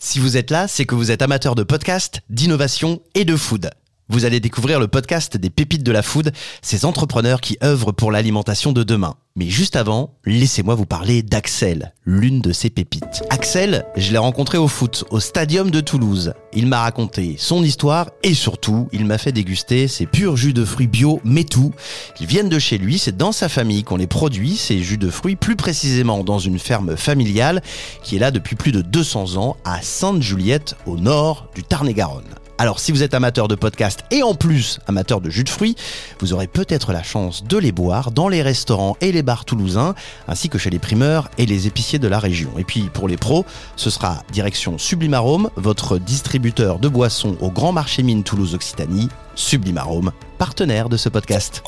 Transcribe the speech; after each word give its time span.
Si 0.00 0.20
vous 0.20 0.36
êtes 0.36 0.52
là, 0.52 0.68
c'est 0.68 0.84
que 0.84 0.94
vous 0.94 1.10
êtes 1.10 1.22
amateur 1.22 1.56
de 1.56 1.64
podcast, 1.64 2.20
d'innovation 2.30 3.02
et 3.16 3.24
de 3.24 3.34
food. 3.34 3.70
Vous 4.10 4.24
allez 4.24 4.40
découvrir 4.40 4.80
le 4.80 4.88
podcast 4.88 5.36
des 5.36 5.50
pépites 5.50 5.82
de 5.82 5.92
la 5.92 6.00
food, 6.00 6.32
ces 6.62 6.86
entrepreneurs 6.86 7.42
qui 7.42 7.58
œuvrent 7.62 7.92
pour 7.92 8.10
l'alimentation 8.10 8.72
de 8.72 8.82
demain. 8.82 9.16
Mais 9.36 9.50
juste 9.50 9.76
avant, 9.76 10.14
laissez-moi 10.24 10.74
vous 10.74 10.86
parler 10.86 11.22
d'Axel, 11.22 11.92
l'une 12.06 12.40
de 12.40 12.52
ces 12.52 12.70
pépites. 12.70 13.22
Axel, 13.28 13.84
je 13.96 14.10
l'ai 14.10 14.18
rencontré 14.18 14.56
au 14.56 14.66
foot, 14.66 15.04
au 15.10 15.20
stadium 15.20 15.70
de 15.70 15.80
Toulouse. 15.80 16.32
Il 16.54 16.68
m'a 16.68 16.80
raconté 16.80 17.36
son 17.38 17.62
histoire 17.62 18.08
et 18.22 18.32
surtout, 18.32 18.88
il 18.92 19.04
m'a 19.04 19.18
fait 19.18 19.30
déguster 19.30 19.88
ses 19.88 20.06
purs 20.06 20.38
jus 20.38 20.54
de 20.54 20.64
fruits 20.64 20.86
bio, 20.86 21.20
mais 21.22 21.44
tout. 21.44 21.74
Ils 22.18 22.26
viennent 22.26 22.48
de 22.48 22.58
chez 22.58 22.78
lui, 22.78 22.98
c'est 22.98 23.16
dans 23.16 23.32
sa 23.32 23.50
famille 23.50 23.84
qu'on 23.84 23.96
les 23.98 24.06
produit, 24.06 24.56
ces 24.56 24.82
jus 24.82 24.96
de 24.96 25.10
fruits, 25.10 25.36
plus 25.36 25.54
précisément 25.54 26.24
dans 26.24 26.38
une 26.38 26.58
ferme 26.58 26.96
familiale 26.96 27.62
qui 28.02 28.16
est 28.16 28.20
là 28.20 28.30
depuis 28.30 28.56
plus 28.56 28.72
de 28.72 28.80
200 28.80 29.36
ans 29.36 29.58
à 29.66 29.82
Sainte-Juliette, 29.82 30.76
au 30.86 30.96
nord 30.96 31.50
du 31.54 31.62
Tarn-et-Garonne. 31.62 32.24
Alors 32.60 32.80
si 32.80 32.90
vous 32.90 33.04
êtes 33.04 33.14
amateur 33.14 33.46
de 33.46 33.54
podcast 33.54 34.04
et 34.10 34.24
en 34.24 34.34
plus 34.34 34.80
amateur 34.88 35.20
de 35.20 35.30
jus 35.30 35.44
de 35.44 35.48
fruits, 35.48 35.76
vous 36.18 36.32
aurez 36.32 36.48
peut-être 36.48 36.92
la 36.92 37.04
chance 37.04 37.44
de 37.44 37.56
les 37.56 37.70
boire 37.70 38.10
dans 38.10 38.28
les 38.28 38.42
restaurants 38.42 38.96
et 39.00 39.12
les 39.12 39.22
bars 39.22 39.44
toulousains, 39.44 39.94
ainsi 40.26 40.48
que 40.48 40.58
chez 40.58 40.68
les 40.68 40.80
primeurs 40.80 41.30
et 41.38 41.46
les 41.46 41.68
épiciers 41.68 42.00
de 42.00 42.08
la 42.08 42.18
région. 42.18 42.50
Et 42.58 42.64
puis 42.64 42.90
pour 42.92 43.06
les 43.06 43.16
pros, 43.16 43.46
ce 43.76 43.90
sera 43.90 44.24
direction 44.32 44.76
Sublimarome, 44.76 45.50
votre 45.54 45.98
distributeur 45.98 46.80
de 46.80 46.88
boissons 46.88 47.36
au 47.40 47.52
Grand 47.52 47.70
Marché 47.70 48.02
Mine 48.02 48.24
Toulouse 48.24 48.56
Occitanie, 48.56 49.08
Sublimarome, 49.36 50.10
partenaire 50.36 50.88
de 50.88 50.96
ce 50.96 51.08
podcast. 51.08 51.62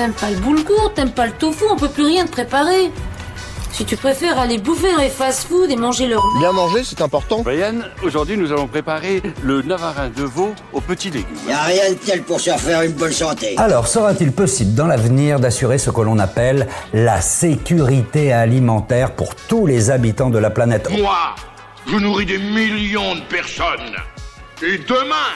T'aimes 0.00 0.14
pas 0.14 0.30
le 0.30 0.38
boulgour, 0.38 0.94
t'aimes 0.94 1.12
pas 1.12 1.26
le 1.26 1.32
tofu, 1.32 1.64
on 1.70 1.76
peut 1.76 1.90
plus 1.90 2.06
rien 2.06 2.24
te 2.24 2.30
préparer. 2.30 2.90
Si 3.70 3.84
tu 3.84 3.98
préfères 3.98 4.38
aller 4.38 4.56
bouffer 4.56 4.90
dans 4.92 5.02
les 5.02 5.10
fast-food 5.10 5.70
et 5.70 5.76
manger 5.76 6.06
leur 6.06 6.24
merde, 6.24 6.38
Bien 6.40 6.52
manger, 6.52 6.84
c'est 6.84 7.02
important. 7.02 7.42
Brian, 7.42 7.80
aujourd'hui 8.02 8.38
nous 8.38 8.50
allons 8.50 8.66
préparer 8.66 9.20
le 9.42 9.60
navarin 9.60 10.08
de 10.08 10.22
veau 10.22 10.54
aux 10.72 10.80
petits 10.80 11.10
légumes. 11.10 11.36
Y 11.46 11.52
a 11.52 11.62
rien 11.64 11.90
de 11.90 11.96
tel 11.96 12.22
pour 12.22 12.40
se 12.40 12.50
refaire 12.50 12.80
une 12.80 12.92
bonne 12.92 13.12
santé. 13.12 13.56
Alors, 13.58 13.88
sera-t-il 13.88 14.32
possible 14.32 14.72
dans 14.72 14.86
l'avenir 14.86 15.38
d'assurer 15.38 15.76
ce 15.76 15.90
que 15.90 16.00
l'on 16.00 16.18
appelle 16.18 16.66
la 16.94 17.20
sécurité 17.20 18.32
alimentaire 18.32 19.14
pour 19.14 19.34
tous 19.34 19.66
les 19.66 19.90
habitants 19.90 20.30
de 20.30 20.38
la 20.38 20.48
planète? 20.48 20.88
Moi, 20.98 21.34
je 21.86 21.96
nourris 21.96 22.24
des 22.24 22.38
millions 22.38 23.16
de 23.16 23.20
personnes. 23.28 23.96
Et 24.62 24.78
demain, 24.78 25.28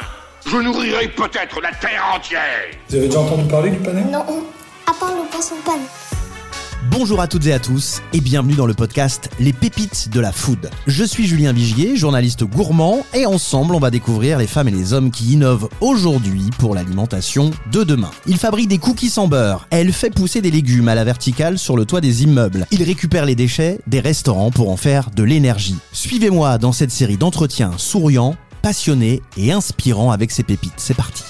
je 0.47 0.57
nourrirai 0.57 1.09
peut-être 1.09 1.61
la 1.61 1.73
Terre 1.73 2.05
entière. 2.15 2.41
Vous 2.89 2.97
avez 2.97 3.07
déjà 3.07 3.21
entendu 3.21 3.49
parler 3.49 3.71
du 3.71 3.79
panais 3.79 4.05
Non, 4.05 4.25
à 4.87 4.93
part 4.93 5.15
le 5.15 5.29
poisson 5.31 5.55
pan. 5.65 5.79
Bonjour 6.91 7.21
à 7.21 7.27
toutes 7.27 7.47
et 7.47 7.53
à 7.53 7.59
tous 7.59 8.03
et 8.13 8.21
bienvenue 8.21 8.55
dans 8.55 8.67
le 8.67 8.75
podcast 8.75 9.29
Les 9.41 9.53
pépites 9.53 10.11
de 10.11 10.21
la 10.21 10.31
food. 10.31 10.71
Je 10.87 11.03
suis 11.03 11.27
Julien 11.27 11.53
Vigier, 11.53 11.97
journaliste 11.97 12.45
gourmand 12.45 13.05
et 13.15 13.27
ensemble 13.27 13.75
on 13.75 13.81
va 13.81 13.91
découvrir 13.91 14.39
les 14.39 14.47
femmes 14.47 14.69
et 14.69 14.73
les 14.73 14.93
hommes 14.93 15.11
qui 15.11 15.33
innovent 15.33 15.69
aujourd'hui 15.81 16.51
pour 16.59 16.75
l'alimentation 16.75 17.51
de 17.73 17.83
demain. 17.83 18.11
Il 18.27 18.37
fabrique 18.37 18.69
des 18.69 18.79
cookies 18.79 19.09
sans 19.09 19.29
beurre, 19.29 19.67
elle 19.71 19.93
fait 19.93 20.11
pousser 20.11 20.41
des 20.41 20.51
légumes 20.51 20.89
à 20.89 20.95
la 20.95 21.05
verticale 21.05 21.59
sur 21.59 21.77
le 21.77 21.85
toit 21.85 22.01
des 22.01 22.23
immeubles, 22.23 22.67
il 22.71 22.83
récupère 22.83 23.25
les 23.25 23.35
déchets 23.35 23.81
des 23.87 24.01
restaurants 24.01 24.51
pour 24.51 24.71
en 24.71 24.77
faire 24.77 25.11
de 25.11 25.25
l'énergie. 25.25 25.79
Suivez-moi 25.93 26.59
dans 26.59 26.73
cette 26.73 26.93
série 26.93 27.17
d'entretiens 27.17 27.73
souriants, 27.77 28.37
passionnés 28.65 29.21
et 29.37 29.53
inspirants 29.53 30.11
avec 30.11 30.31
ces 30.31 30.43
pépites. 30.43 30.73
C'est 30.79 30.95
parti. 30.95 31.23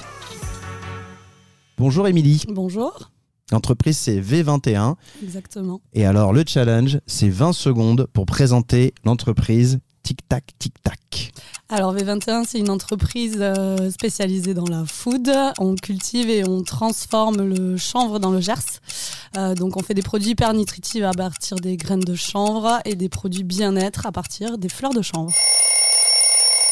Bonjour 1.78 2.06
Émilie. 2.06 2.44
Bonjour, 2.46 3.10
L'entreprise 3.50 3.98
c'est 3.98 4.20
V21 4.20 4.94
exactement. 5.20 5.80
et 5.94 6.06
alors, 6.06 6.32
le 6.32 6.44
challenge, 6.46 7.00
c'est 7.08 7.28
20 7.28 7.52
secondes 7.52 8.06
pour 8.12 8.24
présenter 8.24 8.94
l'entreprise 9.04 9.80
Tic 10.04 10.20
Tac 10.28 10.44
Tic 10.60 10.80
Tac. 10.84 11.32
Alors 11.68 11.92
V21, 11.92 12.44
c'est 12.46 12.60
une 12.60 12.70
entreprise 12.70 13.38
euh, 13.40 13.90
spécialisée 13.90 14.54
dans 14.54 14.68
la 14.68 14.84
food. 14.86 15.28
On 15.58 15.74
cultive 15.74 16.30
et 16.30 16.46
on 16.46 16.62
transforme 16.62 17.42
le 17.42 17.76
chanvre 17.76 18.20
dans 18.20 18.30
le 18.30 18.40
Gers. 18.40 18.80
Euh, 19.36 19.56
donc 19.56 19.76
on 19.76 19.82
fait 19.82 19.94
des 19.94 20.02
produits 20.02 20.30
hyper 20.30 20.54
nutritifs 20.54 21.02
à 21.02 21.10
partir 21.10 21.56
des 21.56 21.76
graines 21.76 21.98
de 21.98 22.14
chanvre 22.14 22.78
et 22.84 22.94
des 22.94 23.08
produits 23.08 23.42
bien-être 23.42 24.06
à 24.06 24.12
partir 24.12 24.56
des 24.56 24.68
fleurs 24.68 24.94
de 24.94 25.02
chanvre. 25.02 25.32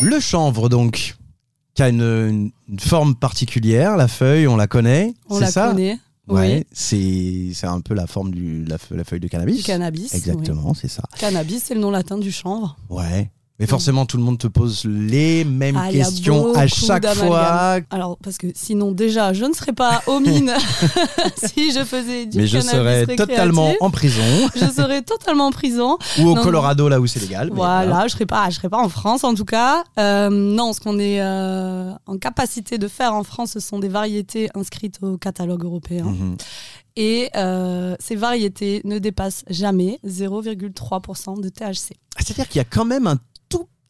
Le 0.00 0.20
chanvre, 0.20 0.68
donc, 0.68 1.16
qui 1.74 1.82
a 1.82 1.88
une, 1.88 2.50
forme 2.80 3.14
particulière. 3.14 3.96
La 3.96 4.08
feuille, 4.08 4.46
on 4.46 4.56
la 4.56 4.66
connaît. 4.66 5.14
On 5.28 5.36
c'est 5.36 5.40
la 5.42 5.50
ça 5.50 5.68
connaît. 5.68 5.98
Ouais, 6.28 6.58
Oui. 6.58 6.66
c'est 6.72 7.50
c'est 7.54 7.66
un 7.66 7.80
peu 7.80 7.94
la 7.94 8.06
forme 8.06 8.32
de 8.32 8.68
la, 8.68 8.76
fe- 8.76 8.94
la 8.94 9.02
feuille 9.04 9.18
de 9.20 9.26
cannabis. 9.28 9.56
Du 9.56 9.62
cannabis. 9.64 10.14
Exactement, 10.14 10.72
c'est 10.72 10.88
ça. 10.88 11.02
Cannabis, 11.18 11.64
c'est 11.64 11.74
le 11.74 11.80
nom 11.80 11.90
latin 11.90 12.16
du 12.16 12.30
chanvre. 12.30 12.76
Ouais. 12.88 13.30
Mais 13.58 13.66
forcément, 13.66 14.06
tout 14.06 14.16
le 14.16 14.22
monde 14.22 14.38
te 14.38 14.46
pose 14.48 14.84
les 14.86 15.44
mêmes 15.44 15.76
Ah, 15.78 15.90
questions 15.90 16.54
à 16.54 16.66
chaque 16.66 17.06
fois. 17.14 17.78
Alors, 17.90 18.16
parce 18.16 18.38
que 18.38 18.48
sinon, 18.54 18.92
déjà, 18.92 19.32
je 19.32 19.44
ne 19.44 19.52
serais 19.52 19.72
pas 19.72 20.02
aux 20.06 20.20
mines 20.20 20.52
si 21.36 21.72
je 21.72 21.84
faisais 21.84 22.26
du 22.26 22.38
Mais 22.38 22.46
je 22.46 22.58
serais 22.58 23.06
totalement 23.06 23.72
en 23.80 23.90
prison 23.90 24.22
Je 24.56 24.66
serais 24.66 25.02
totalement 25.02 25.46
en 25.46 25.52
prison. 25.52 25.98
ou 26.18 26.28
au 26.28 26.34
Non, 26.34 26.42
Colorado, 26.42 26.88
là 26.88 27.00
où 27.00 27.06
c'est 27.06 27.20
légal. 27.20 27.50
Voilà, 27.52 28.06
je 28.08 28.12
serais 28.12 28.26
pas, 28.26 28.48
je 28.50 28.56
serais 28.56 28.70
pas 28.70 28.82
en 28.82 28.88
France 28.88 29.22
en 29.22 29.34
tout 29.34 29.44
cas. 29.44 29.84
Euh, 29.98 30.30
non, 30.30 30.72
ce 30.72 30.80
qu'on 30.80 30.98
est 30.98 31.20
euh, 31.20 31.92
en 32.06 32.18
capacité 32.18 32.78
de 32.78 32.88
faire 32.88 33.14
en 33.14 33.22
France, 33.22 33.52
ce 33.52 33.60
sont 33.60 33.78
des 33.78 33.88
variétés 33.88 34.48
inscrites 34.54 34.98
au 35.02 35.18
catalogue 35.18 35.64
européen. 35.64 36.04
Mhm. 36.04 36.36
Et 36.96 37.30
euh, 37.36 37.96
ces 38.00 38.16
variétés 38.16 38.82
ne 38.84 38.98
dépassent 38.98 39.44
jamais 39.48 39.98
0,3% 40.06 41.40
de 41.40 41.48
THC. 41.48 41.94
Ah, 42.16 42.20
C'est-à-dire 42.22 42.48
qu'il 42.48 42.58
y 42.58 42.60
a 42.60 42.64
quand 42.64 42.84
même 42.84 43.06
un 43.06 43.18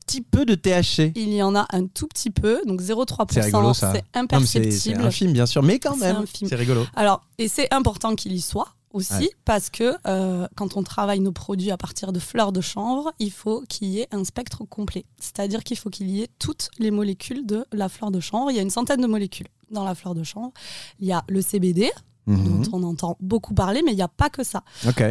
petit 0.05 0.21
peu 0.21 0.45
de 0.45 0.55
THC. 0.55 1.13
Il 1.17 1.33
y 1.33 1.43
en 1.43 1.55
a 1.55 1.67
un 1.71 1.87
tout 1.87 2.07
petit 2.09 2.31
peu, 2.31 2.61
donc 2.67 2.81
C'est 2.81 2.93
rigolo 2.93 3.05
0,3%, 3.05 3.75
ça. 3.75 3.93
c'est 3.93 3.93
mais 3.93 3.99
c'est- 3.99 4.03
C'est 4.13 4.19
imperceptible. 4.19 5.03
infime, 5.03 5.33
bien 5.33 5.47
sûr, 5.47 5.63
mais 5.63 5.79
quand 5.79 5.95
C'est 5.99 6.13
même, 6.13 6.25
c'est 6.49 6.55
rigolo. 6.55 6.85
Alors, 6.97 7.23
et 7.39 7.49
c'est 7.49 7.73
important 7.73 8.15
qu'il 8.15 8.33
y 8.33 8.41
soit 8.41 8.69
aussi, 8.93 9.13
Ouais. 9.15 9.31
parce 9.47 9.71
que 9.71 9.95
euh, 10.07 10.47
quand 10.55 10.77
on 10.77 10.83
travaille 10.83 11.21
nos 11.21 11.33
produits 11.33 11.71
à 11.71 11.77
partir 11.79 12.13
de 12.13 12.19
fleurs 12.19 12.53
de 12.53 12.61
chanvre, 12.61 13.13
il 13.19 13.31
faut 13.31 13.63
qu'il 13.69 13.89
y 13.89 14.01
ait 14.01 14.09
un 14.13 14.23
spectre 14.25 14.65
complet. 14.65 15.05
C'est-à-dire 15.19 15.65
qu'il 15.65 15.79
faut 15.79 15.89
qu'il 15.89 16.11
y 16.11 16.23
ait 16.23 16.29
toutes 16.39 16.69
les 16.79 16.91
molécules 16.91 17.47
de 17.47 17.65
la 17.73 17.89
fleur 17.89 18.11
de 18.11 18.21
chanvre. 18.21 18.51
Il 18.51 18.57
y 18.57 18.59
a 18.59 18.63
une 18.63 18.69
centaine 18.71 19.01
de 19.01 19.07
molécules 19.07 19.49
dans 19.71 19.85
la 19.85 19.95
fleur 19.95 20.15
de 20.15 20.23
chanvre. 20.23 20.53
Il 21.01 21.07
y 21.07 21.13
a 21.13 21.25
le 21.29 21.41
CBD, 21.41 21.91
Mhm. 22.27 22.63
dont 22.63 22.79
on 22.79 22.83
entend 22.85 23.17
beaucoup 23.21 23.53
parler, 23.55 23.83
mais 23.85 23.93
il 23.93 23.97
n'y 23.97 24.03
a 24.03 24.09
pas 24.09 24.31
que 24.31 24.45
ça. 24.45 24.63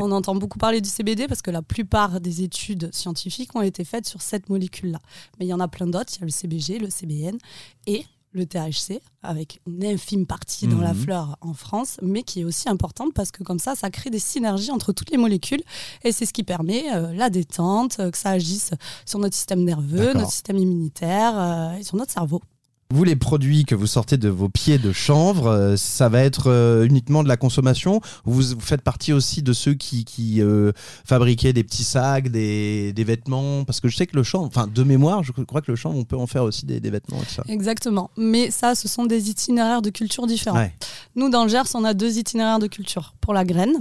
On 0.02 0.12
entend 0.12 0.34
beaucoup 0.36 0.58
parler 0.60 0.80
du 0.82 0.90
CBD 0.90 1.28
parce 1.28 1.42
que 1.42 1.52
la 1.52 1.62
plupart 1.62 2.22
des 2.22 2.42
études 2.44 2.90
scientifiques 2.94 3.56
ont 3.56 3.62
été 3.62 3.84
faites 3.84 4.08
sur 4.08 4.22
cette 4.22 4.50
molécule-là. 4.50 5.00
Mais 5.40 5.46
il 5.46 5.50
y 5.50 5.54
en 5.54 5.60
a 5.60 5.68
plein 5.68 5.88
d'autres. 5.88 6.14
Il 6.16 6.20
y 6.20 6.24
a 6.24 6.26
le 6.26 6.32
CBG, 6.32 6.80
le 6.80 6.90
CBN 6.90 7.38
et 7.88 8.06
le 8.34 8.46
THC, 8.46 9.02
avec 9.24 9.60
une 9.68 9.84
infime 9.84 10.26
partie 10.26 10.66
dans 10.66 10.80
la 10.80 10.94
Mhm. 10.94 11.02
fleur 11.02 11.38
en 11.42 11.54
France, 11.54 11.98
mais 12.02 12.24
qui 12.24 12.40
est 12.40 12.44
aussi 12.46 12.70
importante 12.70 13.14
parce 13.14 13.30
que 13.30 13.44
comme 13.44 13.60
ça, 13.60 13.76
ça 13.76 13.90
crée 13.90 14.10
des 14.10 14.20
synergies 14.20 14.72
entre 14.72 14.94
toutes 14.94 15.12
les 15.12 15.18
molécules 15.18 15.62
et 16.06 16.14
c'est 16.14 16.26
ce 16.26 16.32
qui 16.32 16.44
permet 16.44 16.86
euh, 16.96 17.12
la 17.14 17.30
détente, 17.30 18.00
euh, 18.00 18.10
que 18.10 18.18
ça 18.18 18.30
agisse 18.30 18.72
sur 19.06 19.20
notre 19.20 19.36
système 19.36 19.66
nerveux, 19.66 20.14
notre 20.14 20.32
système 20.32 20.58
immunitaire 20.58 21.34
euh, 21.38 21.74
et 21.74 21.84
sur 21.84 21.98
notre 21.98 22.14
cerveau. 22.14 22.42
Vous, 22.94 23.06
les 23.06 23.16
produits 23.16 23.64
que 23.64 23.74
vous 23.74 23.88
sortez 23.88 24.18
de 24.18 24.28
vos 24.28 24.50
pieds 24.50 24.78
de 24.78 24.92
chanvre, 24.92 25.48
euh, 25.48 25.76
ça 25.78 26.10
va 26.10 26.22
être 26.22 26.48
euh, 26.48 26.86
uniquement 26.86 27.24
de 27.24 27.30
la 27.30 27.38
consommation 27.38 28.02
ou 28.26 28.32
vous, 28.34 28.42
vous 28.56 28.60
faites 28.60 28.82
partie 28.82 29.14
aussi 29.14 29.42
de 29.42 29.54
ceux 29.54 29.74
qui, 29.76 30.04
qui 30.04 30.42
euh, 30.42 30.74
fabriquaient 31.06 31.54
des 31.54 31.64
petits 31.64 31.86
sacs, 31.86 32.28
des, 32.28 32.92
des 32.92 33.04
vêtements? 33.06 33.64
Parce 33.64 33.80
que 33.80 33.88
je 33.88 33.96
sais 33.96 34.08
que 34.08 34.18
le 34.18 34.24
chanvre, 34.24 34.46
enfin 34.46 34.68
de 34.68 34.84
mémoire, 34.84 35.24
je 35.24 35.32
crois 35.32 35.62
que 35.62 35.72
le 35.72 35.78
chanvre, 35.78 35.98
on 35.98 36.04
peut 36.04 36.18
en 36.18 36.28
faire 36.28 36.44
aussi 36.44 36.66
des, 36.66 36.82
des 36.82 36.90
vêtements 36.90 37.22
et 37.22 37.26
tout 37.26 37.34
ça. 37.34 37.44
Exactement. 37.48 38.12
Mais 38.18 38.52
ça, 38.52 38.76
ce 38.76 38.90
sont 38.90 39.06
des 39.06 39.30
itinéraires 39.30 39.82
de 39.82 39.90
culture 39.90 40.28
différents. 40.28 40.58
Ouais. 40.58 40.74
Nous, 41.16 41.30
dans 41.30 41.44
le 41.44 41.50
Gers, 41.50 41.74
on 41.76 41.86
a 41.86 41.94
deux 41.94 42.18
itinéraires 42.18 42.60
de 42.60 42.68
culture 42.68 43.16
pour 43.22 43.34
la 43.34 43.46
graine 43.46 43.74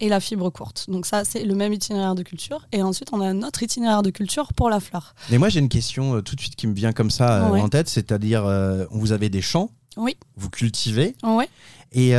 et 0.00 0.08
la 0.08 0.20
fibre 0.20 0.50
courte. 0.50 0.86
Donc 0.88 1.06
ça, 1.06 1.24
c'est 1.24 1.44
le 1.44 1.54
même 1.54 1.72
itinéraire 1.72 2.14
de 2.14 2.22
culture. 2.22 2.66
Et 2.72 2.82
ensuite, 2.82 3.08
on 3.12 3.20
a 3.20 3.26
un 3.26 3.42
autre 3.42 3.62
itinéraire 3.62 4.02
de 4.02 4.10
culture 4.10 4.52
pour 4.54 4.68
la 4.70 4.80
fleur. 4.80 5.14
Mais 5.30 5.38
moi, 5.38 5.48
j'ai 5.48 5.60
une 5.60 5.68
question 5.68 6.16
euh, 6.16 6.20
tout 6.22 6.36
de 6.36 6.40
suite 6.40 6.56
qui 6.56 6.66
me 6.66 6.74
vient 6.74 6.92
comme 6.92 7.10
ça 7.10 7.44
euh, 7.46 7.50
Ouais. 7.50 7.60
en 7.60 7.68
tête, 7.68 7.88
c'est-à-dire, 7.88 8.44
euh, 8.44 8.84
vous 8.90 9.12
avez 9.12 9.28
des 9.28 9.40
champs, 9.42 9.70
Oui. 9.96 10.16
vous 10.36 10.50
cultivez, 10.50 11.14
Ouais. 11.22 11.48
et 11.92 12.12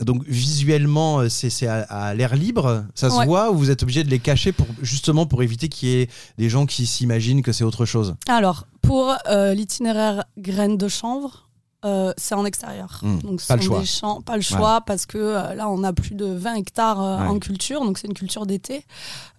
donc 0.00 0.24
visuellement, 0.26 1.28
c'est 1.28 1.66
à, 1.66 1.82
à 1.82 2.14
l'air 2.14 2.34
libre, 2.36 2.84
ça 2.94 3.10
se 3.10 3.16
Ouais. 3.16 3.26
voit, 3.26 3.50
ou 3.50 3.56
vous 3.56 3.70
êtes 3.70 3.82
obligé 3.82 4.02
de 4.04 4.08
les 4.10 4.18
cacher 4.18 4.52
pour, 4.52 4.66
justement 4.82 5.26
pour 5.26 5.42
éviter 5.42 5.68
qu'il 5.68 5.88
y 5.88 6.00
ait 6.02 6.08
des 6.38 6.48
gens 6.48 6.64
qui 6.66 6.86
s'imaginent 6.86 7.42
que 7.42 7.52
c'est 7.52 7.64
autre 7.64 7.84
chose? 7.84 8.14
Alors, 8.28 8.66
pour 8.82 9.14
l'itinéraire 9.54 10.24
graine 10.38 10.76
de 10.78 10.88
chanvre, 10.88 11.45
euh, 11.86 12.12
c'est 12.16 12.34
en 12.34 12.44
extérieur. 12.44 12.98
Hmm, 13.02 13.18
Donc, 13.20 13.40
ce 13.40 13.46
pas 13.48 13.56
le 13.56 13.62
choix. 13.62 13.80
des 13.80 13.86
champs, 13.86 14.20
pas 14.20 14.36
le 14.36 14.42
choix, 14.42 14.80
parce 14.82 15.06
que 15.06 15.16
euh, 15.18 15.54
là, 15.54 15.68
on 15.70 15.82
a 15.84 15.92
plus 15.92 16.14
de 16.14 16.26
20 16.26 16.54
hectares 16.56 17.00
euh, 17.02 17.18
Ouais. 17.18 17.28
en 17.28 17.38
culture, 17.38 17.80
donc 17.84 17.96
c'est 17.98 18.08
une 18.08 18.14
culture 18.14 18.44
d'été. 18.46 18.84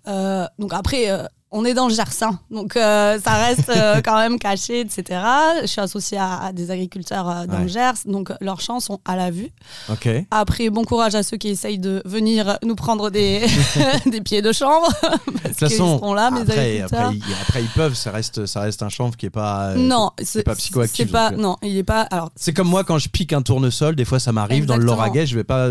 Donc 0.05 0.73
après, 0.73 1.07
on 1.51 1.63
est 1.63 1.73
dans 1.73 1.87
le 1.87 1.93
Gers, 1.93 2.03
hein. 2.23 2.37
donc 2.51 2.75
euh, 2.75 3.17
ça 3.23 3.33
reste 3.35 3.69
euh, 3.69 4.01
quand 4.05 4.17
même 4.17 4.37
caché, 4.37 4.81
etc. 4.81 5.21
Je 5.61 5.67
suis 5.67 5.79
associée 5.79 6.17
à, 6.17 6.39
à 6.45 6.51
des 6.51 6.71
agriculteurs 6.71 7.29
euh, 7.29 7.45
dans 7.45 7.57
Ouais. 7.57 7.61
le 7.63 7.67
Gers, 7.69 7.93
donc 8.05 8.31
leurs 8.41 8.59
champs 8.59 8.79
sont 8.81 8.99
à 9.05 9.15
la 9.15 9.31
vue. 9.31 9.49
Ok. 9.89 10.09
Après, 10.29 10.69
bon 10.69 10.83
courage 10.83 11.15
à 11.15 11.23
ceux 11.23 11.37
qui 11.37 11.47
essayent 11.47 11.79
de 11.79 12.01
venir 12.05 12.57
nous 12.63 12.75
prendre 12.75 13.09
des, 13.09 13.45
des 14.05 14.21
pieds 14.21 14.41
de 14.41 14.51
chanvre, 14.51 14.87
parce 15.01 15.23
De 15.23 15.47
toute 15.47 15.67
qu'ils 15.69 15.77
seront 15.77 16.13
là, 16.13 16.31
mes 16.31 16.41
après, 16.41 16.81
agriculteurs. 16.81 16.99
après, 17.07 17.15
ils, 17.15 17.23
après, 17.41 17.63
ils 17.63 17.69
peuvent, 17.69 17.93
ça 17.95 18.11
reste, 18.11 18.45
ça 18.45 18.59
reste 18.61 18.83
un 18.83 18.89
chanvre 18.89 19.15
qui 19.15 19.27
est 19.27 19.29
pas. 19.29 19.73
non, 19.75 20.11
c'est 20.21 20.43
pas 20.43 20.55
psychoactif, 20.55 21.05
c'est 21.07 21.11
pas- 21.11 21.29
donc, 21.31 21.39
non, 21.39 21.55
il 21.63 21.77
est 21.77 21.83
pas. 21.83 22.01
Alors, 22.01 22.29
C'est 22.35 22.53
comme 22.53 22.67
moi 22.67 22.83
quand 22.83 22.97
je 22.99 23.07
pique 23.09 23.31
un 23.33 23.41
tournesol, 23.41 23.95
des 23.95 24.05
fois 24.05 24.19
ça 24.19 24.31
m'arrive 24.31 24.65
dans 24.65 24.75
le. 24.77 24.83
Lauragais, 24.83 25.25
je 25.25 25.35
vais 25.35 25.43
pas 25.45 25.69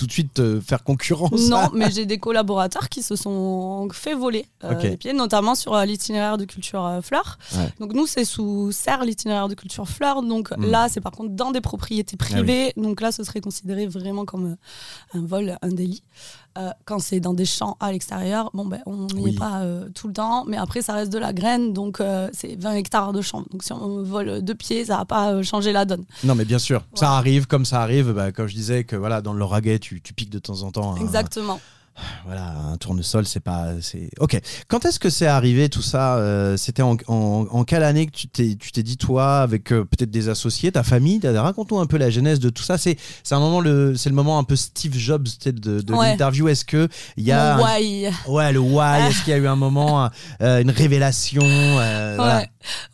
tout 0.00 0.06
de 0.06 0.12
suite 0.12 0.40
euh, 0.40 0.62
faire 0.62 0.82
concurrence. 0.82 1.50
Non, 1.50 1.68
mais 1.74 1.90
j'ai 1.90 2.06
des 2.06 2.16
collaborateurs 2.16 2.88
qui 2.88 3.02
se 3.02 3.16
sont 3.16 3.86
fait 3.92 4.14
voler 4.14 4.46
euh, 4.64 4.74
les 4.80 4.96
pieds, 4.96 5.12
notamment 5.12 5.54
sur 5.54 5.74
euh, 5.74 5.84
l'itinéraire 5.84 6.38
de 6.38 6.46
culture 6.46 7.00
fleurs. 7.02 7.38
Ouais. 7.54 7.68
Donc 7.80 7.92
nous, 7.92 8.06
c'est 8.06 8.24
sous 8.24 8.72
serre 8.72 9.04
l'itinéraire 9.04 9.48
de 9.48 9.54
culture 9.54 9.86
fleurs. 9.86 10.22
Donc 10.22 10.52
Mm. 10.56 10.70
là, 10.70 10.88
c'est 10.88 11.02
par 11.02 11.12
contre 11.12 11.34
dans 11.34 11.50
des 11.50 11.60
propriétés 11.60 12.16
Ah 12.18 12.24
privées. 12.24 12.72
Donc 12.78 13.02
là, 13.02 13.12
ce 13.12 13.22
serait 13.24 13.42
considéré 13.42 13.86
vraiment 13.86 14.24
comme 14.24 14.56
un 15.12 15.20
vol, 15.20 15.58
un 15.60 15.68
délit. 15.68 16.02
Euh, 16.58 16.70
quand 16.84 16.98
c'est 16.98 17.20
dans 17.20 17.32
des 17.32 17.44
champs 17.44 17.76
à 17.78 17.92
l'extérieur, 17.92 18.50
bon 18.54 18.64
ben 18.66 18.80
on 18.84 19.06
n'y 19.06 19.22
Oui. 19.22 19.30
est 19.34 19.38
pas 19.38 19.60
euh, 19.60 19.88
tout 19.94 20.08
le 20.08 20.12
temps, 20.14 20.44
mais 20.48 20.56
après 20.56 20.82
ça 20.82 20.94
reste 20.94 21.12
de 21.12 21.18
la 21.18 21.32
graine, 21.32 21.72
donc 21.72 22.00
euh, 22.00 22.28
c'est 22.32 22.60
20 22.60 22.72
hectares 22.72 23.12
de 23.12 23.20
champs. 23.22 23.44
Donc 23.52 23.62
si 23.62 23.72
on 23.72 24.02
vole 24.02 24.42
deux 24.42 24.56
pieds, 24.56 24.84
ça 24.86 24.96
va 24.96 25.04
pas 25.04 25.40
changer 25.44 25.70
la 25.72 25.84
donne. 25.84 26.04
Non, 26.24 26.34
mais 26.34 26.44
bien 26.44 26.58
sûr, 26.58 26.82
ça 26.94 27.12
arrive 27.12 27.46
comme 27.46 27.64
ça 27.64 27.82
arrive. 27.82 28.12
Bah, 28.12 28.32
comme 28.32 28.48
je 28.48 28.54
disais 28.54 28.82
que 28.82 28.96
voilà, 28.96 29.22
dans 29.22 29.32
le 29.32 29.38
Lauragais, 29.38 29.78
tu, 29.78 30.00
tu 30.02 30.12
piques 30.12 30.30
de 30.30 30.40
temps 30.40 30.62
en 30.62 30.72
temps. 30.72 30.96
un- 30.96 31.00
Exactement. 31.00 31.60
Voilà, 32.26 32.54
un 32.72 32.76
tournesol, 32.76 33.26
c'est 33.26 33.40
pas, 33.40 33.68
c'est. 33.80 34.10
Ok. 34.20 34.38
Quand 34.68 34.84
est-ce 34.84 34.98
que 35.00 35.10
c'est 35.10 35.26
arrivé 35.26 35.68
tout 35.68 35.82
ça 35.82 36.16
euh, 36.16 36.56
C'était 36.56 36.82
en, 36.82 36.96
en- 37.08 37.46
en 37.50 37.64
quelle 37.64 37.82
année 37.82 38.06
que 38.06 38.12
tu 38.12 38.28
t'es, 38.28 38.56
tu 38.58 38.72
t'es 38.72 38.82
dit 38.82 38.96
toi, 38.96 39.38
avec 39.40 39.72
euh, 39.72 39.84
peut-être 39.84 40.10
des 40.10 40.28
associés, 40.28 40.70
ta 40.72 40.82
famille 40.82 41.20
Raconte-nous 41.24 41.78
un 41.78 41.86
peu 41.86 41.96
la 41.98 42.10
genèse 42.10 42.38
de 42.38 42.48
tout 42.50 42.62
ça. 42.62 42.78
C'est, 42.78 42.96
c'est 43.24 43.34
un 43.34 43.40
moment 43.40 43.60
le, 43.60 43.96
c'est 43.96 44.08
le 44.10 44.14
moment 44.14 44.38
un 44.38 44.44
peu 44.44 44.54
Steve 44.56 44.94
Jobs 44.96 45.26
de, 45.44 45.80
de 45.80 45.92
Ouais. 45.92 46.10
l'interview. 46.12 46.48
Est-ce 46.48 46.64
que 46.64 46.88
il 47.16 47.24
y 47.24 47.32
a, 47.32 47.56
un- 47.56 47.60
why. 47.62 48.08
ouais, 48.28 48.52
le 48.52 48.60
why 48.60 49.08
Est-ce 49.08 49.24
qu'il 49.24 49.32
y 49.32 49.36
a 49.36 49.38
eu 49.38 49.46
un 49.48 49.56
moment, 49.56 50.08
euh, 50.42 50.60
une 50.62 50.70
révélation 50.70 51.42
voilà. 51.42 52.44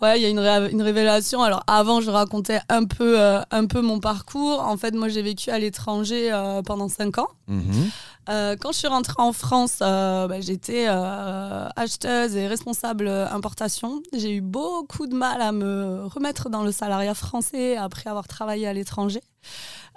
Ouais, 0.01 0.19
il 0.19 0.23
y 0.23 0.27
a 0.27 0.29
une, 0.29 0.39
ré- 0.39 0.71
une 0.71 0.83
révélation. 0.83 1.43
Alors 1.43 1.63
avant, 1.67 2.01
je 2.01 2.11
racontais 2.11 2.61
un 2.69 2.85
peu, 2.85 3.19
un 3.51 3.67
peu 3.67 3.83
mon 3.83 3.99
parcours. 4.01 4.61
En 4.61 4.77
fait, 4.77 4.95
moi, 4.95 5.09
j'ai 5.09 5.23
vécu 5.23 5.51
à 5.51 5.59
l'étranger 5.59 6.31
pendant 6.65 6.89
5 6.89 7.19
ans. 7.19 7.29
Mhm. 7.49 7.91
Euh, 8.29 8.57
quand 8.59 8.73
je 8.73 8.79
suis 8.79 8.89
rentrée 8.89 9.23
en 9.23 9.33
France, 9.33 9.79
euh, 9.83 10.27
bah, 10.27 10.41
j'étais 10.41 10.87
euh, 10.89 11.69
acheteuse 11.77 12.37
et 12.37 12.49
responsable 12.49 13.09
importation. 13.09 14.03
J'ai 14.13 14.35
eu 14.35 14.41
beaucoup 14.41 15.07
de 15.07 15.15
mal 15.15 15.41
à 15.41 15.53
me 15.53 16.05
remettre 16.07 16.51
dans 16.51 16.65
le 16.65 16.73
salariat 16.73 17.15
français 17.15 17.77
après 17.77 18.11
avoir 18.11 18.27
travaillé 18.27 18.67
à 18.67 18.73
l'étranger. 18.73 19.21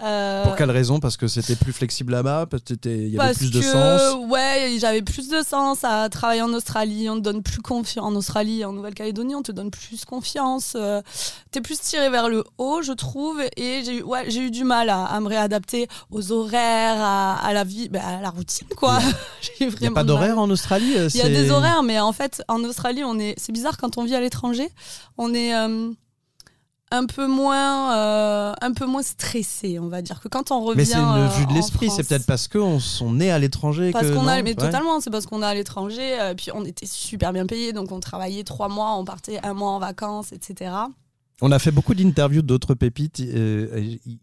Euh, 0.01 0.43
Pour 0.45 0.55
quelle 0.55 0.71
raison? 0.71 0.99
Parce 0.99 1.17
que 1.17 1.27
c'était 1.27 1.55
plus 1.55 1.73
flexible 1.73 2.11
là-bas? 2.13 2.45
Parce 2.49 2.63
que 2.63 2.69
t'étais- 2.69 2.97
il 2.97 3.09
y 3.09 3.19
avait 3.19 3.27
parce 3.29 3.37
plus 3.37 3.51
de 3.51 3.59
que, 3.59 3.65
sens? 3.65 4.17
Ouais, 4.29 4.77
j'avais 4.79 5.01
plus 5.01 5.27
de 5.29 5.41
sens 5.41 5.83
à 5.83 6.07
travailler 6.09 6.41
en 6.41 6.53
Australie. 6.53 7.09
On 7.09 7.15
te 7.15 7.21
donne 7.21 7.43
plus 7.43 7.61
confiance. 7.61 8.05
En 8.05 8.15
Australie, 8.15 8.63
en 8.63 8.71
Nouvelle-Calédonie, 8.73 9.35
on 9.35 9.41
te 9.41 9.51
donne 9.51 9.71
plus 9.71 10.05
confiance. 10.05 10.73
Euh, 10.75 11.01
T'es 11.51 11.61
plus 11.61 11.79
tiré 11.79 12.09
vers 12.09 12.29
le 12.29 12.43
haut, 12.57 12.81
je 12.81 12.91
trouve. 12.93 13.41
Et 13.57 13.81
j'ai 13.83 13.97
eu, 13.97 14.01
ouais, 14.03 14.29
eu 14.33 14.51
du 14.51 14.63
mal 14.63 14.89
à, 14.89 15.03
à 15.05 15.19
me 15.19 15.27
réadapter 15.27 15.87
aux 16.11 16.31
horaires, 16.31 17.01
à, 17.01 17.35
à 17.45 17.53
la 17.53 17.63
vie, 17.63 17.89
bah, 17.89 17.99
à 18.05 18.21
la 18.21 18.29
routine, 18.29 18.67
quoi. 18.77 18.99
Il 19.59 19.67
n'y 19.81 19.87
a 19.87 19.91
pas 19.91 20.03
d'horaire 20.03 20.37
en 20.39 20.49
Australie 20.49 20.93
euh, 20.95 21.09
Il 21.13 21.17
y 21.17 21.21
a 21.23 21.27
des 21.29 21.49
horaires, 21.51 21.83
mais 21.83 21.99
en 21.99 22.13
fait, 22.13 22.41
en 22.47 22.63
Australie, 22.63 23.03
on 23.03 23.17
est. 23.19 23.35
C'est 23.37 23.51
bizarre 23.51 23.77
quand 23.77 23.97
on 23.97 24.05
vit 24.05 24.15
à 24.15 24.21
l'étranger, 24.21 24.69
on 25.17 25.33
est 25.33 25.55
euh, 25.55 25.89
un 26.91 27.05
peu 27.05 27.27
moins, 27.27 27.95
euh, 27.95 28.53
un 28.61 28.73
peu 28.73 28.85
moins 28.85 29.03
stressé, 29.03 29.77
on 29.79 29.87
va 29.89 30.01
dire, 30.01 30.19
que 30.19 30.27
quand 30.27 30.49
on 30.51 30.61
revient. 30.63 30.77
Mais 30.77 30.85
c'est 30.85 30.97
une 30.97 31.05
euh, 31.17 31.27
vue 31.27 31.45
de 31.45 31.53
l'esprit, 31.53 31.89
c'est 31.89 32.07
peut-être 32.07 32.25
parce 32.25 32.47
qu'on 32.47 32.79
sont 32.79 33.13
nés 33.13 33.29
à 33.31 33.37
l'étranger 33.37 33.91
Parce 33.91 34.09
qu'on 34.09 34.27
a, 34.27 34.41
mais 34.41 34.49
Ouais. 34.49 34.55
totalement, 34.55 34.99
c'est 34.99 35.11
parce 35.11 35.25
qu'on 35.27 35.41
est 35.43 35.45
à 35.45 35.53
l'étranger, 35.53 36.19
euh, 36.19 36.33
puis 36.33 36.47
on 36.53 36.65
était 36.65 36.87
super 36.87 37.31
bien 37.31 37.45
payés, 37.45 37.73
donc 37.73 37.91
on 37.91 37.99
travaillait 37.99 38.43
trois 38.43 38.69
mois, 38.69 38.95
on 38.97 39.05
partait 39.05 39.39
un 39.43 39.53
mois 39.53 39.69
en 39.71 39.79
vacances, 39.79 40.31
etc. 40.33 40.71
On 41.41 41.51
a 41.53 41.59
fait 41.59 41.71
beaucoup 41.71 41.93
d'interviews 41.93 42.41
d'autres 42.41 42.73
pépites. 42.73 43.21
euh, 43.21 43.67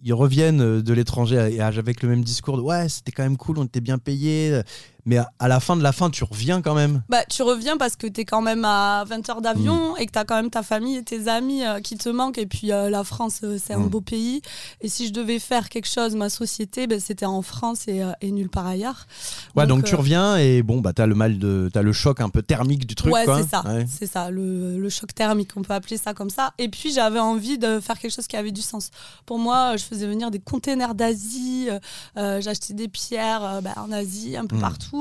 ils- 0.02 0.12
reviennent 0.12 0.82
de 0.82 0.92
l'étranger 0.92 1.38
avec 1.38 2.02
le 2.02 2.08
même 2.08 2.22
discours 2.24 2.56
de 2.56 2.62
ouais, 2.62 2.88
c'était 2.88 3.12
quand 3.12 3.22
même 3.22 3.36
cool, 3.38 3.58
on 3.58 3.64
était 3.64 3.80
bien 3.80 3.98
payés. 3.98 4.60
Mais 5.06 5.18
à- 5.38 5.48
la 5.48 5.60
fin 5.60 5.76
de 5.76 5.82
la 5.82 5.92
fin, 5.92 6.10
tu 6.10 6.24
reviens 6.24 6.60
quand 6.62 6.74
même. 6.74 7.02
Bah, 7.08 7.24
tu 7.24 7.42
reviens 7.42 7.76
parce 7.76 7.94
que 7.96 8.06
tu 8.08 8.22
es 8.22 8.24
quand 8.24 8.42
même 8.42 8.64
à 8.64 9.04
20 9.06 9.28
heures 9.30 9.40
d'avion 9.40 9.96
et 9.96 10.06
que 10.06 10.12
tu 10.12 10.18
as 10.18 10.24
quand 10.24 10.34
même 10.34 10.50
ta 10.50 10.62
famille 10.64 10.96
et 10.96 11.02
tes 11.04 11.28
amis 11.28 11.64
euh, 11.64 11.80
qui 11.80 11.96
te 11.96 12.08
manquent. 12.08 12.38
Et 12.38 12.46
puis 12.46 12.72
euh, 12.72 12.90
la 12.90 13.04
France, 13.04 13.40
euh, 13.44 13.56
c'est 13.64 13.72
un 13.74 13.78
Mm. 13.78 13.88
beau 13.88 14.00
pays. 14.00 14.42
Et 14.80 14.88
si 14.88 15.06
je 15.06 15.12
devais 15.12 15.38
faire 15.38 15.68
quelque 15.68 15.88
chose, 15.88 16.16
ma 16.16 16.28
société, 16.28 16.86
ben, 16.88 16.98
c'était 17.00 17.24
en 17.26 17.40
France 17.42 17.86
et, 17.88 18.02
et 18.20 18.30
nulle 18.32 18.48
part 18.50 18.66
ailleurs. 18.66 19.06
Ouais, 19.54 19.66
donc, 19.66 19.84
tu 19.84 19.94
reviens 19.94 20.36
et 20.38 20.62
bon, 20.62 20.80
bah 20.80 20.92
t'as 20.92 21.06
le 21.06 21.14
mal 21.14 21.38
de, 21.38 21.70
t'as 21.72 21.82
le 21.82 21.92
choc 21.92 22.20
un 22.20 22.28
peu 22.28 22.42
thermique 22.42 22.86
du 22.86 22.94
truc. 22.96 23.12
ouais, 23.14 23.24
c'est 23.26 23.48
ça. 23.48 23.62
Ouais. 23.64 23.86
C'est 23.88 24.06
ça, 24.06 24.30
le, 24.30 24.76
le 24.78 24.88
choc 24.90 25.14
thermique, 25.14 25.50
on 25.56 25.62
peut 25.62 25.72
appeler 25.74 25.98
ça 25.98 26.14
comme 26.14 26.30
ça. 26.30 26.52
Et 26.58 26.68
puis 26.68 26.92
j'avais 26.92 27.20
envie 27.20 27.58
de 27.58 27.78
faire 27.80 27.98
quelque 27.98 28.12
chose 28.14 28.26
qui 28.26 28.36
avait 28.36 28.50
du 28.50 28.62
sens. 28.62 28.90
Pour 29.24 29.38
moi, 29.38 29.76
je 29.76 29.84
faisais 29.84 30.06
venir 30.08 30.32
des 30.32 30.40
containers 30.40 30.94
d'Asie, 30.96 31.68
j'achetais 32.16 32.74
des 32.74 32.88
pierres 32.88 33.60
bah, 33.62 33.74
en 33.76 33.92
Asie, 33.92 34.36
un 34.36 34.46
peu 34.46 34.56
Mm. 34.56 34.60
partout. 34.60 34.95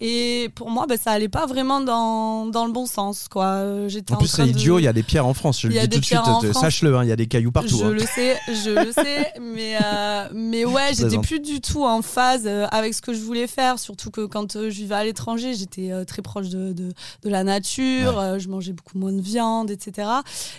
Et 0.00 0.50
pour 0.54 0.70
moi, 0.70 0.86
bah, 0.86 0.96
ça 0.96 1.12
allait 1.12 1.28
pas 1.28 1.46
vraiment 1.46 1.80
dans, 1.80 2.46
dans 2.46 2.66
le 2.66 2.72
bon 2.72 2.86
sens. 2.86 3.28
Quoi. 3.28 3.44
Euh, 3.44 3.88
J'étais 3.88 4.14
En 4.14 4.18
plus, 4.18 4.28
c'est 4.28 4.44
de- 4.44 4.48
idiot, 4.48 4.78
il 4.78 4.84
y 4.84 4.88
a 4.88 4.92
des 4.92 5.02
pierres 5.02 5.26
en 5.26 5.34
France. 5.34 5.60
Je 5.60 5.68
le 5.68 5.74
dis 5.74 5.88
tout 5.88 6.00
de 6.00 6.04
suite, 6.04 6.20
euh, 6.44 6.52
sache-le, 6.52 6.96
hein, 6.96 7.04
il 7.04 7.08
y 7.08 7.12
a 7.12 7.16
des 7.16 7.26
cailloux 7.26 7.52
partout. 7.52 7.78
Je 7.78 7.84
hein. 7.84 7.90
le 7.90 8.00
sais, 8.00 8.38
je 8.48 8.70
le 8.70 8.92
sais, 8.92 9.32
mais, 9.40 9.76
euh, 9.82 10.28
mais 10.32 10.64
ouais, 10.64 10.92
j'étais 10.94 11.18
plus 11.18 11.40
du 11.40 11.60
tout 11.60 11.84
en 11.84 12.02
phase 12.02 12.42
euh, 12.46 12.66
avec 12.70 12.94
ce 12.94 13.02
que 13.02 13.12
je 13.12 13.20
voulais 13.20 13.46
faire, 13.46 13.78
surtout 13.78 14.10
que 14.10 14.26
quand 14.26 14.54
je 14.54 14.68
vivais 14.68 14.94
à 14.94 15.04
l'étranger, 15.04 15.54
j'étais 15.54 15.90
très 16.06 16.22
proche 16.22 16.48
de, 16.48 16.72
de, 16.72 16.92
de 17.22 17.28
la 17.28 17.44
nature, 17.44 18.18
euh, 18.18 18.38
je 18.38 18.48
mangeais 18.48 18.72
beaucoup 18.72 18.98
moins 18.98 19.12
de 19.12 19.20
viande, 19.20 19.70
etc. 19.70 20.08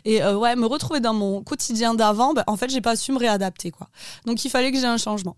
Et 0.05 0.21
euh, 0.23 0.37
ouais, 0.37 0.55
me 0.55 0.65
retrouver 0.65 0.99
dans 0.99 1.13
mon 1.13 1.41
quotidien 1.43 1.93
d'avant, 1.93 2.33
bah, 2.33 2.43
en 2.47 2.57
fait, 2.57 2.69
j'ai 2.69 2.81
pas 2.81 2.95
su 2.95 3.11
me 3.11 3.17
réadapter, 3.17 3.71
quoi. 3.71 3.89
Donc 4.25 4.43
il 4.45 4.49
fallait 4.49 4.71
que 4.71 4.79
j'ai 4.79 4.85
un 4.85 4.97
changement. 4.97 5.35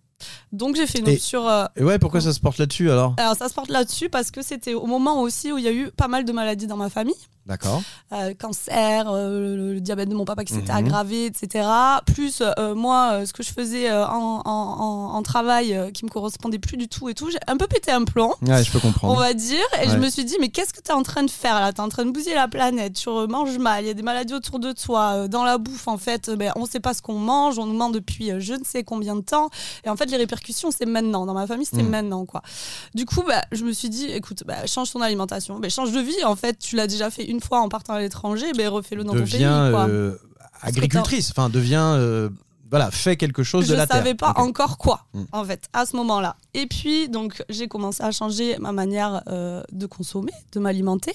Donc 0.51 0.75
j'ai 0.75 0.87
fait 0.87 0.99
une 0.99 1.09
option. 1.09 1.47
euh, 1.49 1.65
Et 1.75 1.83
ouais, 1.83 1.99
pourquoi 1.99 2.21
ça 2.21 2.33
se 2.33 2.39
porte 2.39 2.57
là-dessus 2.57 2.89
alors? 2.91 3.15
Alors 3.17 3.35
ça 3.35 3.49
se 3.49 3.53
porte 3.53 3.69
là-dessus 3.69 4.09
parce 4.09 4.31
que 4.31 4.41
c'était 4.41 4.73
au 4.73 4.85
moment 4.85 5.21
aussi 5.21 5.51
où 5.51 5.57
il 5.57 5.63
y 5.63 5.67
a 5.67 5.73
eu 5.73 5.89
pas 5.91 6.07
mal 6.07 6.25
de 6.25 6.31
maladies 6.31 6.67
dans 6.67 6.77
ma 6.77 6.89
famille 6.89 7.15
D'accord. 7.45 7.81
euh, 8.13 8.33
cancer, 8.33 9.09
euh, 9.11 9.55
le, 9.57 9.73
le 9.73 9.81
diabète 9.81 10.07
de 10.09 10.15
mon 10.15 10.23
papa 10.25 10.45
qui 10.45 10.53
s'était 10.53 10.71
Mhm. 10.71 10.77
aggravé, 10.77 11.25
etc. 11.25 11.67
Plus 12.05 12.41
euh, 12.41 12.73
moi, 12.73 13.25
ce 13.25 13.33
que 13.33 13.43
je 13.43 13.51
faisais 13.51 13.91
en, 13.91 14.41
en- 14.45 15.21
travail 15.23 15.91
qui 15.93 16.03
me 16.05 16.09
correspondait 16.09 16.59
plus 16.59 16.75
du 16.77 16.87
tout 16.89 17.07
et 17.09 17.13
tout, 17.13 17.29
j'ai 17.31 17.39
un 17.47 17.55
peu 17.57 17.65
pété 17.65 17.91
un 17.91 18.03
plomb. 18.03 18.33
Ouais, 18.41 18.61
je 18.63 18.71
peux 18.71 18.79
comprendre. 18.79 19.13
On 19.13 19.17
va 19.17 19.33
dire, 19.33 19.63
et 19.81 19.87
je 19.89 19.97
me 19.97 20.09
suis 20.09 20.25
dit, 20.25 20.35
mais 20.41 20.49
qu'est-ce 20.49 20.73
que 20.73 20.81
tu 20.81 20.91
es 20.91 20.93
en 20.93 21.01
train 21.01 21.23
de 21.23 21.29
faire 21.31 21.59
là? 21.61 21.71
Tu 21.71 21.77
es 21.77 21.83
en 21.83 21.87
train 21.89 22.03
de 22.05 22.11
bousiller 22.11 22.35
la 22.35 22.47
planète, 22.49 22.93
tu 22.93 23.09
manges 23.09 23.57
mal, 23.57 23.83
il 23.83 23.87
y 23.87 23.89
a 23.89 23.93
des 23.93 24.01
maladies 24.03 24.33
autour 24.33 24.59
de 24.59 24.73
toi, 24.73 25.27
dans 25.29 25.43
la 25.43 25.57
bouffe, 25.57 25.87
en 25.87 25.97
fait, 25.97 26.29
ben, 26.29 26.51
on 26.57 26.65
sait 26.65 26.79
pas 26.81 26.93
ce 26.93 27.01
qu'on 27.01 27.17
mange, 27.17 27.57
on 27.57 27.65
nous 27.65 27.73
ment 27.73 27.89
depuis 27.89 28.31
je 28.39 28.53
ne 28.53 28.63
sais 28.65 28.83
combien 28.83 29.15
de 29.15 29.21
temps, 29.21 29.49
et 29.85 29.89
en 29.89 29.95
fait, 29.95 30.05
les 30.07 30.17
répercussions, 30.17 30.69
c'est 30.71 30.85
maintenant. 30.85 31.25
Dans 31.25 31.33
ma 31.33 31.47
famille, 31.47 31.65
c'était 31.65 31.83
Mm. 31.83 31.89
maintenant, 31.89 32.25
quoi. 32.25 32.41
Du 32.95 33.05
coup, 33.05 33.23
bah, 33.25 33.41
je 33.51 33.63
me 33.63 33.71
suis 33.71 33.89
dit, 33.89 34.05
écoute, 34.11 34.43
bah, 34.45 34.65
change 34.67 34.91
ton 34.91 35.01
alimentation, 35.01 35.59
bah, 35.59 35.69
change 35.69 35.91
de 35.93 35.99
vie, 36.01 36.23
en 36.25 36.35
fait, 36.35 36.59
tu 36.59 36.75
l'as 36.75 36.87
déjà 36.87 37.09
fait 37.09 37.23
une 37.33 37.41
fois 37.41 37.59
en 37.59 37.67
partant 37.69 37.93
à 37.93 37.99
l'étranger, 37.99 38.45
ben 38.57 38.67
refais-le 38.69 39.03
dans 39.03 39.11
ton 39.13 39.19
pays, 39.23 39.33
Deviens 39.33 39.71
quoi. 39.71 39.87
euh, 39.89 40.15
agricultrice, 40.61 41.31
enfin, 41.31 41.49
deviens. 41.49 41.95
euh, 41.95 42.29
voilà, 42.69 42.89
fais 42.89 43.17
quelque 43.17 43.43
chose 43.43 43.65
je 43.65 43.71
de 43.73 43.75
la 43.77 43.85
terre. 43.85 43.97
savais 43.97 44.15
pas 44.15 44.33
encore 44.37 44.77
quoi 44.79 45.05
Mm. 45.13 45.23
en 45.31 45.43
fait 45.45 45.67
à 45.73 45.85
ce 45.85 45.95
moment-là 45.97 46.35
et 46.55 46.65
puis 46.65 47.07
donc 47.07 47.43
j'ai 47.47 47.67
commencé 47.67 48.01
à 48.01 48.09
changer 48.11 48.57
ma 48.59 48.71
manière 48.71 49.21
euh, 49.27 49.61
de 49.71 49.85
consommer 49.85 50.31
de 50.53 50.59
m'alimenter 50.59 51.13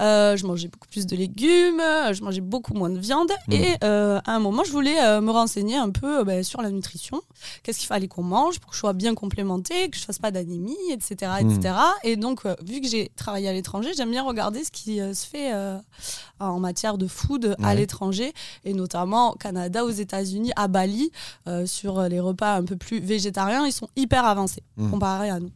Euh, 0.00 0.36
je 0.36 0.46
mangeais 0.46 0.68
beaucoup 0.68 0.88
plus 0.88 1.06
de 1.06 1.14
légumes, 1.14 1.80
euh, 1.80 2.12
je 2.12 2.22
mangeais 2.22 2.40
beaucoup 2.40 2.74
moins 2.74 2.90
de 2.90 2.98
viande. 2.98 3.30
Mm. 3.48 3.52
Et 3.52 3.76
euh, 3.84 4.20
à 4.26 4.34
un 4.34 4.38
moment, 4.40 4.64
je 4.64 4.72
voulais 4.72 5.00
euh, 5.02 5.20
me 5.20 5.30
renseigner 5.30 5.76
un 5.76 5.90
peu 5.90 6.24
ben, 6.24 6.42
sur 6.42 6.62
la 6.62 6.70
nutrition. 6.70 7.20
Qu'est-ce 7.62 7.78
qu'il 7.78 7.86
fallait 7.86 8.08
qu'on 8.08 8.22
mange 8.22 8.58
pour 8.60 8.70
que 8.70 8.76
je 8.76 8.80
sois 8.80 8.92
bien 8.92 9.14
complémentée, 9.14 9.90
que 9.90 9.96
je 9.98 10.04
fasse 10.04 10.18
pas 10.18 10.30
d'anémie, 10.30 10.76
etc., 10.90 11.32
etc. 11.40 11.74
Et 12.04 12.16
donc, 12.16 12.44
vu 12.64 12.80
que 12.80 12.88
j'ai 12.88 13.10
travaillé 13.16 13.48
à 13.48 13.52
l'étranger, 13.52 13.90
j'aime 13.96 14.10
bien 14.10 14.22
regarder 14.22 14.64
ce 14.64 14.70
qui 14.70 14.98
se 14.98 15.26
fait 15.26 15.52
en 16.38 16.58
matière 16.60 16.98
de 16.98 17.06
food 17.06 17.56
à 17.62 17.74
l'étranger, 17.74 18.32
et 18.64 18.74
notamment 18.74 19.32
au 19.32 19.36
Canada, 19.36 19.84
aux 19.84 19.90
États-Unis, 19.90 20.52
à 20.56 20.68
Bali, 20.68 21.10
sur 21.66 22.02
les 22.02 22.20
repas 22.20 22.56
un 22.56 22.64
peu 22.64 22.76
plus 22.76 23.00
végétariens, 23.00 23.66
ils 23.66 23.72
sont 23.72 23.88
hyper 23.96 24.24
avancés 24.24 24.62
Mm. 24.76 24.90
comparé 24.90 25.28
à 25.28 25.38
nous. 25.38 25.50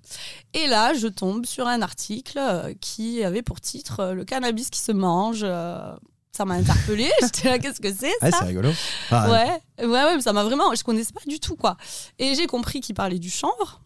Et 0.53 0.67
là, 0.67 0.93
je 0.93 1.07
tombe 1.09 1.47
sur 1.47 1.67
un 1.67 1.81
article 1.81 2.39
qui 2.81 3.25
avait 3.25 3.41
pour 3.43 3.61
titre 3.63 4.13
Le 4.13 4.25
cannabis 4.27 4.69
qui 4.71 4.81
se 4.81 4.93
mange. 4.93 5.41
euh, 5.43 5.95
ça 6.33 6.45
m'a 6.45 6.55
interpellée. 6.55 7.11
J'étais 7.23 7.49
là, 7.49 7.59
qu'est-ce 7.59 7.81
que 7.81 7.91
c'est 7.93 8.13
Ouais, 8.23 8.31
ça 8.31 8.41
c'est 8.41 8.45
rigolo. 8.45 8.71
Ah, 9.11 9.31
Ouais, 9.31 9.87
ouais, 9.87 9.87
ouais, 9.87 10.21
ça 10.21 10.35
m'a 10.35 10.45
vraiment. 10.45 10.75
Je 10.75 10.85
connaissais 10.85 11.15
pas 11.15 11.23
du 11.27 11.41
tout, 11.41 11.57
quoi. 11.57 11.79
Et 12.19 12.35
j'ai 12.35 12.47
compris 12.47 12.81
qu'il 12.83 12.95
parlait 12.95 13.19
du 13.19 13.31
chanvre. 13.31 13.81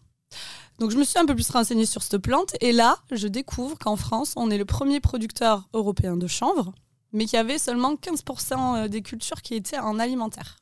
Donc 0.79 0.91
je 0.91 0.97
me 0.97 1.03
suis 1.03 1.17
un 1.19 1.25
peu 1.25 1.35
plus 1.35 1.49
renseignée 1.51 1.85
sur 1.85 2.01
cette 2.03 2.17
plante 2.17 2.55
et 2.59 2.71
là, 2.71 2.97
je 3.11 3.27
découvre 3.27 3.77
qu'en 3.77 3.95
France, 3.95 4.33
on 4.35 4.49
est 4.49 4.57
le 4.57 4.65
premier 4.65 4.99
producteur 4.99 5.69
européen 5.73 6.17
de 6.17 6.25
chanvre, 6.27 6.73
mais 7.13 7.25
qu'il 7.25 7.37
y 7.37 7.39
avait 7.39 7.59
seulement 7.59 7.93
15% 7.93 8.87
des 8.87 9.01
cultures 9.03 9.41
qui 9.43 9.53
étaient 9.53 9.77
en 9.77 9.99
alimentaire. 9.99 10.57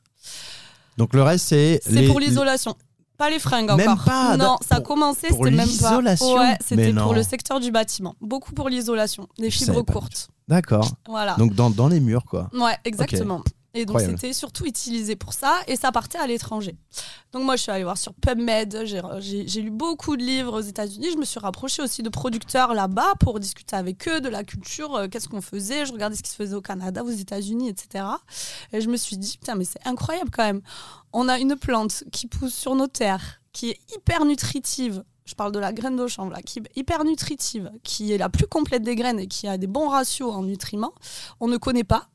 Donc 0.98 1.14
le 1.14 1.22
reste, 1.22 1.46
c'est. 1.46 1.80
C'est 1.82 2.06
pour 2.06 2.20
l'isolation. 2.20 2.76
Pas 3.20 3.28
les 3.28 3.38
fringues 3.38 3.70
Même 3.76 3.86
encore. 3.90 4.04
pas, 4.06 4.36
Non, 4.38 4.56
ça 4.66 4.76
a 4.76 4.80
commencé, 4.80 5.28
c'était 5.28 5.50
même 5.50 5.56
pas. 5.58 5.62
l'isolation 5.64 6.34
Ouais, 6.38 6.56
c'était 6.66 6.94
pour 6.94 7.12
le 7.12 7.22
secteur 7.22 7.60
du 7.60 7.70
bâtiment. 7.70 8.14
Beaucoup 8.22 8.54
pour 8.54 8.70
l'isolation, 8.70 9.28
des 9.38 9.50
fibres 9.50 9.82
courtes. 9.82 10.30
D'accord. 10.48 10.88
Voilà. 11.06 11.34
Donc 11.34 11.52
dans, 11.54 11.68
dans 11.68 11.88
les 11.88 12.00
murs, 12.00 12.24
quoi. 12.24 12.48
Ouais, 12.54 12.78
exactement. 12.86 13.42
Et 13.72 13.86
donc 13.86 14.00
c'était 14.00 14.32
surtout 14.32 14.66
utilisé 14.66 15.14
pour 15.14 15.32
ça 15.32 15.60
et 15.68 15.76
ça 15.76 15.92
partait 15.92 16.18
à 16.18 16.26
l'étranger. 16.26 16.76
Donc 17.32 17.44
moi 17.44 17.54
je 17.54 17.62
suis 17.62 17.70
allée 17.70 17.84
voir 17.84 17.96
sur 17.96 18.12
PubMed, 18.14 18.84
j'ai 18.84 19.62
lu 19.62 19.70
beaucoup 19.70 20.16
de 20.16 20.22
livres 20.22 20.58
aux 20.58 20.62
États-Unis, 20.62 21.08
je 21.12 21.16
me 21.16 21.24
suis 21.24 21.38
rapprochée 21.38 21.80
aussi 21.80 22.02
de 22.02 22.08
producteurs 22.08 22.74
là-bas 22.74 23.14
pour 23.20 23.38
discuter 23.38 23.76
avec 23.76 24.08
eux 24.08 24.20
de 24.20 24.28
la 24.28 24.42
culture, 24.42 24.96
euh, 24.96 25.08
qu'est-ce 25.08 25.28
qu'on 25.28 25.40
faisait, 25.40 25.86
je 25.86 25.92
regardais 25.92 26.16
ce 26.16 26.22
qui 26.22 26.30
se 26.30 26.36
faisait 26.36 26.56
au 26.56 26.60
Canada, 26.60 27.04
aux 27.04 27.10
États-Unis, 27.10 27.68
etc. 27.68 28.04
Et 28.72 28.80
je 28.80 28.88
me 28.88 28.96
suis 28.96 29.16
dit 29.16 29.38
putain 29.38 29.54
mais 29.54 29.64
c'est 29.64 29.86
incroyable 29.86 30.30
quand 30.32 30.44
même. 30.44 30.62
On 31.12 31.28
a 31.28 31.38
une 31.38 31.54
plante 31.54 32.02
qui 32.10 32.26
pousse 32.26 32.54
sur 32.54 32.74
nos 32.74 32.88
terres, 32.88 33.40
qui 33.52 33.70
est 33.70 33.78
hyper 33.94 34.24
nutritive. 34.24 35.04
Je 35.26 35.36
parle 35.36 35.52
de 35.52 35.60
la 35.60 35.72
graine 35.72 35.94
de 35.94 36.08
chanvre 36.08 36.32
là, 36.32 36.42
qui 36.42 36.58
est 36.58 36.76
hyper 36.76 37.04
nutritive, 37.04 37.70
qui 37.84 38.12
est 38.12 38.18
la 38.18 38.28
plus 38.28 38.48
complète 38.48 38.82
des 38.82 38.96
graines 38.96 39.20
et 39.20 39.28
qui 39.28 39.46
a 39.46 39.58
des 39.58 39.68
bons 39.68 39.88
ratios 39.88 40.32
en 40.34 40.42
nutriments. 40.42 40.94
On 41.38 41.46
ne 41.46 41.56
connaît 41.56 41.84
pas 41.84 42.08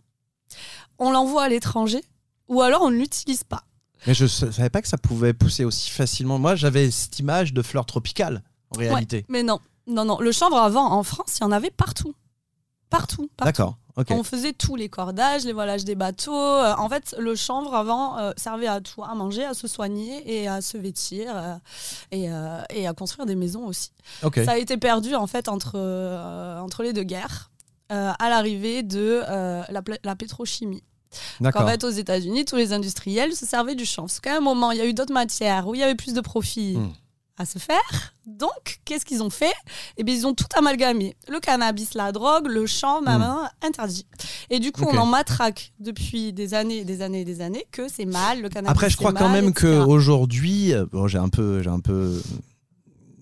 on 1.00 1.12
l'envoie 1.12 1.44
à 1.44 1.50
l'étranger 1.50 2.04
ou 2.48 2.62
alors 2.62 2.82
on 2.84 2.90
ne 2.92 2.98
l'utilise 2.98 3.44
pas. 3.44 3.64
Mais 4.08 4.14
je 4.14 4.28
sa- 4.28 4.52
savais 4.52 4.70
pas 4.70 4.82
que 4.82 4.88
ça 4.88 4.98
pouvait 4.98 5.34
pousser 5.34 5.66
aussi 5.66 5.90
facilement. 5.90 6.38
Moi, 6.38 6.56
j'avais 6.56 6.92
cette 6.92 7.18
image 7.20 7.54
de 7.54 7.62
fleurs 7.62 7.86
tropicales, 7.88 8.44
en 8.76 8.78
réalité. 8.78 9.18
Ouais, 9.18 9.26
mais 9.30 9.44
non, 9.44 9.60
non, 9.88 10.06
non. 10.06 10.20
Le 10.20 10.32
chanvre 10.32 10.58
avant, 10.58 10.92
en 10.92 11.02
France, 11.04 11.38
il 11.40 11.42
y 11.42 11.46
en 11.46 11.52
avait 11.52 11.72
partout. 11.72 12.14
Partout. 12.90 13.30
partout. 13.36 13.46
D'accord. 13.48 13.78
On 14.10 14.24
faisait 14.24 14.52
tous 14.52 14.76
les 14.76 14.90
cordages, 14.90 15.46
les 15.46 15.54
voilages 15.54 15.86
des 15.86 15.96
bateaux. 15.96 16.36
Euh, 16.36 16.76
en 16.78 16.90
fait, 16.90 17.16
le 17.18 17.34
chanvre 17.34 17.74
avant 17.74 18.18
euh, 18.20 18.32
servait 18.36 18.68
à 18.68 18.82
tout, 18.82 19.02
à 19.04 19.16
manger, 19.16 19.46
à 19.46 19.54
se 19.54 19.68
soigner 19.70 20.22
et 20.42 20.50
à 20.50 20.60
se 20.62 20.78
vêtir 20.78 21.32
euh, 21.34 21.56
et, 22.12 22.30
euh, 22.30 22.62
et 22.72 22.88
à 22.88 22.94
construire 22.94 23.26
des 23.26 23.36
maisons 23.36 23.66
aussi. 23.66 23.92
Ça 24.22 24.52
a 24.52 24.58
été 24.58 24.76
perdu 24.78 25.16
en 25.16 25.28
fait 25.28 25.48
entre, 25.48 25.80
entre 26.62 26.84
les 26.84 26.92
deux 26.92 27.04
guerres 27.04 27.50
euh, 27.92 28.12
à 28.18 28.30
l'arrivée 28.30 28.82
de 28.84 29.22
euh, 29.28 29.62
la, 30.04 30.16
pétrochimie. 30.16 30.84
En 31.44 31.68
fait, 31.68 31.84
aux 31.84 31.90
États-Unis, 31.90 32.46
tous 32.46 32.56
les 32.56 32.74
industriels 32.74 33.34
se 33.36 33.46
servaient 33.46 33.76
du 33.76 33.86
chanvre. 33.86 34.08
Parce 34.08 34.20
qu'à 34.20 34.36
un 34.38 34.42
moment, 34.42 34.72
il 34.72 34.80
y 34.80 34.82
a 34.82 34.86
eu 34.86 34.94
d'autres 34.94 35.14
matières 35.14 35.68
où 35.68 35.76
il 35.76 35.80
y 35.80 35.84
avait 35.84 35.96
plus 35.96 36.14
de 36.14 36.22
profit 36.22 36.78
Hmm. 36.78 36.90
à 37.38 37.46
se 37.46 37.60
faire. 37.60 38.14
Donc, 38.26 38.80
qu'est-ce 38.86 39.06
qu'ils 39.06 39.22
ont 39.22 39.30
fait? 39.30 39.54
Eh 39.98 40.04
bien, 40.04 40.16
ils 40.16 40.26
ont 40.26 40.34
tout 40.34 40.48
amalgamé. 40.58 41.16
Le 41.30 41.40
cannabis, 41.40 41.94
la 41.94 42.12
drogue, 42.12 42.48
le 42.48 42.66
chanvre, 42.66 43.04
maintenant, 43.04 43.48
interdit. 43.62 44.08
Et 44.50 44.60
du 44.60 44.72
coup, 44.72 44.86
on 44.92 44.98
en 44.98 45.06
matraque 45.06 45.74
depuis 45.80 46.34
des 46.34 46.54
années 46.54 46.80
et 46.80 46.86
des 46.86 47.02
années 47.02 47.22
et 47.22 47.26
des 47.26 47.42
années 47.42 47.68
que 47.72 47.88
c'est 47.88 48.06
mal, 48.06 48.42
le 48.42 48.50
cannabis. 48.50 48.72
Après, 48.72 48.90
je 48.90 48.98
crois 48.98 49.14
quand 49.14 49.30
même 49.30 49.50
etc. 49.50 49.62
que 49.68 49.86
aujourd'hui, 49.86 50.74
euh, 50.74 50.86
bon, 50.92 51.08
j'ai 51.08 51.20
un 51.20 51.30
peu, 51.30 51.62
j'ai 51.62 51.70
un 51.70 51.80
peu, 51.82 52.20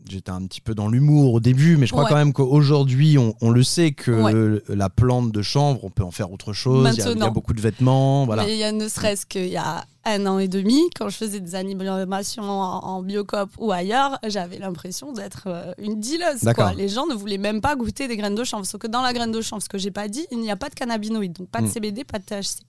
j'étais 0.09 0.31
un 0.31 0.45
petit 0.45 0.61
peu 0.61 0.75
dans 0.75 0.87
l'humour 0.89 1.33
au 1.33 1.39
début, 1.39 1.77
mais 1.77 1.85
je 1.85 1.91
crois 1.91 2.03
Ouais. 2.03 2.09
quand 2.09 2.15
même 2.15 2.33
qu'aujourd'hui, 2.33 3.17
on, 3.17 3.35
on 3.41 3.49
le 3.51 3.63
sait 3.63 3.91
que 3.91 4.11
Ouais. 4.11 4.61
la 4.75 4.89
plante 4.89 5.31
de 5.31 5.41
chanvre, 5.41 5.83
on 5.83 5.89
peut 5.89 6.03
en 6.03 6.11
faire 6.11 6.31
autre 6.31 6.53
chose. 6.53 6.89
Il 6.93 6.99
y 6.99 7.01
a- 7.01 7.11
Il 7.11 7.17
y, 7.19 7.21
a 7.23 7.29
beaucoup 7.29 7.53
de 7.53 7.61
vêtements, 7.61 8.25
voilà. 8.25 8.43
Mais 8.43 8.53
il 8.53 8.59
y 8.59 8.63
a 8.63 8.71
ne 8.71 8.87
serait-ce 8.87 9.25
qu'il 9.25 9.47
y 9.47 9.57
a 9.57 9.85
un 10.05 10.25
an 10.25 10.37
et 10.39 10.47
demi, 10.49 10.81
quand 10.97 11.07
je 11.09 11.15
faisais 11.15 11.39
des 11.39 11.55
animations 11.55 12.43
en, 12.43 12.83
en 12.83 13.01
biocop 13.01 13.49
ou 13.57 13.71
ailleurs, 13.71 14.19
j'avais 14.27 14.59
l'impression 14.59 15.13
d'être 15.13 15.43
euh, 15.47 15.71
une 15.77 15.99
dealeuse. 16.01 16.41
Quoi. 16.53 16.73
Les 16.73 16.89
gens 16.89 17.07
ne 17.07 17.13
voulaient 17.13 17.37
même 17.37 17.61
pas 17.61 17.75
goûter 17.75 18.07
des 18.09 18.17
graines 18.17 18.35
de 18.35 18.43
chanvre. 18.43 18.65
Sauf 18.65 18.81
que 18.81 18.87
dans 18.87 19.01
la 19.01 19.13
graine 19.13 19.31
de 19.31 19.41
chanvre, 19.41 19.63
ce 19.63 19.69
que 19.69 19.77
j'ai 19.77 19.91
pas 19.91 20.07
dit, 20.09 20.25
il 20.31 20.39
n'y 20.39 20.51
a 20.51 20.57
pas 20.57 20.67
de 20.69 20.75
cannabinoïdes, 20.75 21.33
donc 21.33 21.47
pas 21.47 21.61
de 21.61 21.67
Mm. 21.67 21.71
CBD, 21.71 22.03
pas 22.03 22.19
de 22.19 22.23
THC. 22.25 22.59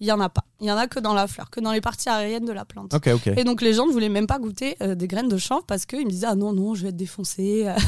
Il 0.00 0.06
y 0.06 0.12
en 0.12 0.20
a 0.20 0.28
pas. 0.28 0.44
Il 0.60 0.66
y 0.66 0.72
en 0.72 0.76
a 0.76 0.86
que 0.86 1.00
dans 1.00 1.14
la 1.14 1.26
fleur, 1.26 1.50
que 1.50 1.60
dans 1.60 1.72
les 1.72 1.80
parties 1.80 2.08
aériennes 2.08 2.44
de 2.44 2.52
la 2.52 2.64
plante. 2.64 2.94
Et 3.36 3.44
donc 3.44 3.62
les 3.62 3.74
gens 3.74 3.86
ne 3.86 3.92
voulaient 3.92 4.08
même 4.08 4.26
pas 4.26 4.38
goûter 4.38 4.76
euh, 4.82 4.94
des 4.94 5.08
graines 5.08 5.28
de 5.28 5.38
chanvre 5.38 5.64
parce 5.66 5.86
qu'ils 5.86 6.04
me 6.04 6.10
disaient 6.10 6.26
ah 6.28 6.34
non 6.34 6.52
non 6.52 6.74
je 6.74 6.82
vais 6.82 6.88
être 6.90 6.96
défoncé. 6.96 7.66
Alors 7.66 7.80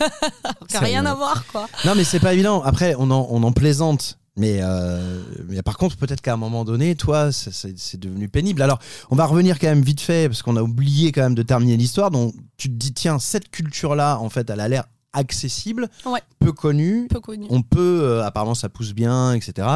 qu'il 0.68 0.74
y 0.74 0.76
a 0.76 0.80
rien 0.80 1.06
à 1.06 1.14
voir 1.14 1.46
quoi. 1.46 1.68
Non, 1.84 1.94
mais 1.94 2.04
c'est 2.04 2.20
pas 2.20 2.32
évident. 2.32 2.62
Après, 2.62 2.94
on 2.98 3.10
en, 3.10 3.26
on 3.30 3.42
en 3.42 3.52
plaisante. 3.52 4.18
Mais, 4.36 4.60
euh, 4.62 5.22
mais 5.48 5.60
par 5.60 5.76
contre, 5.76 5.96
peut-être 5.96 6.22
qu'à 6.22 6.32
un 6.32 6.38
moment 6.38 6.64
donné, 6.64 6.94
toi, 6.94 7.30
c'est 7.32 8.00
devenu 8.00 8.28
pénible. 8.28 8.62
Alors, 8.62 8.78
on 9.10 9.16
va 9.16 9.26
revenir 9.26 9.58
quand 9.58 9.66
même 9.66 9.82
vite 9.82 10.00
fait, 10.00 10.28
parce 10.28 10.42
qu'on 10.42 10.56
a 10.56 10.62
oublié 10.62 11.12
quand 11.12 11.22
même 11.22 11.34
de 11.34 11.42
terminer 11.42 11.76
l'histoire. 11.76 12.10
Donc, 12.10 12.34
tu 12.56 12.68
te 12.68 12.74
dis, 12.74 12.94
tiens, 12.94 13.18
cette 13.18 13.50
culture-là, 13.50 14.18
en 14.18 14.30
fait, 14.30 14.48
elle 14.48 14.60
a 14.60 14.68
l'air 14.68 14.84
accessible, 15.12 15.88
Ouais. 16.06 16.20
peu 16.38 16.52
connue. 16.52 17.08
Peu 17.08 17.20
connu. 17.20 17.46
On 17.50 17.62
peut, 17.62 18.00
euh, 18.02 18.24
apparemment, 18.24 18.54
ça 18.54 18.68
pousse 18.68 18.92
bien, 18.92 19.32
etc. 19.34 19.66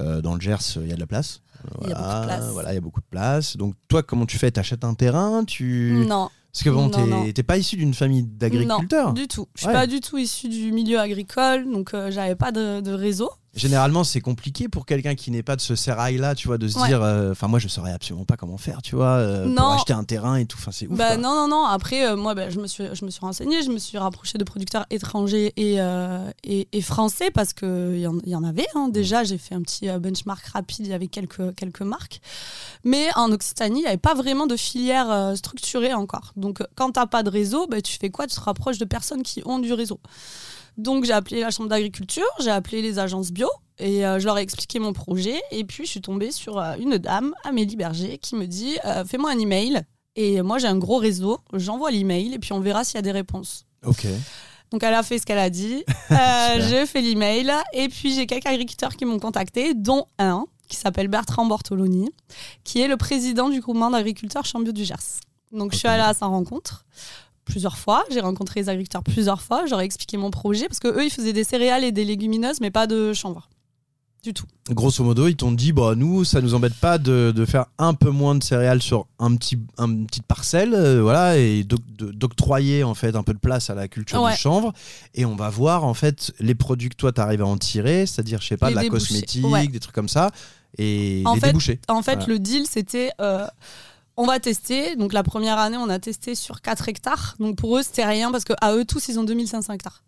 Euh, 0.00 0.20
dans 0.20 0.34
le 0.34 0.40
Gers, 0.40 0.58
il 0.76 0.88
y 0.88 0.92
a 0.92 0.94
de 0.96 1.00
la 1.00 1.06
place. 1.06 1.40
Il 1.82 1.88
y 1.88 1.92
a 1.92 1.96
beaucoup 1.96 2.20
de 2.20 2.24
place. 2.26 2.44
Voilà, 2.52 2.72
il 2.72 2.74
y 2.74 2.78
a 2.78 2.80
beaucoup 2.80 3.00
de 3.00 3.06
place. 3.10 3.56
Donc, 3.56 3.74
toi, 3.88 4.02
comment 4.02 4.26
tu 4.26 4.36
fais? 4.38 4.50
T'achètes 4.50 4.84
un 4.84 4.94
terrain? 4.94 5.44
Tu... 5.44 6.04
Non. 6.06 6.28
Parce 6.52 6.62
que 6.62 6.70
bon, 6.70 6.88
t'es- 7.32 7.42
pas 7.42 7.56
issu 7.58 7.76
d'une 7.76 7.94
famille 7.94 8.22
d'agriculteurs. 8.22 9.08
Non, 9.08 9.12
du 9.12 9.26
tout. 9.26 9.48
Je 9.54 9.60
suis 9.62 9.66
Ouais. 9.68 9.72
pas 9.72 9.86
du 9.88 10.00
tout 10.00 10.18
issue 10.18 10.48
du 10.48 10.70
milieu 10.72 11.00
agricole, 11.00 11.68
donc 11.70 11.94
euh, 11.94 12.10
j'avais 12.12 12.36
pas 12.36 12.52
de, 12.52 12.80
de 12.80 12.92
réseau. 12.92 13.30
Généralement, 13.54 14.02
c'est 14.04 14.20
compliqué 14.20 14.68
pour 14.68 14.84
quelqu'un 14.84 15.14
qui 15.14 15.30
n'est 15.30 15.42
pas 15.44 15.54
de 15.56 15.60
ce 15.60 15.76
sérail-là, 15.76 16.34
tu 16.34 16.48
vois, 16.48 16.58
de 16.58 16.66
se 16.66 16.78
Ouais. 16.78 16.88
dire, 16.88 17.02
euh, 17.02 17.30
enfin, 17.32 17.46
moi, 17.46 17.58
je 17.60 17.68
saurais 17.68 17.92
absolument 17.92 18.24
pas 18.24 18.36
comment 18.36 18.58
faire, 18.58 18.82
tu 18.82 18.96
vois, 18.96 19.10
euh, 19.18 19.54
pour 19.54 19.70
acheter 19.70 19.92
un 19.92 20.02
terrain 20.04 20.36
et 20.36 20.44
tout. 20.46 20.56
Enfin, 20.60 20.72
c'est 20.72 20.88
ouf. 20.88 20.96
Bah 20.98 21.08
quoi. 21.08 21.16
non, 21.18 21.34
non, 21.34 21.48
non. 21.48 21.64
Après, 21.64 22.06
euh, 22.06 22.16
moi, 22.16 22.34
bah, 22.34 22.50
je, 22.50 22.58
me 22.58 22.66
suis, 22.66 22.84
je 22.92 23.04
me 23.04 23.10
suis 23.10 23.20
renseignée, 23.20 23.62
je 23.62 23.70
me 23.70 23.78
suis 23.78 23.96
rapprochée 23.96 24.38
de 24.38 24.44
producteurs 24.44 24.86
étrangers 24.90 25.52
et, 25.56 25.78
et, 26.44 26.68
et 26.72 26.80
français 26.82 27.30
parce 27.30 27.52
qu'il 27.52 27.98
y, 27.98 28.06
en- 28.06 28.18
il 28.24 28.30
y 28.30 28.36
en 28.36 28.44
avait. 28.44 28.66
hein. 28.74 28.88
Déjà, 28.88 29.22
j'ai 29.24 29.38
fait 29.38 29.54
un 29.54 29.62
petit 29.62 29.86
benchmark 30.00 30.44
rapide, 30.46 30.86
il 30.86 30.90
y 30.90 30.94
avait 30.94 31.06
quelques, 31.08 31.54
quelques 31.54 31.82
marques. 31.82 32.20
Mais 32.82 33.06
en 33.14 33.30
Occitanie, 33.30 33.78
il 33.78 33.82
n'y 33.82 33.86
avait 33.88 33.96
pas 33.98 34.14
vraiment 34.14 34.46
de 34.46 34.56
filière 34.56 35.32
structurée 35.36 35.94
encore. 35.94 36.32
Donc, 36.36 36.60
quand 36.74 36.90
tu 36.92 36.98
n'as 36.98 37.06
pas 37.06 37.22
de 37.22 37.30
réseau, 37.30 37.66
bah, 37.68 37.80
tu 37.80 37.96
fais 37.98 38.10
quoi? 38.10 38.26
Tu 38.26 38.34
te 38.34 38.40
rapproches 38.40 38.78
de 38.78 38.84
personnes 38.84 39.22
qui 39.22 39.42
ont 39.46 39.58
du 39.60 39.72
réseau. 39.72 40.00
Donc, 40.76 41.04
j'ai 41.04 41.12
appelé 41.12 41.40
la 41.40 41.50
Chambre 41.50 41.68
d'agriculture, 41.68 42.26
j'ai 42.40 42.50
appelé 42.50 42.82
les 42.82 42.98
agences 42.98 43.30
bio. 43.32 43.48
Et 43.78 44.06
euh, 44.06 44.20
je 44.20 44.26
leur 44.26 44.38
ai 44.38 44.42
expliqué 44.42 44.78
mon 44.78 44.92
projet. 44.92 45.40
Et 45.50 45.64
puis, 45.64 45.84
je 45.84 45.90
suis 45.90 46.00
tombée 46.00 46.30
sur 46.30 46.58
euh, 46.58 46.74
une 46.78 46.98
dame, 46.98 47.34
Amélie 47.44 47.76
Berger, 47.76 48.18
qui 48.18 48.36
me 48.36 48.46
dit 48.46 48.76
euh, 48.84 49.04
Fais-moi 49.04 49.30
un 49.30 49.38
email. 49.38 49.82
Et 50.16 50.42
moi, 50.42 50.58
j'ai 50.58 50.68
un 50.68 50.78
gros 50.78 50.98
réseau. 50.98 51.40
J'envoie 51.52 51.90
l'email 51.90 52.34
et 52.34 52.38
puis 52.38 52.52
on 52.52 52.60
verra 52.60 52.84
s'il 52.84 52.94
y 52.96 52.98
a 52.98 53.02
des 53.02 53.10
réponses. 53.10 53.66
Ok. 53.84 54.06
Donc, 54.70 54.82
elle 54.84 54.94
a 54.94 55.02
fait 55.02 55.18
ce 55.18 55.26
qu'elle 55.26 55.38
a 55.38 55.50
dit. 55.50 55.84
J'ai 56.68 56.86
fait 56.86 57.00
l'email. 57.00 57.52
Et 57.72 57.88
puis, 57.88 58.14
j'ai 58.14 58.26
quelques 58.26 58.46
agriculteurs 58.46 58.96
qui 58.96 59.04
m'ont 59.04 59.18
contacté, 59.18 59.74
dont 59.74 60.06
un 60.18 60.46
qui 60.68 60.76
s'appelle 60.76 61.08
Bertrand 61.08 61.46
Bortoloni, 61.46 62.10
qui 62.62 62.80
est 62.80 62.88
le 62.88 62.96
président 62.96 63.50
du 63.50 63.60
groupement 63.60 63.90
d'agriculteurs 63.90 64.46
Chambio 64.46 64.72
du 64.72 64.84
Gers. 64.84 65.20
Donc, 65.52 65.72
je 65.72 65.78
suis 65.78 65.88
allée 65.88 66.02
à 66.02 66.14
sa 66.14 66.26
rencontre 66.26 66.84
plusieurs 67.44 67.76
fois. 67.78 68.04
J'ai 68.10 68.20
rencontré 68.20 68.60
les 68.60 68.68
agriculteurs 68.68 69.02
plusieurs 69.02 69.40
fois. 69.42 69.64
J'aurais 69.66 69.84
expliqué 69.84 70.16
mon 70.16 70.30
projet 70.30 70.66
parce 70.68 70.80
que 70.80 70.88
eux, 70.88 71.04
ils 71.04 71.10
faisaient 71.10 71.32
des 71.32 71.44
céréales 71.44 71.84
et 71.84 71.92
des 71.92 72.04
légumineuses, 72.04 72.60
mais 72.60 72.70
pas 72.70 72.86
de 72.86 73.12
chanvre. 73.12 73.48
Du 74.22 74.32
tout. 74.32 74.46
Grosso 74.70 75.04
modo, 75.04 75.28
ils 75.28 75.36
t'ont 75.36 75.52
dit, 75.52 75.72
bah, 75.72 75.92
nous, 75.94 76.24
ça 76.24 76.40
nous 76.40 76.54
embête 76.54 76.72
pas 76.72 76.96
de, 76.96 77.30
de 77.36 77.44
faire 77.44 77.66
un 77.76 77.92
peu 77.92 78.08
moins 78.08 78.34
de 78.34 78.42
céréales 78.42 78.80
sur 78.80 79.06
un 79.18 79.36
petit, 79.36 79.58
un, 79.76 79.86
une 79.90 80.06
petite 80.06 80.24
parcelle, 80.26 80.72
euh, 80.72 81.02
voilà, 81.02 81.36
et 81.36 81.62
d'octroyer, 81.64 82.84
en 82.84 82.94
fait, 82.94 83.16
un 83.16 83.22
peu 83.22 83.34
de 83.34 83.38
place 83.38 83.68
à 83.68 83.74
la 83.74 83.86
culture 83.86 84.22
Ouais. 84.22 84.32
du 84.32 84.38
chanvre. 84.38 84.72
Et 85.14 85.26
on 85.26 85.36
va 85.36 85.50
voir, 85.50 85.84
en 85.84 85.92
fait, 85.94 86.32
les 86.40 86.54
produits 86.54 86.88
que 86.88 86.96
toi, 86.96 87.12
t'arrives 87.12 87.42
à 87.42 87.46
en 87.46 87.58
tirer, 87.58 88.06
c'est-à-dire, 88.06 88.40
je 88.40 88.46
sais 88.48 88.56
pas, 88.56 88.68
Les 88.68 88.72
de 88.72 88.76
la 88.76 88.82
débouchés, 88.84 89.08
cosmétique, 89.08 89.46
ouais. 89.46 89.66
des 89.66 89.80
trucs 89.80 89.94
comme 89.94 90.08
ça, 90.08 90.30
et 90.78 91.22
En 91.26 91.34
les 91.34 91.40
fait, 91.40 91.46
débouchés. 91.48 91.80
En 91.88 92.00
fait, 92.02 92.14
Voilà. 92.16 92.26
le 92.32 92.38
deal, 92.38 92.66
c'était 92.66 93.10
euh, 93.20 93.46
on 94.16 94.26
va 94.26 94.40
tester. 94.40 94.96
Donc, 94.96 95.12
la 95.12 95.22
première 95.22 95.58
année, 95.58 95.76
on 95.76 95.88
a 95.88 95.98
testé 95.98 96.34
sur 96.34 96.60
4 96.60 96.88
hectares. 96.88 97.34
Donc, 97.38 97.56
pour 97.56 97.76
eux, 97.78 97.82
c'était 97.82 98.04
rien 98.04 98.30
parce 98.30 98.44
qu'à 98.44 98.74
eux 98.74 98.84
tous, 98.84 99.08
ils 99.08 99.18
ont 99.18 99.24
2500 99.24 99.72
hectares. 99.72 100.02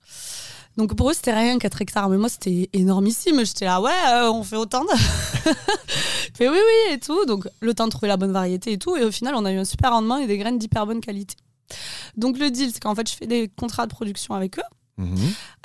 Donc, 0.77 0.95
pour 0.95 1.11
eux, 1.11 1.15
c'était 1.15 1.35
rien 1.35 1.59
4 1.59 1.83
hectares. 1.83 2.09
Mais 2.09 2.17
moi, 2.17 2.29
c'était 2.29 2.69
énormissime. 2.73 3.45
J'étais 3.45 3.65
là, 3.65 3.81
ouais, 3.81 3.91
euh, 4.09 4.31
on 4.31 4.43
fait 4.43 4.57
autant 4.57 4.85
de. 4.85 4.91
fait 6.35 6.49
oui, 6.49 6.59
oui, 6.59 6.95
et 6.95 6.99
tout. 6.99 7.25
Donc, 7.25 7.49
le 7.61 7.75
temps 7.75 7.87
de 7.87 7.91
trouver 7.91 8.09
la 8.09 8.17
bonne 8.17 8.33
variété 8.33 8.73
et 8.73 8.79
tout. 8.79 8.97
Et 8.97 9.05
au 9.05 9.11
final, 9.11 9.35
on 9.35 9.45
a 9.45 9.53
eu 9.53 9.59
un 9.59 9.65
super 9.65 9.93
rendement 9.93 10.19
et 10.19 10.27
des 10.27 10.39
graines 10.39 10.59
d'hyper 10.59 10.87
bonne 10.87 11.01
qualité. 11.01 11.37
Donc, 12.17 12.39
le 12.39 12.51
deal, 12.51 12.71
c'est 12.73 12.81
qu'en 12.81 12.95
fait, 12.95 13.11
je 13.11 13.17
fais 13.17 13.27
des 13.27 13.49
contrats 13.49 13.87
de 13.87 13.93
production 13.93 14.35
avec 14.35 14.59
eux. 14.59 14.63
Mhm. 14.99 15.17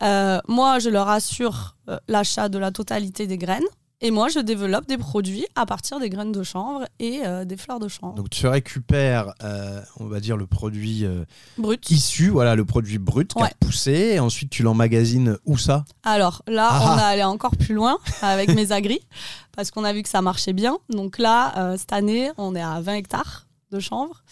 Euh, 0.02 0.40
moi, 0.48 0.80
je 0.80 0.90
leur 0.90 1.10
assure 1.10 1.76
euh, 1.90 1.98
l'achat 2.08 2.50
de 2.50 2.58
la 2.58 2.72
totalité 2.72 3.28
des 3.28 3.38
graines. 3.38 3.64
Et 4.04 4.10
moi, 4.10 4.30
je 4.30 4.40
développe 4.40 4.88
des 4.88 4.98
produits 4.98 5.46
à 5.56 5.68
partir 5.68 6.00
des 6.00 6.10
graines 6.10 6.32
de 6.32 6.42
chanvre 6.42 6.88
et 6.98 7.22
euh, 7.24 7.46
des 7.46 7.56
fleurs 7.56 7.80
de 7.80 7.88
chanvre. 7.88 8.16
Donc, 8.16 8.32
tu 8.32 8.48
récupères, 8.48 9.34
euh, 9.44 9.80
on 10.00 10.06
va 10.06 10.20
dire, 10.20 10.38
le 10.38 10.48
produit 10.48 11.06
euh, 11.06 11.24
Brut. 11.60 11.88
issu, 11.92 12.30
voilà, 12.30 12.56
le 12.56 12.66
produit 12.66 12.98
brut 12.98 13.32
qui 13.34 13.44
a 13.44 13.52
poussé, 13.60 14.14
et 14.16 14.20
ensuite, 14.20 14.50
tu 14.50 14.64
l'emmagasines 14.64 15.38
où 15.46 15.56
ça? 15.56 15.86
Alors 16.04 16.42
là, 16.48 16.70
Ah 16.72 16.82
on 16.84 16.98
a 16.98 17.04
allé 17.04 17.24
encore 17.24 17.56
plus 17.56 17.76
loin 17.76 18.00
avec 18.24 18.50
mes 18.56 18.72
agris 18.72 19.02
parce 19.56 19.70
qu'on 19.70 19.84
a 19.84 19.94
vu 19.94 20.02
que 20.02 20.10
ça 20.10 20.24
marchait 20.24 20.54
bien. 20.54 20.80
Donc 20.90 21.20
là, 21.20 21.76
cette 21.78 21.94
année, 21.94 22.32
on 22.38 22.56
est 22.56 22.62
à 22.62 22.82
20 22.82 22.94
hectares. 22.96 23.46
de 23.72 23.80
chanvre. 23.80 24.24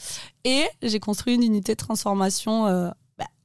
Et 0.46 0.66
j'ai 0.82 1.00
construit 1.00 1.36
une 1.36 1.44
unité 1.44 1.74
de 1.74 1.78
transformation 1.78 2.92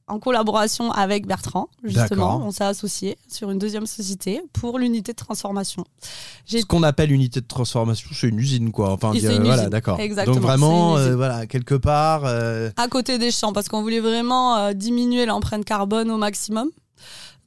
en 0.07 0.19
collaboration 0.19 0.91
avec 0.91 1.25
Bertrand, 1.25 1.67
justement. 1.83 2.41
On 2.45 2.51
s'est 2.51 2.63
associés 2.63 3.17
sur 3.27 3.49
une 3.49 3.57
deuxième 3.57 3.87
société 3.87 4.41
pour 4.53 4.77
l'unité 4.77 5.13
de 5.13 5.17
transformation. 5.17 5.83
Ce 6.45 6.63
qu'on 6.65 6.83
appelle 6.83 7.11
unité 7.11 7.41
de 7.41 7.47
transformation, 7.47 8.09
c'est 8.13 8.27
une 8.27 8.39
usine, 8.39 8.71
quoi. 8.71 8.91
Enfin, 8.91 9.13
une 9.13 9.43
voilà, 9.43 9.69
d'accord. 9.69 9.99
Exactement, 9.99 10.35
Donc 10.35 10.43
vraiment, 10.43 10.97
euh, 10.97 11.15
voilà, 11.15 11.47
quelque 11.47 11.75
part. 11.75 12.23
euh, 12.25 12.69
à 12.77 12.87
côté 12.87 13.17
des 13.17 13.31
champs 13.31 13.53
parce 13.53 13.67
qu'on 13.67 13.81
voulait 13.81 13.99
vraiment 13.99 14.55
euh, 14.57 14.73
diminuer 14.73 15.25
l'empreinte 15.25 15.65
carbone 15.65 16.11
au 16.11 16.17
maximum. 16.17 16.69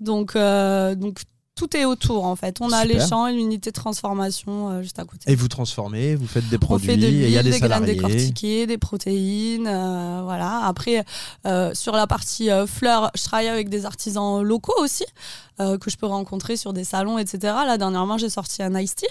Donc, 0.00 0.34
donc 0.34 1.20
tout 1.58 1.76
est 1.76 1.84
autour 1.84 2.24
en 2.24 2.36
fait. 2.36 2.58
On 2.60 2.70
a 2.70 2.82
Super. 2.82 2.96
les 2.96 3.06
champs 3.06 3.26
et 3.26 3.34
l'unité 3.34 3.70
de 3.70 3.74
transformation 3.74 4.70
euh, 4.70 4.82
juste 4.82 4.98
à 5.00 5.04
côté. 5.04 5.30
Et 5.30 5.34
vous 5.34 5.48
transformez, 5.48 6.14
vous 6.14 6.28
faites 6.28 6.48
des 6.48 6.58
produits, 6.58 6.92
il 6.92 7.30
y 7.30 7.36
a 7.36 7.42
des 7.42 7.50
des 7.50 7.58
graines 7.58 7.84
décortiquées, 7.84 8.66
des 8.66 8.78
protéines, 8.78 9.66
euh, 9.66 10.20
voilà. 10.22 10.60
Après, 10.64 11.04
euh, 11.46 11.74
sur 11.74 11.94
la 11.94 12.06
partie 12.06 12.48
fleurs, 12.66 13.10
je 13.16 13.24
travaille 13.24 13.48
avec 13.48 13.68
des 13.68 13.84
artisans 13.86 14.42
locaux 14.42 14.80
aussi 14.80 15.04
que 15.58 15.90
je 15.90 15.96
peux 15.96 16.06
rencontrer 16.06 16.56
sur 16.56 16.72
des 16.72 16.84
salons, 16.84 17.18
etc. 17.18 17.38
Là, 17.66 17.78
dernièrement, 17.78 18.16
j'ai 18.16 18.28
sorti 18.28 18.62
un 18.62 18.78
iced 18.78 18.94
tea. 18.94 19.08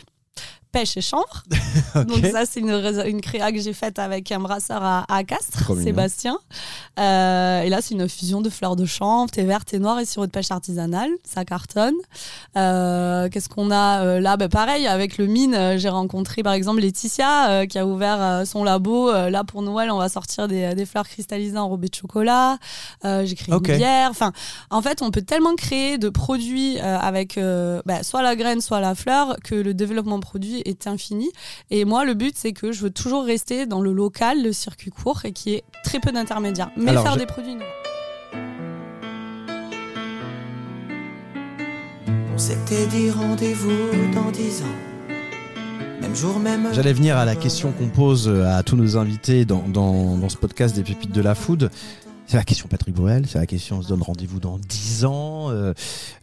Pêche 0.71 0.97
et 0.97 1.01
chanvre. 1.01 1.43
Donc 1.95 2.25
ça, 2.25 2.45
c'est 2.45 2.59
une, 2.59 3.21
créa 3.21 3.51
que 3.51 3.59
j'ai 3.59 3.73
faite 3.73 3.99
avec 3.99 4.31
un 4.31 4.39
brasseur 4.39 4.83
à, 4.83 5.05
à 5.07 5.23
Castres, 5.23 5.63
Trop. 5.63 5.79
Sébastien. 5.79 6.37
Euh, 6.99 7.61
et 7.61 7.69
là, 7.69 7.81
c'est 7.81 7.93
une 7.93 8.09
fusion 8.09 8.41
de 8.41 8.49
fleurs 8.49 8.75
de 8.75 8.85
chanvre, 8.85 9.31
thé 9.31 9.43
vert, 9.43 9.63
thé 9.63 9.79
noir 9.79 9.99
et 9.99 10.05
sirop 10.05 10.25
de 10.25 10.31
pêche 10.31 10.51
artisanal. 10.51 11.09
Ça 11.23 11.45
cartonne. 11.45 11.95
Euh, 12.57 13.29
Qu'est-ce 13.29 13.49
qu'on 13.49 13.71
a 13.71 14.03
euh, 14.03 14.19
là? 14.19 14.35
Ben, 14.35 14.49
Pareil, 14.49 14.87
avec 14.87 15.17
le 15.17 15.27
mine, 15.27 15.77
j'ai 15.77 15.89
rencontré 15.89 16.43
par 16.43 16.53
exemple 16.53 16.81
Laetitia 16.81 17.49
euh, 17.49 17.65
qui 17.65 17.77
a 17.77 17.85
ouvert 17.85 18.43
son 18.45 18.63
labo. 18.63 19.11
Là, 19.11 19.43
pour 19.43 19.61
Noël, 19.61 19.91
on 19.91 19.97
va 19.97 20.09
sortir 20.09 20.47
des, 20.47 20.73
des 20.75 20.85
fleurs 20.85 21.07
cristallisées 21.07 21.57
enrobées 21.57 21.89
de 21.89 21.95
chocolat. 21.95 22.57
J'ai 23.03 23.35
créé 23.35 23.53
une 23.55 23.59
bière. 23.59 24.09
Enfin, 24.09 24.33
en 24.69 24.81
fait, 24.81 25.01
on 25.01 25.11
peut 25.11 25.21
tellement 25.21 25.55
créer 25.55 25.97
de 25.97 26.09
produits 26.09 26.79
avec 26.79 27.39
bah, 27.85 28.03
soit 28.03 28.21
la 28.21 28.35
graine, 28.35 28.61
soit 28.61 28.79
la 28.79 28.95
fleur, 28.95 29.37
que 29.43 29.55
le 29.55 29.73
développement 29.73 30.19
produit 30.27 30.61
est 30.65 30.87
infini. 30.87 31.29
Et 31.71 31.85
moi, 31.85 32.03
le 32.03 32.13
but, 32.13 32.35
c'est 32.35 32.51
que 32.51 32.73
je 32.73 32.81
veux 32.81 32.89
toujours 32.89 33.23
rester 33.23 33.65
dans 33.65 33.79
le 33.79 33.93
local, 33.93 34.43
le 34.43 34.51
circuit 34.51 34.91
court, 34.91 35.21
et 35.23 35.31
qui 35.31 35.53
est 35.53 35.63
très 35.85 36.01
peu 36.01 36.11
d'intermédiaires. 36.11 36.69
Mais 36.75 36.91
Alors, 36.91 37.03
faire 37.03 37.15
des 37.15 37.25
produits 37.25 37.53
innovants. 37.53 37.65
On 42.33 42.37
s'était 42.37 42.87
dit 42.87 43.09
rendez-vous 43.09 44.13
dans 44.13 44.29
dix 44.31 44.63
ans. 44.63 45.09
Même 46.01 46.13
jour, 46.13 46.39
même. 46.39 46.73
J'allais 46.73 46.93
venir 46.93 47.15
à 47.15 47.23
la 47.23 47.37
question 47.37 47.71
qu'on 47.71 47.87
pose 47.87 48.27
à 48.27 48.61
tous 48.63 48.75
nos 48.75 48.97
invités 48.97 49.45
dans, 49.45 49.63
dans, 49.69 50.17
dans 50.17 50.29
ce 50.29 50.35
podcast 50.35 50.75
des 50.75 50.83
pépites 50.83 51.13
de 51.13 51.21
la 51.21 51.35
food. 51.35 51.71
C'est 52.27 52.35
la 52.35 52.43
question 52.43 52.67
Patrick 52.67 52.93
Bruel, 52.93 53.25
c'est 53.25 53.39
la 53.39 53.45
question 53.45 53.77
on 53.77 53.81
se 53.81 53.87
donne 53.87 54.01
rendez-vous 54.01 54.41
dans 54.41 54.59
10 54.59 55.05
ans. 55.05 55.49
Euh, 55.49 55.73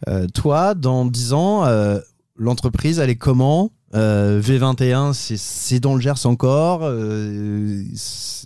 euh, 0.07 0.27
toi, 0.27 0.75
dans 0.75 1.03
10 1.03 1.33
ans, 1.33 1.65
euh, 1.65 1.99
l'entreprise, 2.35 2.99
elle 2.99 3.09
est 3.09 3.15
comment? 3.15 3.71
Euh, 3.95 4.41
V21, 4.41 5.13
c'est- 5.13 5.79
dans 5.79 5.95
le 5.95 6.01
Gers 6.01 6.25
encore. 6.25 6.81
euh, 6.83 7.83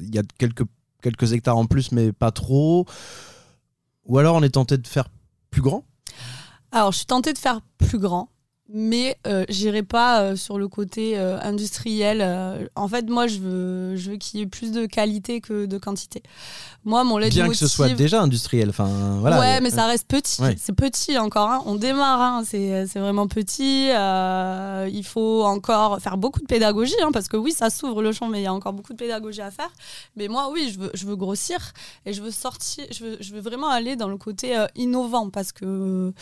Il 0.01 0.15
y 0.15 0.20
a 0.20 0.22
quelques, 0.38 0.63
quelques 1.01 1.34
hectares 1.34 1.58
en 1.58 1.65
plus, 1.65 1.91
mais 1.91 2.12
pas 2.12 2.32
trop. 2.32 2.86
Ou 4.06 4.18
alors 4.18 4.36
on 4.36 4.44
est 4.44 4.50
tenté 4.50 4.77
de 4.77 4.88
faire 4.88 5.10
plus 5.51 5.62
grand? 5.62 5.84
Alors, 6.72 6.91
je 6.91 6.98
suis 6.98 7.06
tentée 7.06 7.34
de 7.34 7.38
faire 7.38 7.62
plus 7.79 7.98
grand, 7.98 8.29
mais 8.71 9.17
euh, 9.25 9.45
j'irai 9.49 9.83
pas 9.83 10.21
euh, 10.21 10.35
sur 10.35 10.57
le 10.59 10.67
côté 10.67 11.17
euh, 11.17 11.39
industriel. 11.41 12.19
euh. 12.21 12.67
en 12.75 12.88
fait, 12.88 13.09
moi, 13.09 13.27
je 13.27 13.39
veux, 13.39 13.95
je 13.95 14.11
veux 14.11 14.17
qu'il 14.17 14.39
y 14.39 14.43
ait 14.43 14.47
plus 14.47 14.71
de 14.71 14.85
qualité 14.85 15.41
que 15.41 15.65
de 15.65 15.77
quantité. 15.77 16.21
Moi, 16.85 17.03
mon 17.03 17.17
Bien 17.17 17.49
que 17.49 17.55
ce 17.55 17.67
soit 17.67 17.89
déjà 17.89 18.21
industriel. 18.21 18.69
Enfin, 18.69 19.17
voilà. 19.19 19.39
ouais, 19.39 19.61
mais 19.61 19.69
ça 19.69 19.85
reste 19.85 20.07
petit. 20.07 20.41
Ouais. 20.41 20.55
C'est 20.59 20.73
petit 20.73 21.17
encore. 21.17 21.49
hein. 21.49 21.61
On 21.65 21.75
démarre. 21.75 22.21
hein. 22.21 22.43
C'est 22.45 22.88
c'est 22.88 22.99
vraiment 22.99 23.27
petit. 23.27 23.88
Il 23.89 25.03
faut 25.03 25.43
encore 25.43 25.99
faire 25.99 26.17
beaucoup 26.17 26.39
de 26.39 26.45
pédagogie, 26.45 26.95
hein, 27.03 27.09
parce 27.11 27.27
que 27.27 27.38
oui, 27.38 27.51
ça 27.51 27.69
s'ouvre 27.69 28.01
le 28.01 28.11
champ, 28.11 28.27
mais 28.27 28.39
il 28.39 28.43
y 28.43 28.47
a 28.47 28.53
encore 28.53 28.73
beaucoup 28.73 28.93
de 28.93 28.97
pédagogie 28.97 29.41
à 29.41 29.51
faire. 29.51 29.69
Mais 30.15 30.27
moi, 30.27 30.49
oui, 30.53 30.71
je 30.73 30.79
veux, 30.79 30.91
je 30.93 31.05
veux 31.05 31.15
grossir 31.15 31.57
et 32.05 32.13
je 32.13 32.21
veux 32.21 32.31
sortir. 32.31 32.85
Je 32.91 33.03
veux, 33.03 33.17
je 33.19 33.33
veux 33.33 33.41
vraiment 33.41 33.69
aller 33.69 33.95
dans 33.95 34.07
le 34.07 34.17
côté 34.17 34.55
innovant, 34.75 35.29
parce 35.29 35.51
que 35.51 36.13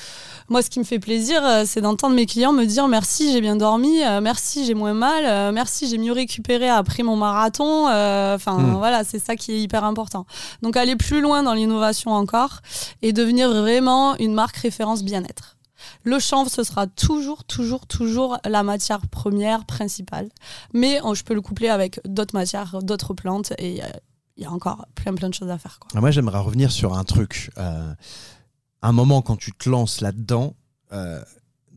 moi, 0.49 0.61
ce 0.61 0.69
qui 0.69 0.79
me 0.79 0.85
fait 0.85 0.99
plaisir, 0.99 1.43
c'est 1.65 1.81
d'entendre 1.81 2.15
mes 2.15 2.25
clients 2.25 2.36
me 2.37 2.65
dire 2.65 2.87
merci, 2.87 3.31
j'ai 3.31 3.41
bien 3.41 3.55
dormi, 3.55 4.03
euh, 4.03 4.21
merci, 4.21 4.65
j'ai 4.65 4.73
moins 4.73 4.93
mal, 4.93 5.25
euh, 5.25 5.51
merci, 5.51 5.87
j'ai 5.89 5.97
mieux 5.97 6.11
récupéré 6.13 6.69
après 6.69 7.03
mon 7.03 7.15
marathon. 7.15 7.87
Euh, 7.89 8.35
Enfin, 8.35 8.57
Hmm. 8.57 8.75
voilà, 8.75 9.03
c'est 9.03 9.19
ça 9.19 9.35
qui 9.35 9.51
est 9.53 9.59
hyper 9.61 9.83
important. 9.83 10.25
Donc 10.61 10.77
aller 10.77 10.95
plus 10.95 11.21
loin 11.21 11.43
dans 11.43 11.53
l'innovation 11.53 12.11
encore 12.11 12.61
et 13.01 13.13
devenir 13.13 13.49
vraiment 13.49 14.15
une 14.17 14.33
marque 14.33 14.57
référence 14.57 15.03
bien-être. 15.03 15.57
Le 16.03 16.19
chanvre, 16.19 16.49
ce 16.49 16.63
sera 16.63 16.87
toujours, 16.87 17.43
toujours, 17.43 17.85
toujours 17.87 18.37
la 18.45 18.63
matière 18.63 19.01
première 19.07 19.65
principale. 19.65 20.29
Mais 20.73 20.99
oh, 21.03 21.13
je 21.15 21.23
peux 21.23 21.33
le 21.33 21.41
coupler 21.41 21.69
avec 21.69 21.99
d'autres 22.05 22.35
matières, 22.35 22.79
d'autres 22.81 23.13
plantes 23.13 23.53
et 23.57 23.81
il 24.37 24.43
y 24.43 24.45
a 24.45 24.51
encore 24.51 24.85
plein, 24.95 25.13
plein 25.15 25.29
de 25.29 25.33
choses 25.33 25.49
à 25.49 25.57
faire. 25.57 25.77
Quoi. 25.79 25.89
Ah, 25.95 25.99
Moi, 26.01 26.11
j'aimerais 26.11 26.39
revenir 26.39 26.71
sur 26.71 26.95
un 26.97 27.03
truc. 27.03 27.51
Euh, 27.57 27.93
un 28.81 28.91
moment, 28.91 29.21
quand 29.21 29.35
tu 29.37 29.51
te 29.53 29.69
lances 29.69 30.01
là-dedans, 30.01 30.53
euh, 30.93 31.21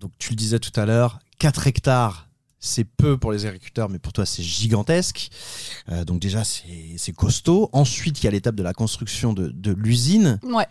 donc 0.01 0.13
tu 0.19 0.31
le 0.31 0.37
disais 0.37 0.59
tout 0.59 0.73
à 0.81 0.87
l'heure, 0.87 1.19
4 1.39 1.67
hectares, 1.67 2.29
c'est 2.59 2.85
peu 2.85 3.17
pour 3.17 3.33
les 3.33 3.47
agriculteurs, 3.47 3.89
mais 3.89 3.99
pour 3.99 4.13
toi, 4.13 4.27
c'est 4.27 4.43
gigantesque. 4.43 5.31
Euh, 5.91 6.05
donc 6.05 6.21
déjà, 6.21 6.43
c'est 6.45 7.13
costaud. 7.13 7.71
Ensuite, 7.73 8.21
il 8.23 8.25
y 8.25 8.29
a 8.29 8.31
l'étape 8.31 8.55
de 8.55 8.63
la 8.63 8.73
construction 8.75 9.33
de, 9.33 9.49
de 9.49 9.73
l'usine. 9.73 10.39
Ouais. 10.43 10.67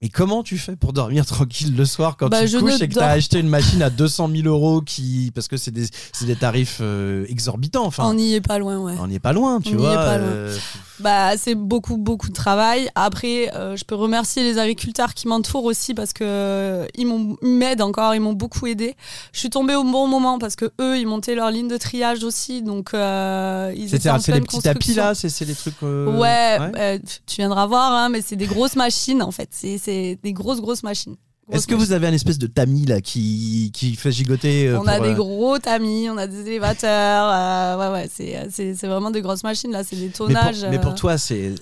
Mais 0.00 0.08
comment 0.08 0.42
tu 0.44 0.56
fais 0.58 0.76
pour 0.76 0.92
dormir 0.92 1.26
tranquille 1.26 1.74
le 1.76 1.84
soir 1.84 2.16
quand 2.16 2.28
Bah, 2.28 2.42
tu 2.42 2.48
je 2.48 2.58
couches 2.58 2.80
et 2.80 2.88
que 2.88 2.94
tu 2.94 3.00
as 3.00 3.08
acheté 3.10 3.40
une 3.40 3.48
machine 3.58 3.82
à 3.82 3.90
200 3.90 4.30
000 4.30 4.46
euros 4.48 4.80
qui... 4.80 5.32
parce 5.34 5.48
que 5.48 5.56
c'est 5.56 5.72
des, 5.72 5.86
des 6.22 6.36
tarifs 6.36 6.78
euh, 6.80 7.26
exorbitants. 7.28 7.84
Enfin, 7.84 8.08
On 8.08 8.14
n'y 8.14 8.34
est 8.34 8.40
pas 8.40 8.58
loin, 8.58 8.78
ouais. 8.78 8.94
on 9.00 9.08
n'y 9.08 9.16
est 9.16 9.20
pas 9.20 9.32
loin, 9.32 9.60
tu 9.60 9.74
On 9.74 9.78
vois. 9.78 9.92
est 9.92 9.96
pas 9.96 10.18
loin. 10.18 10.26
euh, 10.26 10.58
Bah, 11.00 11.36
c'est 11.36 11.54
beaucoup, 11.54 11.96
beaucoup 11.96 12.28
de 12.28 12.32
travail. 12.34 12.88
Après, 12.94 13.54
euh, 13.54 13.76
je 13.76 13.84
peux 13.84 13.94
remercier 13.94 14.42
les 14.42 14.58
agriculteurs 14.58 15.14
qui 15.14 15.28
m'entourent 15.28 15.64
aussi 15.64 15.94
parce 15.94 16.12
que 16.12 16.24
euh, 16.24 16.86
ils 16.96 17.06
m'ont- 17.06 17.36
ils 17.42 17.48
m'aident 17.48 17.82
encore, 17.82 18.14
ils 18.14 18.20
m'ont 18.20 18.32
beaucoup 18.32 18.66
aidé. 18.66 18.96
Je 19.32 19.38
suis 19.38 19.50
tombée 19.50 19.74
au 19.74 19.84
bon 19.84 20.06
moment 20.08 20.38
parce 20.38 20.56
que 20.56 20.72
eux, 20.80 20.98
ils 20.98 21.06
montaient 21.06 21.34
leur 21.34 21.50
ligne 21.50 21.68
de 21.68 21.76
triage 21.76 22.24
aussi, 22.24 22.62
donc 22.62 22.94
euh, 22.94 23.72
ils 23.76 23.86
étaient 23.86 23.98
C'est 24.00 24.10
en 24.10 24.18
c'est 24.18 24.32
les 24.32 24.40
petits 24.40 24.56
tapis 24.62 24.94
là, 24.94 25.14
c'est 25.14 25.28
c'est 25.28 25.44
les 25.44 25.54
trucs. 25.54 25.74
euh, 25.82 26.06
Ouais, 26.18 26.58
bah, 26.70 26.98
tu 27.26 27.36
viendras 27.36 27.66
voir, 27.66 27.92
hein, 27.92 28.08
mais 28.08 28.20
c'est 28.20 28.36
des 28.36 28.46
grosses 28.46 28.76
machines 28.76 29.22
en 29.22 29.30
fait. 29.30 29.48
C'est- 29.52 29.78
C'est 29.78 30.18
des 30.22 30.32
grosses, 30.32 30.60
grosses 30.60 30.82
machines. 30.82 31.14
Est-ce 31.50 31.66
que 31.66 31.74
vous 31.74 31.92
avez 31.92 32.06
un 32.06 32.12
espèce 32.12 32.38
de 32.38 32.46
tamis 32.46 32.84
là 32.86 33.00
qui, 33.00 33.70
qui 33.74 33.94
fait 33.96 34.12
gigoter 34.12 34.68
euh, 34.68 34.78
On 34.80 34.86
a 34.86 34.96
pour, 34.96 35.04
des 35.06 35.12
euh, 35.12 35.14
gros 35.14 35.58
tamis, 35.58 36.08
on 36.10 36.16
a 36.18 36.26
des 36.26 36.40
élévateurs. 36.46 37.30
euh, 37.32 37.78
ouais, 37.78 37.92
ouais, 38.02 38.10
c'est- 38.12 38.48
c'est 38.50 38.74
c'est 38.74 38.86
vraiment 38.86 39.10
des 39.10 39.22
grosses 39.22 39.44
machines 39.44 39.70
là, 39.72 39.82
c'est 39.84 39.96
des 39.96 40.02
mais 40.06 40.08
pour, 40.10 40.26
tonnages. 40.26 40.66
mais 40.70 40.78
pour 40.78 40.92
euh, 40.92 40.94
toi, 40.94 41.16
c'est. 41.18 41.54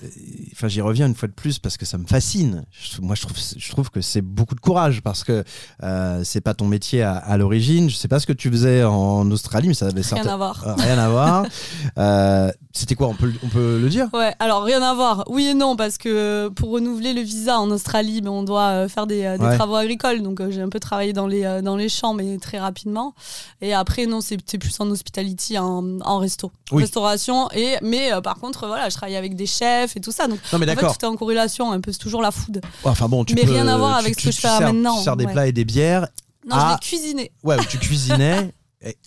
Enfin, 0.51 0.67
j'y 0.67 0.81
reviens 0.81 1.07
une 1.07 1.15
fois 1.15 1.27
de 1.27 1.33
plus 1.33 1.59
parce 1.59 1.77
que 1.77 1.85
ça 1.85 1.97
me 1.97 2.05
fascine. 2.05 2.65
Je- 2.71 3.01
moi, 3.01 3.15
je 3.15 3.21
trouve, 3.21 3.37
je 3.57 3.71
trouve 3.71 3.89
que 3.89 4.01
c'est 4.01 4.21
beaucoup 4.21 4.55
de 4.55 4.59
courage 4.59 5.01
parce 5.01 5.23
que 5.23 5.43
euh, 5.83 6.21
c'est 6.23 6.41
pas 6.41 6.53
ton 6.53 6.65
métier 6.67 7.01
à, 7.03 7.13
à 7.15 7.37
l'origine. 7.37 7.89
Je 7.89 7.95
sais 7.95 8.07
pas 8.07 8.19
ce 8.19 8.25
que 8.27 8.33
tu 8.33 8.49
faisais 8.51 8.83
en 8.83 9.29
Australie, 9.31 9.67
mais 9.69 9.73
ça 9.73 9.85
avait 9.85 10.01
Rien 10.01 10.03
certain- 10.03 10.33
à 10.33 10.37
voir. 10.37 10.63
euh, 10.67 10.73
rien 10.77 10.97
à 10.97 11.09
voir. 11.09 11.45
Euh, 11.97 12.51
C'était 12.73 12.95
quoi 12.95 13.07
on 13.07 13.15
peut, 13.15 13.31
on 13.43 13.47
peut 13.47 13.79
le 13.81 13.89
dire? 13.89 14.07
Ouais, 14.13 14.33
alors 14.39 14.63
rien 14.63 14.81
à 14.83 14.93
voir. 14.93 15.23
Oui 15.29 15.47
et 15.47 15.53
non, 15.53 15.75
parce 15.75 15.97
que 15.97 16.47
pour 16.49 16.69
renouveler 16.71 17.13
le 17.13 17.21
visa 17.21 17.59
en 17.59 17.71
Australie, 17.71 18.21
ben, 18.21 18.29
on 18.29 18.43
doit 18.43 18.67
euh, 18.67 18.87
faire 18.87 19.07
des, 19.07 19.23
euh, 19.23 19.37
des 19.37 19.45
Ouais. 19.45 19.55
travaux 19.55 19.76
agricoles. 19.77 20.21
Donc 20.21 20.39
euh, 20.41 20.51
j'ai 20.51 20.61
un 20.61 20.69
peu 20.69 20.79
travaillé 20.79 21.13
dans 21.13 21.27
les, 21.27 21.43
euh, 21.45 21.61
dans 21.61 21.75
les 21.75 21.89
champs, 21.89 22.13
mais 22.13 22.37
très 22.37 22.59
rapidement. 22.59 23.13
Et 23.61 23.73
après, 23.73 24.05
non, 24.05 24.21
c'est 24.21 24.37
c'est 24.45 24.57
plus 24.57 24.75
en 24.79 24.89
hospitality, 24.91 25.57
en, 25.57 25.99
en 26.01 26.17
resto. 26.19 26.51
Oui. 26.71 26.83
Restauration. 26.83 27.49
Et, 27.51 27.75
mais 27.81 28.11
euh, 28.13 28.21
par 28.21 28.35
contre, 28.35 28.67
voilà, 28.67 28.89
je 28.89 28.95
travaille 28.95 29.15
avec 29.15 29.35
des 29.35 29.45
chefs 29.47 29.95
et 29.95 30.01
tout 30.01 30.11
ça. 30.11 30.27
Donc 30.27 30.39
Non, 30.51 30.59
mais 30.59 30.69
en 30.69 30.75
fait, 30.75 30.85
tout 30.87 31.05
est 31.05 31.05
en 31.05 31.15
corrélation, 31.15 31.71
un 31.71 31.79
peu, 31.81 31.91
c'est 31.91 31.97
toujours 31.99 32.21
la 32.21 32.31
food. 32.31 32.61
Enfin 32.83 33.07
bon, 33.07 33.23
tu 33.25 33.33
Mais 33.35 33.43
peux- 33.45 33.51
rien 33.53 33.67
à 33.67 33.77
voir 33.77 33.95
avec 33.97 34.15
tu- 34.17 34.23
ce 34.23 34.27
que 34.27 34.35
tu- 34.35 34.41
je 34.47 34.47
fais 34.47 34.63
maintenant, 34.63 34.97
Tu 34.97 35.03
sers 35.03 35.15
des 35.15 35.25
ouais. 35.25 35.31
plats 35.33 35.47
et 35.47 35.51
des 35.51 35.65
bières. 35.65 36.07
Non, 36.47 36.55
Ah. 36.57 36.77
je 36.81 36.87
cuisiné. 36.87 37.31
Ouais, 37.43 37.57
tu 37.69 37.77
cuisinais. 37.77 38.51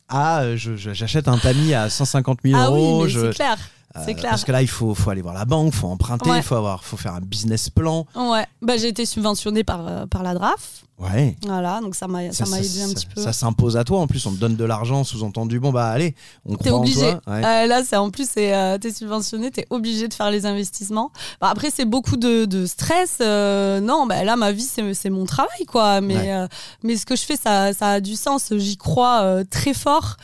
Ah, 0.09 0.43
j'achète 0.57 1.29
un 1.29 1.39
tamis 1.39 1.73
à 1.75 1.89
150 1.89 2.41
000 2.45 2.59
Ah 2.61 2.71
oui, 2.73 2.81
euros. 2.81 3.05
mais 3.05 3.09
je- 3.09 3.21
c'est 3.31 3.35
clair. 3.37 3.57
Euh, 3.97 4.01
C'est 4.05 4.15
clair. 4.15 4.31
Parce 4.31 4.45
que 4.45 4.53
là, 4.53 4.63
il 4.63 4.69
faut, 4.69 4.95
faut 4.95 5.11
aller 5.11 5.23
voir 5.23 5.35
la 5.35 5.45
banque, 5.45 5.73
faut 5.75 5.89
emprunter, 5.89 6.29
il 6.29 6.33
Ouais. 6.33 6.43
faut, 6.43 6.55
avoir, 6.55 6.85
faut 6.85 6.97
faire 6.97 7.15
un 7.15 7.21
business 7.21 7.71
plan. 7.71 8.07
Ouais, 8.15 8.47
bah, 8.63 8.77
j'ai 8.77 8.89
été 8.89 9.05
subventionnée 9.05 9.65
par, 9.65 9.87
euh, 9.87 10.07
par 10.07 10.23
la 10.23 10.35
DRAF. 10.35 10.83
Ouais. 10.99 11.35
Voilà, 11.47 11.81
donc 11.81 11.95
ça 11.95 12.07
m'a 12.07 12.31
ça, 12.31 12.45
aidé 12.59 12.83
un 12.83 12.91
petit 12.93 13.07
peu. 13.07 13.23
ça 13.23 13.33
s'impose 13.33 13.77
à 13.79 13.85
toi. 13.85 14.01
En 14.01 14.07
plus, 14.07 14.25
on 14.27 14.33
te 14.33 14.37
donne 14.37 14.55
de 14.57 14.65
l'argent, 14.65 15.03
sous-entendu. 15.03 15.59
Bon, 15.59 15.73
bah, 15.73 15.89
allez, 15.89 16.15
on 16.45 16.57
croit 16.57 16.73
en 16.73 16.81
obligé. 16.81 17.01
toi. 17.01 17.21
Ouais. 17.27 17.43
Euh, 17.45 17.67
là, 17.67 17.83
c'est 17.85 17.97
en 17.97 18.11
plus, 18.11 18.29
euh, 18.37 18.77
t'es 18.77 18.93
subventionné, 18.93 19.51
t'es 19.51 19.67
obligé 19.71 20.09
de 20.09 20.15
faire 20.15 20.31
les 20.31 20.45
investissements. 20.45 21.11
Bah, 21.41 21.49
après, 21.51 21.71
c'est 21.75 21.87
beaucoup 21.87 22.19
de, 22.19 22.45
de 22.45 22.67
stress. 22.67 23.17
euh, 23.23 23.81
non, 23.81 24.07
bah, 24.07 24.23
là, 24.25 24.37
ma 24.37 24.53
vie, 24.53 24.63
c'est, 24.95 25.09
mon 25.11 25.25
travail, 25.25 25.65
quoi. 25.67 26.03
Mais, 26.03 26.17
Ouais. 26.17 26.33
euh, 26.35 26.47
mais 26.85 26.97
ce 26.99 27.07
que 27.07 27.17
je 27.17 27.23
fais, 27.23 27.37
ça, 27.37 27.73
ça 27.73 27.93
a 27.93 28.01
du 28.01 28.15
sens. 28.15 28.53
J'y 28.55 28.77
crois 28.77 29.23
euh, 29.23 29.43
très 29.51 29.73
fort. 29.75 30.17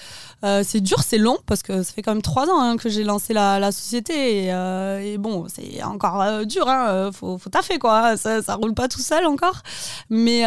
Euh, 0.45 0.63
c'est 0.65 0.81
dur, 0.81 0.99
c'est 1.03 1.19
long 1.19 1.39
parce 1.47 1.63
que 1.63 1.83
ça 1.83 1.93
fait 1.93 2.03
quand 2.03 2.13
même 2.13 2.23
trois 2.23 2.49
ans 2.49 2.61
hein, 2.61 2.77
que 2.77 2.91
j'ai 2.91 3.05
lancé 3.05 3.33
la, 3.33 3.73
société 3.73 4.45
et, 4.45 4.53
euh, 4.53 5.01
et 5.01 5.17
bon, 5.17 5.47
c'est 5.49 5.83
encore 5.83 6.21
euh, 6.21 6.45
dur, 6.45 6.69
hein, 6.69 7.11
faut, 7.13 7.39
faut 7.39 7.49
taffer 7.49 7.79
quoi, 7.79 8.17
ça, 8.17 8.43
ça 8.43 8.55
roule 8.55 8.75
pas 8.75 8.87
tout 8.89 9.01
seul 9.01 9.25
encore. 9.27 9.63
Mais 10.11 10.43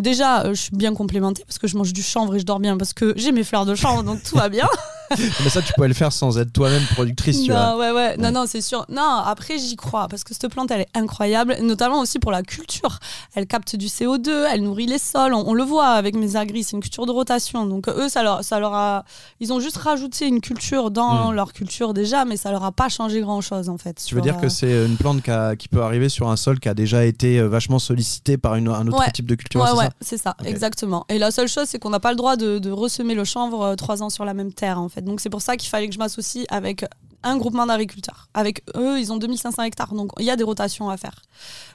déjà, 0.00 0.48
je 0.48 0.60
suis 0.60 0.76
bien 0.76 0.94
complémentée 0.94 1.44
parce 1.46 1.58
que 1.58 1.66
je 1.66 1.76
mange 1.76 1.92
du 1.92 2.02
chanvre 2.02 2.36
et 2.36 2.38
je 2.38 2.44
dors 2.46 2.60
bien 2.60 2.76
parce 2.76 2.92
que 2.92 3.12
j'ai 3.16 3.32
mes 3.32 3.44
fleurs 3.44 3.66
de 3.66 3.74
chanvre 3.74 4.02
donc 4.02 4.22
tout 4.22 4.36
va 4.36 4.48
bien. 4.48 4.68
Mais 5.44 5.48
ça, 5.50 5.62
tu 5.62 5.72
pourrais 5.74 5.88
le 5.88 5.94
faire 5.94 6.12
sans 6.12 6.38
être 6.38 6.52
toi-même 6.52 6.82
productrice, 6.94 7.42
tu 7.42 7.50
non, 7.50 7.56
vois. 7.56 7.76
ouais, 7.78 7.90
ouais, 7.92 8.16
non, 8.16 8.30
non, 8.32 8.44
c'est 8.46 8.60
sûr. 8.60 8.84
Non, 8.88 9.02
après, 9.24 9.58
j'y 9.58 9.76
crois 9.76 10.08
parce 10.08 10.24
que 10.24 10.34
cette 10.34 10.48
plante, 10.50 10.70
elle 10.70 10.82
est 10.82 10.88
incroyable, 10.96 11.56
notamment 11.62 12.00
aussi 12.00 12.18
pour 12.18 12.32
la 12.32 12.42
culture. 12.42 12.98
Elle 13.34 13.46
capte 13.46 13.76
du 13.76 13.86
CO2, 13.86 14.46
elle 14.50 14.62
nourrit 14.62 14.86
les 14.86 14.98
sols. 14.98 15.34
On, 15.34 15.44
on 15.48 15.54
le 15.54 15.62
voit 15.62 15.88
avec 15.88 16.14
mes 16.14 16.36
agris, 16.36 16.64
c'est 16.64 16.72
une 16.76 16.82
culture 16.82 17.06
de 17.06 17.12
rotation. 17.12 17.66
Donc, 17.66 17.88
eux, 17.88 18.08
ça 18.08 18.22
leur, 18.22 18.44
ça 18.44 18.58
leur 18.60 18.74
a. 18.74 19.04
Ils 19.40 19.52
ont 19.52 19.60
juste 19.60 19.76
rajouté 19.76 20.26
une 20.26 20.40
culture 20.40 20.90
dans 20.90 21.30
Mm. 21.30 21.34
leur 21.34 21.52
culture 21.52 21.94
déjà, 21.94 22.24
mais 22.24 22.36
ça 22.36 22.50
leur 22.50 22.64
a 22.64 22.72
pas 22.72 22.88
changé 22.88 23.20
grand-chose 23.20 23.68
en 23.68 23.78
fait. 23.78 24.02
Tu 24.04 24.14
veux 24.14 24.20
dire 24.20 24.38
que 24.38 24.46
euh, 24.46 24.48
c'est 24.48 24.86
une 24.86 24.96
plante 24.96 25.22
qui, 25.22 25.30
a- 25.30 25.56
qui 25.56 25.68
peut 25.68 25.82
arriver 25.82 26.08
sur 26.08 26.28
un 26.30 26.36
sol 26.36 26.58
qui 26.60 26.68
a 26.68 26.74
déjà 26.74 27.04
été 27.04 27.38
euh, 27.38 27.48
vachement 27.48 27.78
sollicité 27.78 28.36
par 28.38 28.54
une- 28.56 28.68
un 28.68 28.86
autre 28.86 28.98
Ouais. 28.98 29.10
type 29.12 29.26
de 29.26 29.34
culture, 29.34 29.60
Ouais, 29.60 29.66
c'est 29.70 29.76
ouais, 29.76 29.84
ça? 29.84 29.90
c'est 30.00 30.16
ça, 30.18 30.36
exactement. 30.44 31.04
Et 31.08 31.18
la 31.18 31.30
seule 31.30 31.48
chose, 31.48 31.64
c'est 31.66 31.78
qu'on 31.78 31.90
n'a 31.90 32.00
pas 32.00 32.10
le 32.10 32.16
droit 32.16 32.36
de, 32.36 32.58
de 32.58 32.70
ressemer 32.70 33.14
le 33.14 33.24
chanvre 33.24 33.62
euh, 33.62 33.74
trois 33.76 34.02
ans 34.02 34.10
sur 34.10 34.24
la 34.24 34.34
même 34.34 34.52
terre, 34.52 34.80
en 34.80 34.88
fait. 34.88 35.01
Donc 35.02 35.20
c'est 35.20 35.30
pour 35.30 35.42
ça 35.42 35.56
qu'il 35.56 35.68
fallait 35.68 35.88
que 35.88 35.94
je 35.94 35.98
m'associe 35.98 36.44
avec 36.50 36.84
un 37.24 37.36
groupement 37.36 37.66
d'agriculteurs. 37.66 38.28
Avec 38.34 38.62
eux, 38.76 38.98
ils 38.98 39.12
ont 39.12 39.16
2500 39.16 39.62
hectares, 39.62 39.94
donc 39.94 40.10
il 40.18 40.24
y 40.24 40.30
a 40.30 40.36
des 40.36 40.44
rotations 40.44 40.90
à 40.90 40.96
faire. 40.96 41.22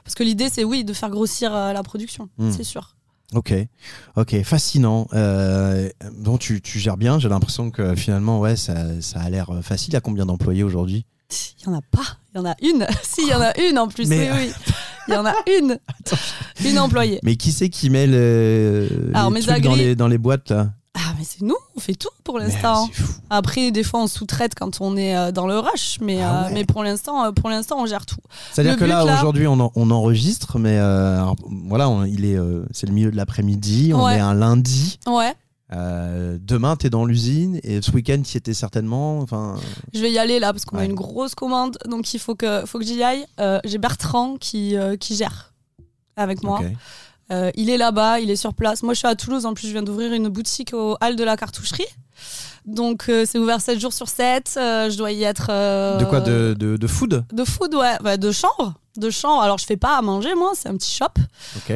Parce 0.04 0.14
que 0.14 0.22
l'idée, 0.22 0.48
c'est 0.50 0.64
oui, 0.64 0.84
de 0.84 0.92
faire 0.92 1.10
grossir 1.10 1.54
euh, 1.54 1.72
la 1.72 1.82
production, 1.82 2.28
Hmm. 2.38 2.50
c'est 2.50 2.64
sûr. 2.64 2.94
Ok, 3.34 3.52
ok, 4.16 4.42
fascinant. 4.42 5.06
Euh, 5.12 5.90
bon, 6.14 6.38
tu, 6.38 6.62
tu 6.62 6.78
gères 6.78 6.96
bien. 6.96 7.18
J'ai 7.18 7.28
l'impression 7.28 7.70
que 7.70 7.94
finalement, 7.94 8.40
ouais, 8.40 8.56
ça, 8.56 9.00
ça 9.02 9.20
a 9.20 9.28
l'air 9.28 9.50
facile. 9.62 9.94
À 9.96 10.00
combien 10.00 10.24
d'employés 10.24 10.62
aujourd'hui? 10.62 11.04
Il 11.60 11.66
y 11.66 11.68
en 11.68 11.74
a 11.74 11.82
pas, 11.90 12.16
il 12.34 12.38
y 12.38 12.40
en 12.40 12.46
a 12.46 12.54
une. 12.62 12.86
si, 13.02 13.20
il 13.22 13.28
y 13.28 13.34
en 13.34 13.42
a 13.42 13.52
une 13.60 13.78
en 13.78 13.88
plus, 13.88 14.06
Mais- 14.08 14.30
oui, 14.32 14.38
oui. 14.48 14.52
Il 15.08 15.14
y 15.14 15.16
en 15.16 15.24
a 15.24 15.32
une. 15.58 15.78
une 16.66 16.78
employée. 16.78 17.18
Mais 17.22 17.36
qui 17.36 17.50
c'est 17.52 17.70
qui 17.70 17.88
met 17.88 18.06
le, 18.06 19.10
Alors, 19.14 19.30
les 19.30 19.34
mes 19.36 19.40
trucs 19.40 19.62
dans 19.62 19.72
agris- 19.72 19.76
les, 19.78 19.96
dans 19.96 20.06
les 20.08 20.18
boîtes 20.18 20.50
là? 20.50 20.70
Mais 21.18 21.24
c'est 21.24 21.42
nous, 21.42 21.56
on 21.76 21.80
fait 21.80 21.94
tout 21.94 22.08
pour 22.24 22.38
l'instant. 22.38 22.88
Après, 23.30 23.70
des 23.70 23.82
fois, 23.82 24.00
on 24.00 24.06
sous-traite 24.06 24.54
quand 24.54 24.80
on 24.80 24.96
est 24.96 25.16
euh, 25.16 25.32
dans 25.32 25.46
le 25.46 25.58
rush, 25.58 25.98
mais, 26.00 26.20
Ah 26.22 26.46
euh, 26.46 26.50
mais 26.52 26.64
pour 26.64 26.82
l'instant, 26.84 27.24
euh, 27.24 27.32
pour 27.32 27.50
l'instant, 27.50 27.76
on 27.80 27.86
gère 27.86 28.06
tout. 28.06 28.16
C'est-à-dire 28.52 28.76
que 28.76 28.84
là, 28.84 29.04
aujourd'hui, 29.04 29.46
on, 29.46 29.58
en- 29.60 29.72
on 29.74 29.90
enregistre, 29.90 30.58
mais 30.58 30.78
euh, 30.78 31.22
voilà, 31.66 31.88
on- 31.88 32.04
il 32.04 32.24
est, 32.24 32.36
euh, 32.38 32.64
c'est 32.70 32.86
le 32.86 32.92
milieu 32.94 33.10
de 33.10 33.16
l'après-midi. 33.16 33.92
On 33.94 34.04
Ouais. 34.04 34.16
est 34.16 34.20
un 34.20 34.34
lundi. 34.34 34.98
Ouais. 35.06 35.34
Euh, 35.74 36.38
demain, 36.40 36.76
t'es 36.76 36.88
dans 36.88 37.04
l'usine 37.04 37.60
et 37.62 37.82
ce 37.82 37.90
week-end, 37.90 38.22
tu 38.24 38.38
étais 38.38 38.54
certainement. 38.54 39.18
Enfin, 39.18 39.56
Je 39.92 40.00
vais 40.00 40.10
y 40.10 40.18
aller 40.18 40.38
là 40.40 40.52
parce 40.54 40.64
qu'on 40.64 40.76
Ouais. 40.78 40.84
a 40.84 40.86
une 40.86 40.94
grosse 40.94 41.34
commande, 41.34 41.76
donc 41.86 42.14
il 42.14 42.18
faut 42.20 42.34
que, 42.34 42.64
faut 42.64 42.78
que 42.78 42.84
j'y 42.86 43.02
aille. 43.02 43.26
Euh, 43.38 43.58
J'ai 43.64 43.76
Bertrand 43.76 44.36
qui, 44.38 44.76
euh, 44.76 44.96
qui 44.96 45.14
gère 45.14 45.52
avec 46.16 46.42
moi. 46.42 46.60
ok. 46.60 46.72
Euh, 47.30 47.50
il 47.54 47.68
est 47.70 47.76
là-bas, 47.76 48.20
il 48.20 48.30
est 48.30 48.36
sur 48.36 48.54
place. 48.54 48.82
Moi, 48.82 48.94
je 48.94 48.98
suis 48.98 49.08
à 49.08 49.14
Toulouse. 49.14 49.44
En 49.46 49.54
plus, 49.54 49.66
je 49.68 49.72
viens 49.72 49.82
d'ouvrir 49.82 50.12
une 50.12 50.28
boutique 50.28 50.72
au 50.72 50.96
hall 51.02 51.16
de 51.16 51.24
la 51.24 51.36
cartoucherie. 51.36 51.86
Donc, 52.64 53.06
euh, 53.08 53.24
c'est 53.26 53.38
ouvert 53.38 53.60
7 53.60 53.78
jours 53.78 53.92
sur 53.92 54.08
7. 54.08 54.54
Euh, 54.56 54.90
je 54.90 54.96
dois 54.98 55.12
y 55.12 55.22
être. 55.24 55.48
De 55.98 56.04
quoi 56.04 56.20
de, 56.20 56.54
de, 56.58 56.76
de 56.76 56.86
food 56.86 57.24
De 57.32 57.44
food, 57.44 57.74
ouais. 57.74 57.96
Ouais, 58.02 58.18
de 58.18 58.32
chanvre. 58.32 58.74
De 58.96 59.10
chanvre. 59.10 59.42
Alors, 59.42 59.58
je 59.58 59.64
fais 59.66 59.76
pas 59.76 59.96
à 59.96 60.02
manger, 60.02 60.34
moi. 60.34 60.52
C'est 60.54 60.68
un 60.68 60.76
petit 60.76 60.90
shop 60.90 61.06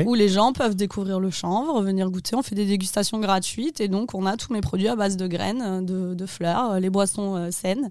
où 0.07 0.15
les 0.15 0.29
gens 0.29 0.53
peuvent 0.53 0.75
découvrir 0.75 1.21
le 1.21 1.31
chanvre, 1.31 1.83
venir 1.83 2.11
goûter. 2.11 2.35
On 2.35 2.43
fait 2.43 2.55
des 2.55 2.67
dégustations 2.67 3.21
gratuites. 3.21 3.81
Et 3.81 3.89
donc, 3.89 4.15
on 4.15 4.27
a 4.27 4.37
tous 4.37 4.53
mes 4.53 4.61
produits 4.61 4.89
à 4.89 4.97
base 4.97 5.17
de 5.17 5.27
graines, 5.27 5.85
de, 5.85 6.15
de 6.15 6.27
fleurs, 6.27 6.81
les 6.81 6.91
boissons 6.91 7.51
saines. 7.53 7.91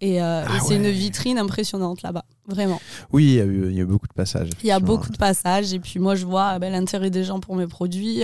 Et, 0.00 0.20
euh, 0.22 0.44
Ah 0.46 0.56
et 0.56 0.60
c'est 0.60 0.76
une 0.76 0.90
vitrine 0.90 1.38
impressionnante 1.38 2.02
là-bas. 2.02 2.24
Vraiment. 2.48 2.80
Oui, 3.12 3.24
il 3.24 3.34
y, 3.34 3.40
a 3.40 3.44
eu, 3.44 3.70
il 3.70 3.74
y 3.76 3.78
a 3.78 3.82
eu 3.82 3.86
beaucoup 3.86 4.06
de 4.06 4.12
passages. 4.12 4.50
Il 4.62 4.66
y 4.66 4.70
a 4.70 4.78
beaucoup 4.78 5.08
de 5.10 5.16
passages 5.16 5.72
et 5.72 5.80
puis 5.80 5.98
moi 5.98 6.14
je 6.14 6.26
vois 6.26 6.54
euh, 6.54 6.58
ben, 6.58 6.70
l'intérêt 6.70 7.10
des 7.10 7.24
gens 7.24 7.40
pour 7.40 7.56
mes 7.56 7.66
produits. 7.66 8.22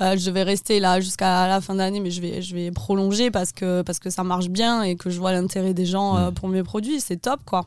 Euh, 0.00 0.16
je 0.18 0.30
vais 0.30 0.42
rester 0.42 0.80
là 0.80 1.00
jusqu'à 1.00 1.46
la 1.46 1.60
fin 1.60 1.76
d'année 1.76 2.00
mais 2.00 2.10
je 2.10 2.20
vais, 2.20 2.42
je 2.42 2.54
vais 2.54 2.70
prolonger 2.72 3.30
parce 3.30 3.52
que, 3.52 3.82
parce 3.82 4.00
que 4.00 4.10
ça 4.10 4.24
marche 4.24 4.48
bien 4.48 4.82
et 4.82 4.96
que 4.96 5.08
je 5.08 5.18
vois 5.18 5.32
l'intérêt 5.32 5.72
des 5.72 5.86
gens 5.86 6.16
euh, 6.16 6.30
Mm. 6.30 6.34
pour 6.34 6.48
mes 6.48 6.62
produits. 6.62 7.00
C'est 7.00 7.16
top 7.16 7.40
quoi. 7.46 7.66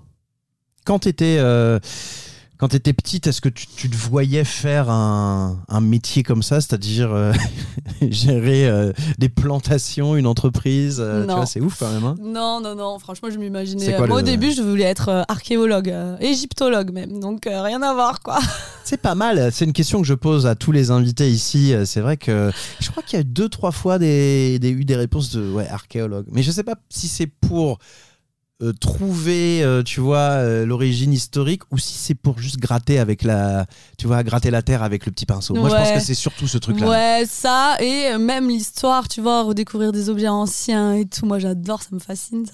Quand 0.86 1.00
tu 1.00 1.10
étais, 1.10 1.40
quand 2.58 2.74
étais 2.74 2.94
petite, 2.94 3.28
est-ce 3.28 3.42
que 3.42 3.50
tu, 3.50 3.68
tu 3.68 3.90
te 3.90 3.96
voyais 3.96 4.44
faire 4.44 4.90
un, 4.90 5.60
un 5.70 5.82
métier 5.82 6.24
comme 6.24 6.42
ça, 6.44 6.60
c'est-à-dire 6.62 7.12
euh, 7.14 7.32
gérer 8.10 8.68
euh, 8.68 8.94
des 9.18 9.30
plantations, 9.30 10.16
une 10.16 10.28
entreprise 10.28 10.98
euh, 11.00 11.26
Tu 11.28 11.34
vois, 11.34 11.46
c'est 11.46 11.62
ouf 11.62 11.78
quand 11.80 11.92
même. 11.92 12.04
hein 12.04 12.16
Non, 12.22 12.60
non, 12.62 12.76
non, 12.76 13.00
franchement 13.00 13.30
je 13.32 13.38
m'imaginais. 13.38 13.94
quoi 13.96 14.08
moi 14.08 14.08
le- 14.08 14.14
au 14.24 14.26
début 14.26 14.52
je 14.52 14.62
voulais 14.62 14.84
être 14.86 15.26
archéologue, 15.28 15.94
égyptologue 16.20 16.92
même, 16.92 17.20
donc 17.20 17.46
rien 17.46 17.82
à 17.82 17.94
voir 17.94 18.22
quoi. 18.22 18.40
c'est 18.84 19.02
pas 19.02 19.16
mal. 19.16 19.52
C'est 19.52 19.66
une 19.66 19.74
question 19.74 20.02
que 20.02 20.08
je 20.08 20.14
pose 20.14 20.46
à 20.48 20.56
tous 20.56 20.72
les 20.72 20.92
invités 20.92 21.30
ici. 21.30 21.74
C'est 21.86 22.02
vrai 22.02 22.18
que 22.18 22.52
je 22.80 22.90
crois 22.90 23.04
qu'il 23.04 23.18
y 23.18 23.20
a 23.20 23.24
deux, 23.24 23.50
trois 23.50 23.72
fois 23.72 24.00
des, 24.00 24.60
des, 24.60 24.70
eu 24.70 24.86
des 24.86 24.96
réponses 24.96 25.30
de 25.36 25.52
ouais, 25.52 25.68
archéologue. 25.68 26.26
Mais 26.32 26.42
je 26.44 26.52
sais 26.52 26.64
pas 26.64 26.76
si 26.90 27.08
c'est 27.08 27.28
pour 27.28 27.80
euh, 28.64 28.74
trouver, 28.74 29.62
euh, 29.62 29.84
tu 29.84 30.00
vois, 30.00 30.18
euh, 30.18 30.66
l'origine 30.66 31.14
historique 31.14 31.62
ou 31.72 31.78
si 31.78 31.94
c'est 31.94 32.16
pour 32.16 32.40
juste 32.40 32.58
gratter 32.58 32.98
avec 32.98 33.22
la, 33.22 33.68
tu 34.00 34.08
vois, 34.08 34.24
gratter 34.24 34.50
la 34.50 34.64
terre 34.64 34.82
avec 34.82 35.06
le 35.06 35.12
petit 35.12 35.28
pinceau. 35.28 35.54
Moi, 35.54 35.70
je 35.70 35.76
pense 35.76 35.92
que 35.92 36.00
c'est 36.00 36.16
surtout 36.16 36.48
ce 36.48 36.58
truc-là. 36.58 36.90
Ouais, 36.90 37.24
ça, 37.28 37.78
et 37.80 38.18
même 38.18 38.50
l'histoire, 38.50 39.08
tu 39.08 39.22
vois, 39.22 39.44
redécouvrir 39.44 39.92
des 39.92 40.10
objets 40.10 40.28
anciens 40.28 40.94
et 40.94 41.06
tout. 41.06 41.28
Moi, 41.28 41.38
j'adore, 41.38 41.84
ça 41.84 41.90
me 41.92 42.00
fascine, 42.00 42.48
ça. 42.48 42.54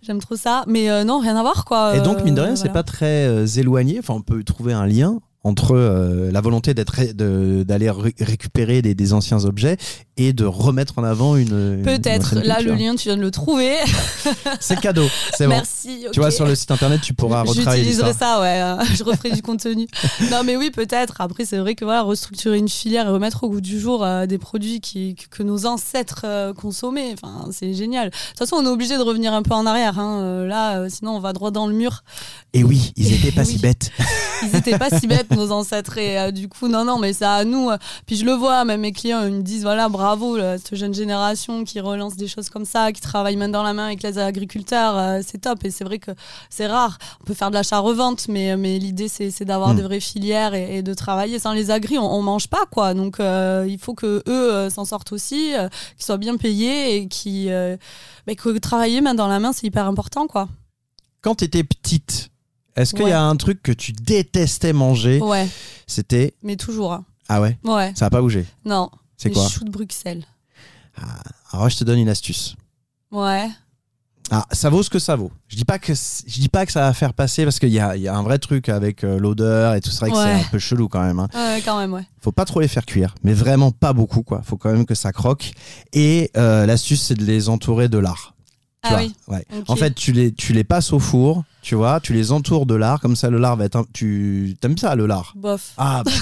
J'aime 0.00 0.20
trop 0.20 0.36
ça. 0.36 0.64
Mais 0.68 1.04
non, 1.04 1.18
rien 1.18 1.36
à 1.36 1.42
voir, 1.42 1.66
quoi. 1.66 1.96
Et 1.96 2.00
donc, 2.00 2.24
mine 2.24 2.34
de 2.34 2.40
rien, 2.40 2.56
c'est 2.56 2.72
pas 2.72 2.82
très 2.82 3.58
éloigné. 3.58 3.98
Enfin, 3.98 4.14
on 4.14 4.22
peut 4.22 4.42
trouver 4.44 4.72
un 4.72 4.86
lien 4.86 5.20
entre 5.44 5.72
euh, 5.74 6.30
la 6.30 6.40
volonté 6.40 6.72
d'être 6.72 7.00
de- 7.14 7.64
d'aller 7.66 7.90
ré- 7.90 8.14
récupérer 8.20 8.80
des, 8.80 8.94
des 8.94 9.12
anciens 9.12 9.44
objets 9.44 9.76
et 10.16 10.32
de 10.32 10.44
remettre 10.44 10.98
en 10.98 11.04
avant 11.04 11.36
une. 11.36 11.82
Peut-être. 11.82 12.36
Là, 12.44 12.60
le 12.60 12.74
lien, 12.74 12.94
tu 12.94 13.08
viens 13.08 13.16
de 13.16 13.22
le 13.22 13.30
trouver. 13.32 13.74
C'est 14.60 14.78
cadeau. 14.78 15.06
C'est 15.36 15.46
bon. 15.46 15.54
Merci. 15.54 16.06
Tu 16.12 16.20
vois, 16.20 16.30
sur 16.30 16.46
le 16.46 16.54
site 16.54 16.70
internet, 16.70 17.00
tu 17.00 17.12
pourras 17.14 17.42
retravailler 17.46 17.82
J'utiliserai 17.82 18.12
ça, 18.12 18.40
ouais. 18.40 18.84
Je 18.94 19.02
referai 19.02 19.30
du 19.32 19.42
contenu. 19.42 19.88
Non, 20.30 20.42
mais 20.44 20.56
oui, 20.56 20.70
peut-être. 20.70 21.20
Après, 21.20 21.44
c'est 21.44 21.58
vrai 21.58 21.74
que 21.74 21.84
voilà, 21.84 22.02
restructurer 22.02 22.58
une 22.58 22.68
filière 22.68 23.06
et 23.06 23.10
remettre 23.10 23.42
au 23.44 23.48
goût 23.50 23.60
du 23.60 23.80
jour 23.80 24.04
euh, 24.04 24.26
des 24.26 24.38
produits 24.38 24.80
qui, 24.80 25.16
que, 25.30 25.42
nos 25.42 25.66
ancêtres 25.66 26.22
euh, 26.24 26.52
consommaient, 26.54 27.14
enfin, 27.14 27.48
c'est 27.50 27.74
génial. 27.74 28.10
De 28.10 28.14
toute 28.14 28.38
façon, 28.38 28.56
on 28.56 28.64
est 28.64 28.68
obligé 28.70 28.96
de 28.96 29.02
revenir 29.02 29.32
un 29.32 29.42
peu 29.42 29.54
en 29.54 29.66
arrière. 29.66 29.98
hein. 29.98 30.44
Là, 30.46 30.88
sinon, 30.88 31.16
on 31.16 31.20
va 31.20 31.32
droit 31.32 31.50
dans 31.50 31.66
le 31.66 31.74
mur. 31.74 32.04
Et 32.54 32.62
oui, 32.62 32.92
ils 32.96 33.12
étaient 33.14 33.32
pas 33.32 33.44
si 33.44 33.58
bêtes. 33.58 33.90
Ils 34.42 34.54
étaient 34.56 34.78
pas 34.78 34.90
si 34.90 35.06
bêtes, 35.06 35.31
nos 35.34 35.50
ancêtres. 35.52 35.98
Et 35.98 36.18
euh, 36.18 36.30
du 36.30 36.48
coup, 36.48 36.68
non, 36.68 36.84
non, 36.84 36.98
mais 36.98 37.12
ça 37.12 37.34
à 37.34 37.44
nous. 37.44 37.70
euh, 37.70 37.76
Puis 38.06 38.16
je 38.16 38.24
le 38.24 38.32
vois, 38.32 38.64
même 38.64 38.80
mes 38.82 38.92
clients, 38.92 39.24
ils 39.26 39.32
me 39.32 39.42
disent 39.42 39.62
voilà, 39.62 39.88
bravo, 39.88 40.36
là, 40.36 40.58
cette 40.58 40.74
jeune 40.76 40.94
génération 40.94 41.64
qui 41.64 41.80
relance 41.80 42.16
des 42.16 42.28
choses 42.28 42.48
comme 42.50 42.64
ça, 42.64 42.92
qui 42.92 43.00
travaille 43.00 43.36
main 43.36 43.48
dans 43.48 43.62
la 43.62 43.72
main 43.72 43.86
avec 43.86 44.02
les 44.02 44.18
agriculteurs, 44.18 44.96
euh, 44.96 45.20
c'est 45.26 45.38
top. 45.38 45.64
Et 45.64 45.70
c'est 45.70 45.84
vrai 45.84 45.98
que 45.98 46.10
c'est 46.50 46.66
rare. 46.66 46.98
On 47.20 47.24
peut 47.24 47.34
faire 47.34 47.50
de 47.50 47.54
l'achat-revente, 47.54 48.28
mais, 48.28 48.56
mais 48.56 48.78
l'idée, 48.78 49.08
c'est 49.08 49.44
d'avoir 49.44 49.72
Mm. 49.72 49.76
des 49.76 49.82
vraies 49.82 50.00
filières 50.00 50.54
et, 50.54 50.78
et 50.78 50.82
de 50.82 50.94
travailler. 50.94 51.38
Sans 51.38 51.52
les 51.52 51.70
agris, 51.70 51.98
on, 51.98 52.12
on 52.12 52.22
mange 52.22 52.48
pas, 52.48 52.64
quoi. 52.70 52.94
Donc, 52.94 53.20
euh, 53.20 53.66
il 53.68 53.78
faut 53.78 53.94
que 53.94 54.22
eux 54.28 54.70
s'en 54.70 54.84
sortent 54.84 55.12
aussi, 55.12 55.52
qu'ils 55.96 56.04
soient 56.04 56.18
bien 56.18 56.36
payés 56.36 56.96
et 56.96 57.08
qui, 57.08 57.48
bah, 58.26 58.34
que 58.34 58.58
travailler 58.58 59.00
main 59.00 59.14
dans 59.14 59.28
la 59.28 59.38
main, 59.40 59.52
c'est 59.52 59.66
hyper 59.66 59.86
important, 59.86 60.26
quoi. 60.26 60.48
Quand 61.20 61.36
tu 61.36 61.44
étais 61.44 61.62
petite, 61.62 62.30
est-ce 62.76 62.94
qu'il 62.94 63.08
y 63.08 63.12
a 63.12 63.22
un 63.22 63.36
truc 63.36 63.62
que 63.62 63.72
tu 63.72 63.92
détestais 63.92 64.72
manger 64.72 65.20
Ouais, 65.20 65.48
C'était. 65.86 66.34
mais 66.42 66.56
toujours. 66.56 66.92
hein. 66.92 67.04
Ah 67.28 67.40
ouais 67.40 67.58
Ouais, 67.64 67.92
Ça 67.96 68.06
a 68.06 68.10
pas 68.10 68.20
bougé. 68.20 68.46
non. 68.64 68.90
C'est 69.16 69.28
les 69.28 69.34
quoi 69.36 69.48
choux 69.48 69.64
de 69.64 69.70
Bruxelles. 69.70 70.24
Alors, 71.52 71.68
je 71.68 71.76
te 71.76 71.84
donne 71.84 71.98
une 72.00 72.08
astuce. 72.08 72.56
Ouais. 73.12 73.48
Ah, 74.30 74.46
ça 74.52 74.70
vaut 74.70 74.82
ce 74.82 74.88
que 74.90 74.98
ça 74.98 75.14
vaut. 75.14 75.30
Je 75.48 75.56
dis 75.56 75.64
pas 75.64 75.78
que 75.78 75.92
je 75.94 76.40
dis 76.40 76.48
pas 76.48 76.64
que 76.64 76.72
ça 76.72 76.80
va 76.82 76.92
faire 76.94 77.12
passer 77.12 77.44
parce 77.44 77.58
qu'il 77.58 77.68
y 77.68 77.72
y 77.74 77.78
a 77.80 78.14
un 78.16 78.22
vrai 78.22 78.38
truc 78.38 78.68
avec 78.68 79.04
euh, 79.04 79.18
l'odeur 79.18 79.74
et 79.74 79.80
tout. 79.80 79.90
Que 79.90 80.04
Ouais. 80.06 80.10
c'est 80.14 80.46
un 80.46 80.48
peu 80.50 80.58
chelou 80.58 80.88
quand 80.88 81.02
même. 81.02 81.18
hein. 81.20 81.28
Ouais, 81.34 81.60
quand 81.64 81.78
même, 81.78 81.92
ouais. 81.92 82.06
Faut 82.20 82.32
pas 82.32 82.44
trop 82.46 82.60
les 82.60 82.68
faire 82.68 82.86
cuire, 82.86 83.14
mais 83.22 83.34
vraiment 83.34 83.70
pas 83.70 83.92
beaucoup 83.92 84.22
quoi. 84.22 84.40
Faut 84.42 84.56
quand 84.56 84.72
même 84.72 84.86
que 84.86 84.94
ça 84.94 85.12
croque. 85.12 85.52
Et 85.92 86.30
euh, 86.36 86.64
l'astuce 86.66 87.02
c'est 87.02 87.14
de 87.14 87.24
les 87.24 87.48
entourer 87.48 87.88
de 87.88 87.98
lard. 87.98 88.34
Tu 88.84 88.88
Ah 88.88 88.94
vois 88.94 88.98
oui. 88.98 89.14
Ouais. 89.28 89.44
En 89.68 89.76
fait, 89.76 89.94
tu 89.94 90.10
les 90.12 90.32
tu 90.32 90.52
les 90.52 90.64
passes 90.64 90.92
au 90.92 90.98
four, 90.98 91.44
tu 91.62 91.76
vois, 91.76 92.00
tu 92.00 92.12
les 92.14 92.32
entoures 92.32 92.66
de 92.66 92.74
lard 92.74 93.00
comme 93.00 93.14
ça 93.14 93.30
le 93.30 93.38
lard 93.38 93.56
va 93.56 93.64
être 93.66 93.76
un- 93.76 93.84
tu 93.92 94.56
t'aimes 94.60 94.76
ça 94.76 94.96
le 94.96 95.06
lard? 95.06 95.32
Bof. 95.36 95.72
Ah 95.76 96.02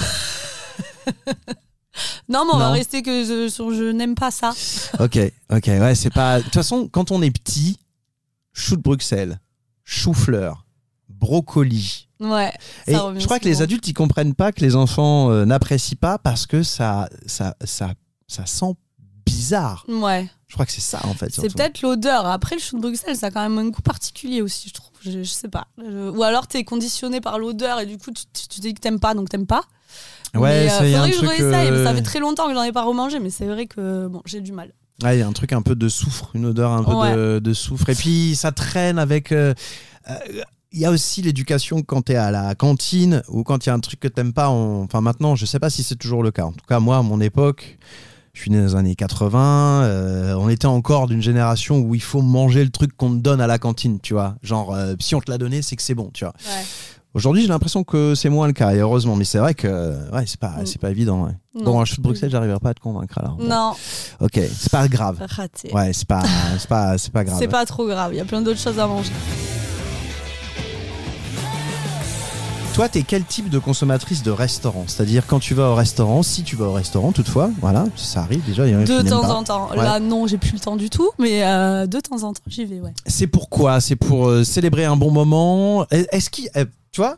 Non, 2.29 2.45
mais 2.45 2.51
on 2.53 2.57
va 2.57 2.69
rester 2.71 3.01
que 3.01 3.25
je, 3.25 3.49
je 3.49 3.91
n'aime 3.91 4.15
pas 4.15 4.31
ça. 4.31 4.51
OK, 4.99 5.17
OK, 5.51 5.65
ouais, 5.67 5.95
c'est 5.95 6.09
pas 6.13 6.37
de 6.39 6.43
toute 6.43 6.53
façon 6.53 6.87
quand 6.89 7.11
on 7.11 7.21
est 7.21 7.31
petit, 7.31 7.77
chou 8.53 8.75
de 8.77 8.81
Bruxelles, 8.81 9.39
chou-fleur, 9.83 10.65
brocoli, 11.09 12.07
Ouais. 12.19 12.53
Et 12.85 12.93
ça 12.93 13.11
je 13.17 13.25
crois 13.25 13.39
que 13.39 13.45
les 13.45 13.63
adultes 13.63 13.87
ils 13.87 13.93
comprennent 13.93 14.35
pas 14.35 14.51
que 14.51 14.61
les 14.61 14.75
enfants 14.75 15.31
euh, 15.31 15.43
n'apprécient 15.43 15.97
pas 15.99 16.19
parce 16.19 16.45
que 16.45 16.61
ça 16.61 17.09
ça 17.25 17.55
ça 17.63 17.93
ça 18.27 18.45
sent 18.45 18.75
bizarre. 19.41 19.85
Ouais. 19.87 20.27
Je 20.47 20.53
crois 20.53 20.65
que 20.65 20.71
c'est 20.71 20.81
ça 20.81 20.99
en 21.05 21.13
fait. 21.13 21.29
C'est 21.33 21.53
peut-être 21.53 21.81
l'odeur. 21.81 22.25
Après, 22.25 22.55
le 22.55 22.61
chou 22.61 22.75
de 22.77 22.81
Bruxelles, 22.81 23.15
ça 23.15 23.27
a 23.27 23.31
quand 23.31 23.41
même 23.41 23.57
un 23.57 23.69
goût 23.69 23.81
particulier 23.81 24.41
aussi, 24.41 24.67
je 24.69 24.73
trouve. 24.73 24.91
Je, 25.01 25.11
je 25.23 25.29
sais 25.29 25.47
pas. 25.47 25.67
Je- 25.77 26.09
Ou 26.09 26.23
alors, 26.23 26.47
t'es 26.47 26.63
conditionné 26.63 27.21
par 27.21 27.39
l'odeur 27.39 27.79
et 27.79 27.85
du 27.85 27.97
coup, 27.97 28.11
tu, 28.11 28.23
tu, 28.33 28.47
tu 28.47 28.57
te 28.57 28.61
dis 28.61 28.73
que 28.73 28.79
t'aimes 28.81 28.99
pas, 28.99 29.13
donc 29.13 29.29
t'aimes 29.29 29.47
pas. 29.47 29.63
Ouais, 30.35 30.65
mais, 30.65 30.69
ça 30.69 30.87
y 30.87 30.93
a 30.95 31.01
un 31.03 31.07
faudrait 31.09 31.37
que 31.37 31.43
je 31.43 31.49
réessaye. 31.49 31.71
Mais 31.71 31.83
ça 31.83 31.91
euh, 31.91 31.95
fait 31.95 32.01
très 32.03 32.19
longtemps 32.19 32.47
que 32.47 32.53
j'en 32.53 32.63
ai 32.63 32.71
pas 32.71 32.83
remangé, 32.83 33.19
mais 33.19 33.29
c'est 33.29 33.45
vrai 33.47 33.65
que 33.65 34.07
bon, 34.07 34.21
j'ai 34.25 34.41
du 34.41 34.51
mal. 34.51 34.73
Ouais, 35.03 35.17
il 35.17 35.19
y 35.19 35.23
a 35.23 35.27
un 35.27 35.33
truc 35.33 35.51
un 35.53 35.61
peu 35.63 35.75
de 35.75 35.89
soufre, 35.89 36.29
une 36.35 36.45
odeur 36.45 36.71
un 36.71 36.83
peu 36.83 36.93
Ouais. 36.93 37.15
de, 37.15 37.39
de 37.39 37.53
soufre. 37.53 37.89
Et 37.89 37.95
puis 37.95 38.35
ça 38.35 38.51
traîne 38.51 38.99
avec. 38.99 39.31
euh, 39.31 39.53
euh, 40.09 40.15
Il 40.73 40.79
y 40.79 40.85
a 40.85 40.91
aussi 40.91 41.21
l'éducation 41.21 41.81
quand 41.81 42.03
tu 42.03 42.11
es 42.13 42.15
à 42.15 42.29
la 42.31 42.55
cantine 42.55 43.23
ou 43.27 43.43
quand 43.43 43.65
il 43.65 43.69
y 43.69 43.71
a 43.71 43.73
un 43.73 43.79
truc 43.79 43.99
que 43.99 44.07
t'aimes 44.07 44.31
pas. 44.33 44.49
on- 44.51 44.83
Enfin, 44.83 45.01
maintenant, 45.01 45.35
je 45.35 45.45
sais 45.45 45.59
pas 45.59 45.69
si 45.71 45.81
c'est 45.83 45.95
toujours 45.97 46.21
le 46.23 46.31
cas. 46.31 46.45
En 46.45 46.51
tout 46.53 46.65
cas, 46.67 46.79
moi, 46.79 46.97
à 46.97 47.01
mon 47.01 47.19
époque, 47.19 47.77
je 48.33 48.41
suis 48.41 48.51
né 48.51 48.57
dans 48.59 48.63
les 48.65 48.75
années 48.75 48.95
80. 48.95 49.83
euh, 49.83 50.33
on 50.35 50.49
était 50.49 50.65
encore 50.67 51.07
d'une 51.07 51.21
génération 51.21 51.79
où 51.79 51.95
il 51.95 52.01
faut 52.01 52.21
manger 52.21 52.63
le 52.63 52.69
truc 52.71 52.95
qu'on 52.95 53.09
te 53.11 53.19
donne 53.21 53.41
à 53.41 53.47
la 53.47 53.57
cantine, 53.59 53.99
tu 54.01 54.13
vois. 54.13 54.35
Genre, 54.43 54.73
euh, 54.73 54.95
si 54.99 55.15
on 55.15 55.21
te 55.21 55.29
l'a 55.29 55.37
donné, 55.37 55.61
c'est 55.61 55.75
que 55.75 55.81
c'est 55.81 55.95
bon, 55.95 56.09
tu 56.13 56.23
vois. 56.23 56.33
Ouais. 56.45 56.63
Aujourd'hui, 57.13 57.41
j'ai 57.41 57.49
l'impression 57.49 57.83
que 57.83 58.15
c'est 58.15 58.29
moins 58.29 58.47
le 58.47 58.53
cas, 58.53 58.73
et 58.73 58.77
heureusement. 58.79 59.17
Mais 59.17 59.25
c'est 59.25 59.37
vrai 59.39 59.53
que 59.53 59.67
ouais, 60.13 60.23
c'est 60.25 60.39
pas, 60.39 60.59
Mm. 60.61 60.65
c'est 60.65 60.79
pas 60.79 60.89
évident. 60.91 61.25
ouais. 61.25 61.33
Bon, 61.61 61.81
un 61.81 61.83
chou 61.85 61.97
de 61.97 62.01
Bruxelles, 62.03 62.31
j'arriverai 62.31 62.59
pas 62.61 62.69
à 62.69 62.73
te 62.73 62.79
convaincre 62.79 63.17
alors. 63.17 63.35
Bon. 63.35 63.47
Non, 63.49 63.73
Ok, 64.21 64.39
c'est 64.57 64.71
pas 64.71 64.87
grave. 64.87 65.17
raté. 65.29 65.73
Ouais, 65.73 65.91
c'est 65.91 66.07
pas, 66.07 66.23
c'est 66.57 66.69
pas, 66.69 66.97
c'est 66.97 67.11
pas 67.11 67.25
grave. 67.25 67.37
C'est 67.37 67.49
pas 67.49 67.65
trop 67.65 67.85
grave. 67.85 68.13
Il 68.13 68.17
y 68.17 68.21
a 68.21 68.25
plein 68.25 68.41
d'autres 68.41 68.61
choses 68.61 68.79
à 68.79 68.87
manger. 68.87 69.11
Toi, 72.73 72.87
t'es 72.87 73.03
quel 73.03 73.25
type 73.25 73.49
de 73.49 73.59
consommatrice 73.59 74.23
de 74.23 74.31
restaurant? 74.31 74.85
C'est-à-dire 74.87 75.27
quand 75.27 75.39
tu 75.39 75.53
vas 75.53 75.69
au 75.71 75.75
restaurant, 75.75 76.23
si 76.23 76.43
tu 76.43 76.55
vas 76.55 76.65
au 76.67 76.73
restaurant, 76.73 77.11
toutefois, 77.11 77.51
voilà, 77.59 77.85
ça 77.97 78.21
arrive 78.21 78.43
déjà. 78.45 78.65
il 78.65 78.71
y 78.71 78.75
en 78.75 78.79
a 78.79 78.83
qui 78.85 78.91
De 79.03 79.09
temps 79.09 79.29
en 79.29 79.43
temps. 79.43 79.69
Ouais. 79.71 79.75
Là, 79.77 79.99
non, 79.99 80.25
j'ai 80.25 80.37
plus 80.37 80.53
le 80.53 80.59
temps 80.59 80.77
du 80.77 80.89
tout, 80.89 81.09
mais 81.19 81.43
euh, 81.43 81.85
de 81.85 81.99
temps 81.99 82.23
en 82.23 82.31
temps, 82.33 82.41
j'y 82.47 82.63
vais, 82.65 82.79
ouais. 82.79 82.93
C'est 83.05 83.27
pourquoi 83.27 83.81
C'est 83.81 83.97
pour 83.97 84.27
euh, 84.29 84.43
célébrer 84.45 84.85
un 84.85 84.95
bon 84.95 85.11
moment? 85.11 85.85
Est- 85.91 86.07
Est-ce 86.13 86.29
qu'il, 86.29 86.49
euh, 86.55 86.63
tu 86.93 87.01
vois, 87.01 87.17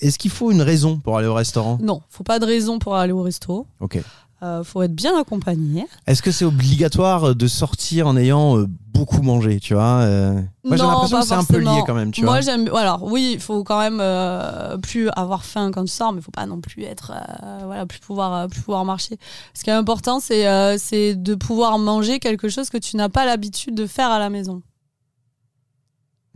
est-ce 0.00 0.18
qu'il 0.18 0.30
faut 0.30 0.52
une 0.52 0.62
raison 0.62 0.98
pour 0.98 1.18
aller 1.18 1.26
au 1.26 1.34
restaurant? 1.34 1.78
Non, 1.82 2.00
faut 2.08 2.24
pas 2.24 2.38
de 2.38 2.46
raison 2.46 2.78
pour 2.78 2.94
aller 2.94 3.12
au 3.12 3.22
resto. 3.22 3.66
Ok. 3.80 4.00
Euh, 4.42 4.62
faut 4.62 4.82
être 4.82 4.94
bien 4.94 5.18
accompagné. 5.18 5.86
Est-ce 6.06 6.20
que 6.20 6.30
c'est 6.30 6.44
obligatoire 6.44 7.34
de 7.34 7.46
sortir 7.46 8.06
en 8.06 8.18
ayant 8.18 8.58
euh, 8.58 8.66
beaucoup 8.68 9.22
mangé, 9.22 9.60
tu 9.60 9.72
vois 9.72 10.00
euh? 10.02 10.34
Moi, 10.62 10.76
j'ai 10.76 10.82
l'impression 10.82 11.20
que 11.20 11.26
c'est 11.26 11.32
un 11.34 11.44
peu 11.44 11.56
lié 11.58 11.82
quand 11.86 11.94
même, 11.94 12.10
tu 12.10 12.22
Moi, 12.22 12.32
vois. 12.34 12.40
j'aime. 12.42 12.68
Alors, 12.74 13.02
oui, 13.04 13.30
il 13.34 13.40
faut 13.40 13.64
quand 13.64 13.78
même 13.78 13.98
euh, 13.98 14.76
plus 14.76 15.08
avoir 15.16 15.42
faim 15.46 15.70
quand 15.72 15.82
tu 15.84 15.90
sors, 15.90 16.12
mais 16.12 16.20
il 16.20 16.22
faut 16.22 16.30
pas 16.30 16.44
non 16.44 16.60
plus 16.60 16.82
être. 16.84 17.12
euh, 17.14 17.60
voilà, 17.64 17.86
plus 17.86 17.98
pouvoir, 18.00 18.46
plus 18.48 18.60
pouvoir 18.60 18.84
marcher. 18.84 19.16
Ce 19.54 19.64
qui 19.64 19.70
est 19.70 19.72
important, 19.72 20.20
c'est 20.20 20.46
euh, 20.46 20.76
c'est 20.78 21.14
de 21.14 21.34
pouvoir 21.34 21.78
manger 21.78 22.18
quelque 22.18 22.50
chose 22.50 22.68
que 22.68 22.76
tu 22.78 22.98
n'as 22.98 23.08
pas 23.08 23.24
l'habitude 23.24 23.74
de 23.74 23.86
faire 23.86 24.10
à 24.10 24.18
la 24.18 24.28
maison. 24.28 24.60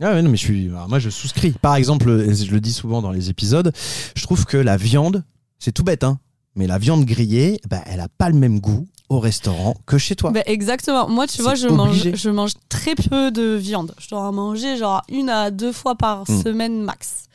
Ah 0.03 0.13
ouais, 0.13 0.23
non, 0.23 0.31
mais 0.31 0.37
je 0.37 0.43
suis, 0.43 0.69
alors 0.69 0.89
moi, 0.89 0.97
je 0.97 1.11
souscris. 1.11 1.51
Par 1.51 1.75
exemple, 1.75 2.07
je 2.33 2.51
le 2.51 2.59
dis 2.59 2.73
souvent 2.73 3.03
dans 3.03 3.11
les 3.11 3.29
épisodes, 3.29 3.71
je 4.15 4.23
trouve 4.23 4.45
que 4.47 4.57
la 4.57 4.75
viande, 4.75 5.23
c'est 5.59 5.71
tout 5.71 5.83
bête, 5.83 6.03
hein, 6.03 6.17
mais 6.55 6.67
la 6.67 6.77
viande 6.77 7.05
grillée, 7.05 7.59
bah, 7.69 7.81
elle 7.85 7.99
a 7.99 8.07
pas 8.09 8.29
le 8.29 8.35
même 8.35 8.59
goût 8.59 8.87
au 9.09 9.19
restaurant 9.19 9.75
que 9.85 9.97
chez 9.97 10.15
toi. 10.15 10.31
Ben, 10.31 10.43
exactement. 10.45 11.07
Moi, 11.09 11.27
tu 11.27 11.41
vois, 11.41 11.55
je 11.55 11.67
obligé. 11.67 12.11
mange, 12.11 12.17
je 12.17 12.29
mange 12.29 12.51
très 12.69 12.95
peu 12.95 13.29
de 13.31 13.55
viande. 13.55 13.93
Je 13.99 14.07
dois 14.09 14.21
en 14.21 14.31
manger 14.31 14.77
genre 14.77 15.01
une 15.09 15.29
à 15.29 15.51
deux 15.51 15.71
fois 15.73 15.95
par 15.95 16.23
Mm. 16.29 16.43
semaine 16.43 16.81
max. 16.81 17.25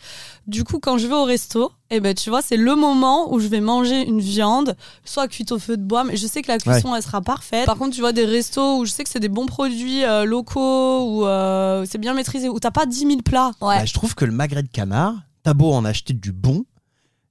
Du 0.47 0.63
coup, 0.65 0.79
quand 0.79 0.97
je 0.97 1.07
vais 1.09 1.15
au 1.15 1.25
resto, 1.25 1.73
eh 1.91 1.99
ben, 1.99 2.15
tu 2.15 2.31
vois, 2.31 2.41
c'est 2.41 2.57
le 2.57 2.77
moment 2.77 3.33
où 3.35 3.41
je 3.41 3.49
vais 3.49 3.61
manger 3.61 4.07
une 4.07 4.21
viande, 4.21 4.77
soit 5.05 5.27
cuite 5.27 5.51
au 5.51 5.59
feu 5.59 5.77
de 5.77 5.83
bois, 5.83 6.05
mais 6.05 6.17
je 6.17 6.25
sais 6.27 6.41
que 6.41 6.49
la 6.49 6.59
cuisson, 6.59 6.95
elle 6.95 7.03
sera 7.03 7.21
parfaite. 7.21 7.67
Par 7.67 7.77
contre, 7.77 7.95
tu 7.97 8.01
vois, 8.01 8.13
des 8.13 8.25
restos 8.25 8.79
où 8.79 8.85
je 8.85 8.93
sais 8.93 9.03
que 9.03 9.11
c'est 9.11 9.19
des 9.21 9.29
bons 9.29 9.47
produits 9.47 10.05
euh, 10.05 10.25
locaux, 10.25 11.03
où 11.11 11.27
euh, 11.27 11.85
c'est 11.91 11.99
bien 11.99 12.15
maîtrisé, 12.15 12.49
où 12.49 12.61
t'as 12.61 12.71
pas 12.71 12.87
10 12.87 12.99
000 13.01 13.17
plats. 13.25 13.51
Ouais. 13.61 13.79
Bah, 13.79 13.85
je 13.85 13.93
trouve 13.93 14.15
que 14.15 14.25
le 14.25 14.31
magret 14.33 14.63
de 14.63 14.69
canard, 14.69 15.15
t'as 15.43 15.53
beau 15.53 15.73
en 15.73 15.85
acheter 15.85 16.15
du 16.15 16.31
bon, 16.33 16.65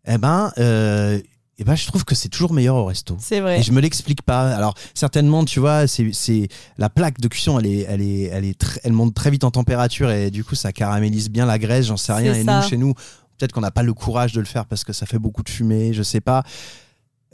eh 0.06 0.18
ben, 0.18 0.52
euh, 0.58 1.20
eh 1.58 1.64
ben, 1.64 1.76
je 1.76 1.88
trouve 1.88 2.04
que 2.04 2.16
c'est 2.16 2.30
toujours 2.30 2.52
meilleur 2.54 2.76
au 2.76 2.86
resto. 2.86 3.16
c'est 3.20 3.40
vrai. 3.40 3.60
Et 3.60 3.64
je 3.64 3.72
me 3.72 3.80
l'explique 3.80 4.22
pas. 4.22 4.54
Alors 4.56 4.74
certainement, 4.94 5.46
tu 5.46 5.60
vois, 5.60 5.88
c'est 5.88 6.10
c'est 6.12 6.50
la 6.78 6.90
plaque 6.90 7.20
de 7.22 7.28
cuisson, 7.28 7.60
elle 7.60 7.68
est, 7.68 7.86
elle 7.88 8.02
est, 8.02 8.24
elle 8.24 8.46
est, 8.46 8.80
elle 8.84 8.94
monte 8.94 9.14
très 9.14 9.32
vite 9.32 9.44
en 9.46 9.52
température 9.52 10.12
et 10.12 10.32
du 10.32 10.44
coup 10.44 10.56
ça 10.56 10.74
caramélise 10.74 11.30
bien 11.30 11.46
la 11.46 11.58
graisse. 11.58 11.86
J'en 11.86 11.98
sais 11.98 12.14
rien. 12.14 12.34
Et 12.34 12.44
ça. 12.44 12.60
nous, 12.62 12.68
chez 12.68 12.78
nous, 12.78 12.94
peut-être 13.38 13.54
qu'on 13.54 13.62
n'a 13.62 13.72
pas 13.72 13.84
le 13.84 13.94
courage 13.94 14.34
de 14.34 14.40
le 14.40 14.46
faire 14.46 14.66
parce 14.66 14.84
que 14.84 14.92
ça 14.92 15.06
fait 15.06 15.20
beaucoup 15.20 15.44
de 15.44 15.50
fumée. 15.50 15.94
Je 15.94 16.04
sais 16.04 16.22
pas. 16.22 16.44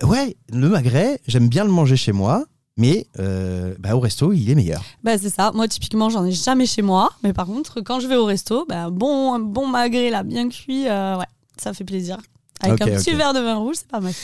Ouais, 0.04 0.36
le 0.52 0.70
magret, 0.70 1.20
j'aime 1.28 1.48
bien 1.48 1.64
le 1.64 1.72
manger 1.72 1.96
chez 1.96 2.12
moi. 2.12 2.46
Mais 2.78 3.06
euh, 3.20 3.76
bah, 3.80 3.96
au 3.96 4.00
resto, 4.00 4.34
il 4.34 4.50
est 4.50 4.56
meilleur. 4.56 4.82
Bah, 5.04 5.18
c'est 5.18 5.30
ça. 5.30 5.52
Moi, 5.54 5.68
typiquement, 5.68 6.10
j'en 6.10 6.26
ai 6.26 6.32
jamais 6.32 6.66
chez 6.66 6.82
moi. 6.82 7.12
Mais 7.22 7.34
par 7.34 7.46
contre, 7.46 7.82
quand 7.82 8.00
je 8.00 8.08
vais 8.08 8.16
au 8.16 8.26
resto, 8.26 8.66
bah, 8.68 8.86
un 8.86 8.92
bon, 8.92 9.38
bon 9.40 9.68
magret, 9.68 10.10
là, 10.10 10.24
bien 10.24 10.48
cuit, 10.48 10.88
euh, 10.88 11.18
ouais, 11.18 11.26
ça 11.58 11.74
fait 11.74 11.84
plaisir. 11.84 12.18
Avec 12.62 12.82
un 12.82 12.86
petit 12.88 13.14
verre 13.14 13.34
de 13.34 13.40
vin 13.40 13.56
rouge, 13.56 13.76
c'est 13.78 13.88
pas 13.88 14.00
mal. 14.00 14.14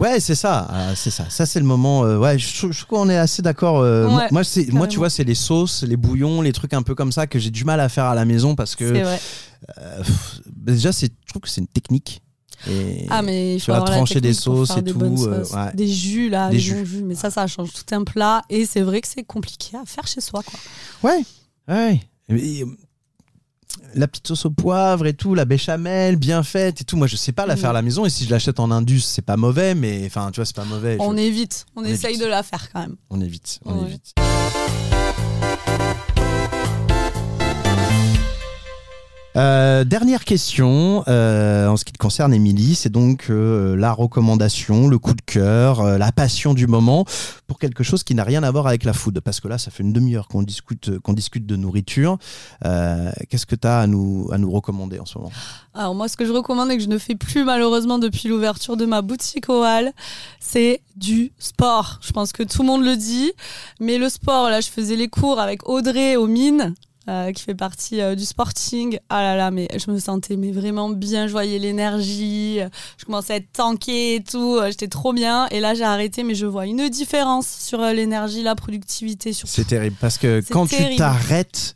Ouais, 0.00 0.20
c'est 0.20 0.34
ça, 0.34 0.66
ah, 0.70 0.96
c'est 0.96 1.10
ça. 1.10 1.26
Ça, 1.28 1.44
c'est 1.44 1.60
le 1.60 1.66
moment. 1.66 2.04
euh, 2.06 2.16
ouais, 2.16 2.38
je, 2.38 2.56
trouve- 2.58 2.72
je 2.72 2.78
trouve 2.82 2.98
qu'on 3.00 3.10
est 3.10 3.18
assez 3.18 3.42
d'accord. 3.42 3.80
euh, 3.80 4.08
moi- 4.08 4.20
Ouais, 4.22 4.28
moi, 4.32 4.42
c'est, 4.42 4.72
moi, 4.72 4.86
tu 4.86 4.96
vois, 4.96 5.10
c'est 5.10 5.22
les 5.22 5.34
sauces, 5.34 5.82
les 5.82 5.98
bouillons, 5.98 6.40
les 6.40 6.52
trucs 6.54 6.72
un 6.72 6.80
peu 6.82 6.94
comme 6.94 7.12
ça 7.12 7.26
que 7.26 7.38
j'ai 7.38 7.50
du 7.50 7.64
mal 7.66 7.78
à 7.78 7.90
faire 7.90 8.06
à 8.06 8.14
la 8.14 8.24
maison 8.24 8.54
parce 8.54 8.74
que 8.74 8.84
euh, 8.84 9.16
pff, 9.98 10.40
déjà, 10.46 10.92
c'est, 10.92 11.12
je 11.26 11.28
trouve 11.30 11.42
que 11.42 11.48
c'est 11.50 11.60
une 11.60 11.66
technique. 11.66 12.22
Et 12.70 13.06
Ah, 13.10 13.20
mais 13.20 13.56
il 13.56 13.58
tu 13.60 13.66
faut 13.66 13.72
vas 13.72 13.76
avoir 13.78 13.90
la 13.90 13.96
trancher 13.98 14.22
des 14.22 14.32
sauces 14.32 14.74
et 14.78 14.80
des 14.82 14.92
tout, 14.92 15.02
euh, 15.02 15.44
sauces. 15.44 15.52
ouais. 15.52 15.72
Des 15.74 15.88
jus, 15.88 16.30
là, 16.30 16.48
Des 16.48 16.56
des, 16.56 16.62
jus. 16.62 17.02
Mais 17.04 17.14
ça, 17.14 17.30
ça 17.30 17.46
change 17.46 17.68
tout 17.72 17.94
un 17.94 18.02
plat. 18.02 18.42
Et 18.48 18.64
c'est 18.64 18.80
vrai 18.80 19.02
que 19.02 19.08
c'est 19.08 19.24
compliqué 19.24 19.76
à 19.76 19.84
faire 19.84 20.06
chez 20.06 20.22
soi, 20.22 20.42
quoi. 20.42 21.10
Ouais, 21.10 21.22
ouais. 21.68 22.00
Et, 22.30 22.62
euh, 22.62 22.66
la 23.94 24.06
petite 24.08 24.28
sauce 24.28 24.46
au 24.46 24.50
poivre 24.50 25.06
et 25.06 25.14
tout, 25.14 25.34
la 25.34 25.44
béchamel 25.44 26.16
bien 26.16 26.42
faite 26.42 26.80
et 26.80 26.84
tout. 26.84 26.96
Moi, 26.96 27.06
je 27.06 27.16
sais 27.16 27.32
pas 27.32 27.46
la 27.46 27.56
faire 27.56 27.70
à 27.70 27.72
la 27.74 27.82
maison. 27.82 28.04
Et 28.06 28.10
si 28.10 28.24
je 28.24 28.30
l'achète 28.30 28.60
en 28.60 28.70
indus, 28.70 29.00
c'est 29.00 29.22
pas 29.22 29.36
mauvais, 29.36 29.74
mais 29.74 30.02
enfin, 30.06 30.30
tu 30.30 30.36
vois, 30.36 30.44
c'est 30.46 30.56
pas 30.56 30.64
mauvais. 30.64 30.96
On 31.00 31.12
Je- 31.12 31.18
évite. 31.22 31.66
On, 31.76 31.82
On 31.82 31.84
essaye 31.84 32.18
de 32.18 32.26
la 32.26 32.42
faire 32.42 32.70
quand 32.72 32.80
même. 32.80 32.96
on 33.10 33.20
évite, 33.20 33.60
on 33.64 33.74
Ouais. 33.80 33.88
évite. 33.88 34.14
Euh, 39.34 39.84
dernière 39.84 40.24
question 40.24 41.04
euh, 41.08 41.66
en 41.66 41.78
ce 41.78 41.86
qui 41.86 41.92
te 41.92 41.98
concerne, 41.98 42.34
Émilie, 42.34 42.74
c'est 42.74 42.90
donc 42.90 43.26
euh, 43.30 43.74
la 43.76 43.92
recommandation, 43.92 44.88
le 44.88 44.98
coup 44.98 45.14
de 45.14 45.22
cœur, 45.22 45.98
la 45.98 46.12
passion 46.12 46.52
du 46.52 46.66
moment 46.66 47.06
pour 47.46 47.58
quelque 47.58 47.82
chose 47.82 48.04
qui 48.04 48.14
n'a 48.14 48.24
rien 48.24 48.42
à 48.42 48.50
voir 48.50 48.66
avec 48.66 48.84
la 48.84 48.92
food. 48.92 49.20
Parce 49.20 49.40
que 49.40 49.48
là, 49.48 49.56
ça 49.56 49.70
fait 49.70 49.82
une 49.82 49.92
demi-heure 49.92 50.28
qu'on 50.28 50.42
discute, 50.42 50.90
discute 51.08 51.46
de 51.46 51.56
nourriture. 51.56 52.18
Qu'est-ce 52.62 53.46
que 53.46 53.56
tu 53.56 53.66
as 53.66 53.80
à 53.80 53.86
nous, 53.86 54.28
à 54.32 54.38
nous 54.38 54.50
recommander 54.50 54.98
en 54.98 55.06
ce 55.06 55.18
moment? 55.18 55.32
Alors 55.74 55.94
moi, 55.94 56.08
ce 56.08 56.16
que 56.16 56.26
je 56.26 56.32
recommande 56.32 56.70
et 56.70 56.76
que 56.76 56.82
je 56.82 56.88
ne 56.88 56.98
fais 56.98 57.14
plus 57.14 57.44
malheureusement 57.44 57.98
depuis 57.98 58.28
l'ouverture 58.28 58.76
de 58.76 58.84
ma 58.84 59.00
boutique 59.00 59.48
au 59.48 59.62
Hall, 59.62 59.92
c'est 60.40 60.82
du 60.96 61.32
sport. 61.38 61.98
Je 62.02 62.12
pense 62.12 62.32
que 62.32 62.42
tout 62.42 62.62
le 62.62 62.68
monde 62.68 62.84
le 62.84 62.96
dit, 62.96 63.32
mais 63.80 63.96
le 63.96 64.08
sport, 64.08 64.50
là, 64.50 64.60
je 64.60 64.68
faisais 64.68 64.96
les 64.96 65.08
cours 65.08 65.40
avec 65.40 65.68
Audrey 65.68 66.16
aux 66.16 66.26
mines. 66.26 66.74
Euh, 67.08 67.32
qui 67.32 67.42
fait 67.42 67.54
partie 67.54 68.00
euh, 68.00 68.14
du 68.14 68.24
sporting. 68.24 68.98
Ah 69.08 69.22
là 69.22 69.36
là, 69.36 69.50
mais 69.50 69.68
je 69.76 69.90
me 69.90 69.98
sentais 69.98 70.36
mais 70.36 70.52
vraiment 70.52 70.88
bien, 70.88 71.26
je 71.26 71.32
voyais 71.32 71.58
l'énergie, 71.58 72.60
je 72.96 73.04
commençais 73.04 73.32
à 73.32 73.36
être 73.36 73.52
tankée 73.52 74.14
et 74.14 74.22
tout, 74.22 74.56
euh, 74.56 74.70
j'étais 74.70 74.86
trop 74.86 75.12
bien. 75.12 75.48
Et 75.48 75.58
là, 75.58 75.74
j'ai 75.74 75.82
arrêté, 75.82 76.22
mais 76.22 76.36
je 76.36 76.46
vois 76.46 76.66
une 76.66 76.88
différence 76.88 77.48
sur 77.48 77.80
l'énergie, 77.80 78.42
la 78.42 78.54
productivité, 78.54 79.32
sur 79.32 79.48
C'est 79.48 79.66
terrible 79.66 79.96
parce 80.00 80.16
que 80.16 80.42
quand 80.50 80.68
tu 80.68 80.96
t'arrêtes, 80.96 81.74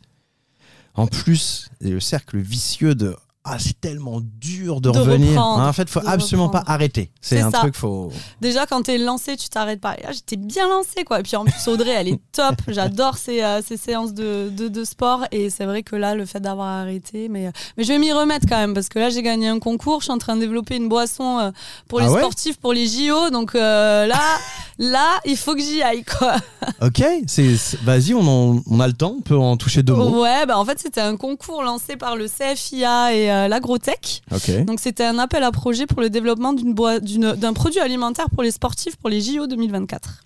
en 0.95 1.07
plus, 1.07 1.69
et 1.81 1.89
le 1.89 1.99
cercle 1.99 2.37
vicieux 2.37 2.95
de 2.95 3.15
ah, 3.49 3.57
c'est 3.59 3.79
tellement 3.79 4.19
dur 4.21 4.81
de, 4.81 4.91
De 4.91 4.99
revenir. 4.99 5.41
en 5.41 5.71
fait, 5.73 5.89
faut 5.89 6.01
absolument 6.05 6.47
reprendre. 6.47 6.65
pas 6.65 6.71
arrêter. 6.73 7.11
C'est 7.21 7.39
un 7.39 7.51
ça. 7.51 7.59
truc, 7.59 7.75
faut. 7.75 8.11
Déjà, 8.41 8.65
quand 8.65 8.81
t'es 8.83 8.97
lancé, 8.97 9.37
tu 9.37 9.49
t'arrêtes 9.49 9.81
pas. 9.81 9.95
Et 9.97 10.03
là, 10.03 10.11
j'étais 10.11 10.35
bien 10.35 10.67
lancée, 10.67 11.03
quoi. 11.05 11.19
Et 11.19 11.23
puis 11.23 11.35
en 11.35 11.45
plus, 11.45 11.67
Audrey, 11.67 11.91
elle 11.91 12.07
est 12.09 12.19
top. 12.31 12.55
J'adore 12.67 13.17
ces, 13.17 13.41
euh, 13.41 13.61
ces 13.65 13.77
séances 13.77 14.13
de, 14.13 14.49
de, 14.55 14.67
de 14.67 14.83
sport. 14.83 15.23
Et 15.31 15.49
c'est 15.49 15.65
vrai 15.65 15.83
que 15.83 15.95
là, 15.95 16.13
le 16.15 16.25
fait 16.25 16.39
d'avoir 16.39 16.67
arrêté, 16.67 17.29
mais, 17.29 17.47
euh, 17.47 17.51
mais 17.77 17.83
je 17.83 17.89
vais 17.93 17.99
m'y 17.99 18.11
remettre 18.11 18.45
quand 18.47 18.57
même 18.57 18.73
parce 18.73 18.89
que 18.89 18.99
là, 18.99 19.09
j'ai 19.09 19.21
gagné 19.23 19.47
un 19.47 19.59
concours. 19.59 19.99
Je 20.01 20.05
suis 20.05 20.13
en 20.13 20.17
train 20.17 20.35
de 20.35 20.41
développer 20.41 20.75
une 20.75 20.89
boisson 20.89 21.39
euh, 21.39 21.51
pour 21.87 21.99
les 21.99 22.07
Ah 22.07 22.11
ouais? 22.11 22.19
sportifs, 22.21 22.57
pour 22.57 22.73
les 22.73 22.87
JO. 22.87 23.29
Donc 23.29 23.55
euh, 23.55 24.05
là, 24.07 24.19
là, 24.79 25.19
il 25.25 25.37
faut 25.37 25.55
que 25.55 25.61
j'y 25.61 25.81
aille, 25.81 26.03
quoi. 26.03 26.35
Ok, 26.81 27.03
c'est 27.27 27.53
vas-y, 27.83 28.13
on, 28.13 28.21
en- 28.27 28.61
on 28.69 28.79
a 28.79 28.87
le 28.87 28.93
temps, 28.93 29.15
on 29.17 29.21
peut 29.21 29.37
en 29.37 29.57
toucher 29.57 29.83
deux 29.83 29.93
mots. 29.93 30.21
Ouais, 30.23 30.45
bah 30.45 30.57
en 30.57 30.65
fait, 30.65 30.79
c'était 30.79 31.01
un 31.01 31.17
concours 31.17 31.63
lancé 31.63 31.95
par 31.97 32.15
le 32.15 32.27
CFIA 32.27 33.13
et 33.15 33.31
euh, 33.31 33.47
l'Agrotech. 33.47 34.21
Ok. 34.33 34.65
Donc 34.65 34.79
c'était 34.79 35.05
un 35.05 35.17
appel 35.19 35.43
à 35.43 35.51
projet 35.51 35.85
pour 35.85 36.01
le 36.01 36.09
développement 36.09 36.53
d'une 36.53 36.73
boi- 36.73 36.99
d'une- 36.99 37.33
d'un 37.33 37.53
produit 37.53 37.79
alimentaire 37.79 38.29
pour 38.29 38.43
les 38.43 38.51
sportifs 38.51 38.95
pour 38.97 39.09
les 39.09 39.21
JO 39.21 39.47
2024. 39.47 40.23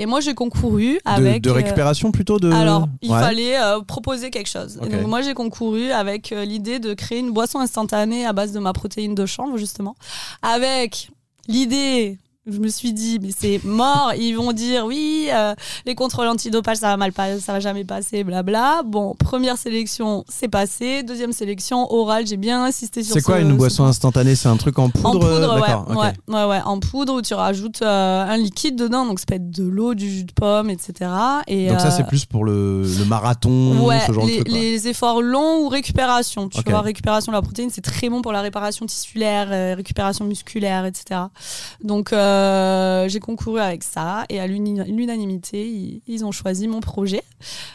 Et 0.00 0.06
moi 0.06 0.18
j'ai 0.20 0.34
concouru 0.34 0.94
De, 0.94 1.00
avec 1.04 1.42
de 1.42 1.50
euh, 1.50 1.52
récupération 1.52 2.10
plutôt 2.10 2.40
de. 2.40 2.50
alors 2.50 2.88
il 3.00 3.12
Ouais. 3.12 3.20
fallait 3.20 3.56
euh, 3.62 3.80
proposer 3.80 4.30
quelque 4.30 4.48
chose. 4.48 4.76
Et 4.82 4.86
Ok. 4.86 4.90
donc 4.90 5.06
moi 5.06 5.22
j'ai 5.22 5.34
concouru 5.34 5.92
avec 5.92 6.32
euh, 6.32 6.44
l'idée 6.44 6.80
de 6.80 6.94
créer 6.94 7.20
une 7.20 7.30
boisson 7.32 7.60
instantanée 7.60 8.26
à 8.26 8.32
base 8.32 8.50
de 8.50 8.58
ma 8.58 8.72
protéine 8.72 9.14
de 9.14 9.24
chanvre 9.24 9.56
justement, 9.56 9.94
avec 10.42 11.10
l'idée 11.46 12.18
Je 12.46 12.58
me 12.58 12.68
suis 12.68 12.92
dit, 12.92 13.18
mais 13.22 13.30
c'est 13.34 13.58
mort. 13.64 14.12
Ils 14.18 14.34
vont 14.34 14.52
dire, 14.52 14.84
oui, 14.84 15.28
euh, 15.32 15.54
les 15.86 15.94
contrôles 15.94 16.28
antidopage, 16.28 16.76
ça 16.76 16.88
va 16.88 16.98
mal 16.98 17.10
pas, 17.10 17.38
ça 17.38 17.52
va 17.54 17.60
jamais 17.60 17.84
passer, 17.84 18.22
blabla. 18.22 18.82
Bon, 18.84 19.14
première 19.14 19.56
sélection, 19.56 20.26
c'est 20.28 20.48
passé. 20.48 21.02
Deuxième 21.02 21.32
sélection, 21.32 21.90
orale, 21.90 22.26
j'ai 22.26 22.36
bien 22.36 22.62
insisté 22.62 23.02
sur 23.02 23.14
C'est 23.14 23.22
quoi 23.22 23.40
une 23.40 23.52
ce 23.52 23.54
boisson 23.54 23.76
point. 23.84 23.88
instantanée? 23.88 24.34
C'est 24.34 24.48
un 24.50 24.58
truc 24.58 24.78
en 24.78 24.90
poudre 24.90 25.08
En 25.08 25.12
poudre, 25.12 25.24
euh, 25.26 25.60
ouais, 25.94 25.96
ouais, 25.96 26.12
ouais, 26.28 26.44
ouais, 26.44 26.60
en 26.66 26.80
poudre 26.80 27.14
où 27.14 27.22
tu 27.22 27.32
rajoutes 27.32 27.80
euh, 27.80 28.24
un 28.28 28.36
liquide 28.36 28.76
dedans, 28.76 29.06
donc 29.06 29.20
ça 29.20 29.24
peut 29.26 29.36
être 29.36 29.50
de 29.50 29.64
l'eau, 29.64 29.94
du 29.94 30.10
jus 30.10 30.24
de 30.24 30.32
pomme, 30.32 30.68
etc. 30.68 31.10
Et, 31.46 31.68
Donc 31.70 31.80
ça, 31.80 31.86
euh, 31.86 31.90
c'est 31.96 32.06
plus 32.06 32.26
pour 32.26 32.44
le, 32.44 32.82
le 32.82 33.04
marathon, 33.06 33.82
Ouais, 33.86 34.00
ce 34.06 34.12
genre 34.12 34.26
les, 34.26 34.32
de 34.40 34.42
truc. 34.42 34.48
quoi. 34.50 34.58
les 34.58 34.88
efforts 34.88 35.22
longs 35.22 35.64
ou 35.64 35.68
récupération. 35.70 36.50
Tu 36.50 36.58
Ok. 36.58 36.68
vois, 36.68 36.82
récupération 36.82 37.32
de 37.32 37.36
la 37.38 37.42
protéine, 37.42 37.70
c'est 37.70 37.80
très 37.80 38.10
bon 38.10 38.20
pour 38.20 38.32
la 38.32 38.42
réparation 38.42 38.84
tissulaire, 38.84 39.48
euh, 39.50 39.74
récupération 39.74 40.26
musculaire, 40.26 40.84
etc. 40.84 41.20
Donc, 41.82 42.12
euh, 42.34 43.08
j'ai 43.08 43.20
concouru 43.20 43.60
avec 43.60 43.82
ça 43.84 44.24
et 44.28 44.40
à 44.40 44.46
l'unanimité, 44.46 45.66
ils, 45.66 46.00
ils 46.06 46.24
ont 46.24 46.32
choisi 46.32 46.68
mon 46.68 46.80
projet. 46.80 47.22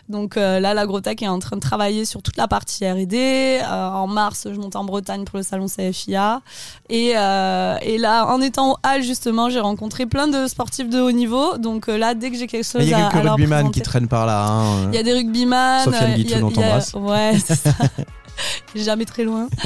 Donc 0.10 0.38
euh, 0.38 0.60
là, 0.60 0.74
l'Agrotech 0.74 1.22
est 1.22 1.28
en 1.28 1.40
train 1.40 1.56
de 1.56 1.62
travailler 1.62 2.06
sur 2.06 2.22
toute 2.22 2.38
la 2.38 2.48
partie 2.48 2.86
R&D. 2.90 3.60
Euh, 3.62 3.90
en 3.90 4.08
mars, 4.08 4.48
je 4.52 4.60
monte 4.60 4.76
en 4.76 4.84
Bretagne 4.84 5.24
pour 5.26 5.38
le 5.38 5.44
salon 5.44 5.68
CFIA. 5.68 6.42
Et, 6.90 7.14
euh, 7.16 7.76
et 7.82 7.98
là, 7.98 8.26
en 8.28 8.42
étant 8.42 8.72
au 8.74 8.76
Hall, 8.86 9.02
justement, 9.04 9.50
j'ai 9.50 9.60
rencontré 9.60 10.06
plein 10.06 10.28
de 10.28 10.48
sportifs 10.48 10.90
de 10.90 11.00
haut 11.00 11.12
niveau. 11.12 11.58
Donc 11.58 11.88
là, 11.88 12.14
dès 12.16 12.32
que 12.32 12.38
j'ai 12.38 12.48
quelque 12.48 12.64
chose 12.66 12.76
Mais 12.82 12.86
il 12.86 12.90
y 12.90 12.94
a 12.94 13.06
à, 13.06 13.10
à 13.10 13.12
quelques 13.12 13.28
rugbyman 13.30 13.72
qui 13.72 13.82
traînent 13.82 14.08
par 14.08 14.26
là. 14.26 14.46
hein. 14.48 14.90
il 14.92 14.96
y 14.96 14.98
a 15.00 15.04
des 15.04 15.14
rugbyman. 15.14 15.84
Sofiane 15.86 16.16
Guitou, 16.16 16.36
a- 16.36 16.40
t'embrasses. 16.40 16.94
Ouais, 16.96 17.38
c'est 17.46 17.56
ça. 17.56 17.72
Jamais 18.76 19.06
très 19.06 19.24
loin. 19.24 19.48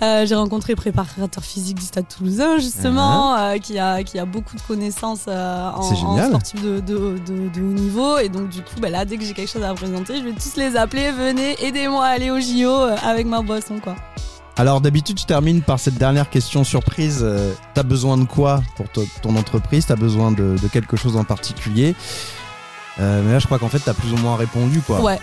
Euh, 0.00 0.24
J'ai 0.26 0.36
rencontré 0.36 0.74
le 0.74 0.76
préparateur 0.76 1.42
physique 1.42 1.76
du 1.80 1.84
Stade 1.84 2.06
Toulousain, 2.06 2.58
justement, 2.58 3.34
euh, 3.36 3.58
qui, 3.58 3.80
a, 3.80 4.04
qui 4.04 4.16
a 4.16 4.24
beaucoup 4.24 4.54
de 4.54 4.60
connaissances 4.60 5.24
euh, 5.26 5.70
en, 5.70 5.82
sportif 6.28 6.62
de, 6.62 6.78
de, 6.78 7.18
de- 7.26 7.48
de 7.48 7.60
haut 7.60 7.72
niveau. 7.72 8.18
Et 8.18 8.28
donc, 8.28 8.48
du 8.48 8.60
coup, 8.62 8.76
bah, 8.80 8.90
là, 8.90 9.04
dès 9.04 9.16
que 9.16 9.24
j'ai 9.24 9.34
quelque 9.34 9.50
chose 9.50 9.64
à 9.64 9.74
présenter, 9.74 10.18
je 10.18 10.22
vais 10.24 10.32
tous 10.34 10.54
les 10.56 10.76
appeler. 10.76 11.10
Venez, 11.10 11.56
aidez-moi 11.64 12.04
à 12.04 12.10
aller 12.10 12.30
au 12.30 12.38
JO 12.38 12.70
avec 13.02 13.26
ma 13.26 13.42
boisson, 13.42 13.80
quoi. 13.82 13.96
Alors 14.56 14.80
d'habitude, 14.80 15.18
je 15.20 15.24
termine 15.24 15.62
par 15.62 15.78
cette 15.78 15.94
dernière 15.98 16.30
question 16.30 16.64
surprise. 16.64 17.24
T'as 17.74 17.82
besoin 17.84 18.16
de 18.18 18.24
quoi 18.24 18.60
pour 18.76 18.88
to- 18.88 19.06
ton 19.22 19.36
entreprise? 19.36 19.86
T'as 19.86 19.94
besoin 19.96 20.32
de, 20.32 20.56
de 20.60 20.68
quelque 20.68 20.96
chose 20.96 21.16
en 21.16 21.22
particulier? 21.24 21.94
Euh, 23.00 23.22
mais 23.24 23.32
là, 23.32 23.38
je 23.38 23.46
crois 23.46 23.58
qu'en 23.58 23.68
fait, 23.68 23.78
t'as 23.78 23.94
plus 23.94 24.12
ou 24.12 24.16
moins 24.16 24.36
répondu, 24.36 24.80
quoi. 24.80 25.00
Ouais, 25.00 25.18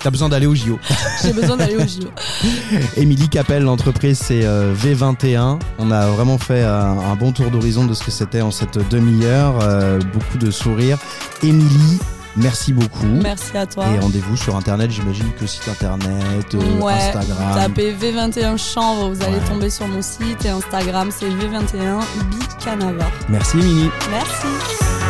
T'as 0.00 0.10
besoin 0.10 0.28
d'aller 0.28 0.46
au 0.46 0.54
JO. 0.54 0.80
j'ai 1.22 1.32
besoin 1.32 1.56
d'aller 1.56 1.76
au 1.76 1.80
JO. 1.86 2.08
Émilie 2.96 3.28
Capel, 3.28 3.62
l'entreprise, 3.62 4.18
c'est 4.18 4.44
euh, 4.44 4.74
V21. 4.74 5.60
On 5.78 5.90
a 5.92 6.06
vraiment 6.08 6.38
fait 6.38 6.62
un, 6.64 6.98
un 6.98 7.14
bon 7.14 7.30
tour 7.30 7.50
d'horizon 7.52 7.84
de 7.86 7.94
ce 7.94 8.02
que 8.02 8.10
c'était 8.10 8.40
en 8.40 8.50
cette 8.50 8.78
demi-heure. 8.90 9.54
Euh, 9.62 10.00
beaucoup 10.12 10.38
de 10.38 10.50
sourires. 10.50 10.98
Émilie, 11.44 12.00
merci 12.36 12.72
beaucoup. 12.72 13.06
Merci 13.06 13.56
à 13.56 13.64
toi. 13.66 13.86
Et 13.94 14.00
rendez-vous 14.00 14.36
sur 14.36 14.56
Internet, 14.56 14.90
j'imagine 14.90 15.30
que 15.38 15.46
site 15.46 15.68
Internet, 15.68 16.52
euh, 16.54 16.80
Ouais, 16.80 16.94
Instagram. 16.94 17.54
Tapez 17.54 17.94
V21 17.94 18.58
Chanvre, 18.58 19.10
vous 19.14 19.22
allez 19.22 19.38
tomber 19.48 19.70
sur 19.70 19.86
mon 19.86 20.02
site 20.02 20.44
et 20.44 20.48
Instagram, 20.48 21.10
c'est 21.16 21.26
V21 21.28 22.00
Bicanavar. 22.28 23.10
Merci 23.28 23.58
Émilie. 23.60 23.90
Merci. 24.10 25.01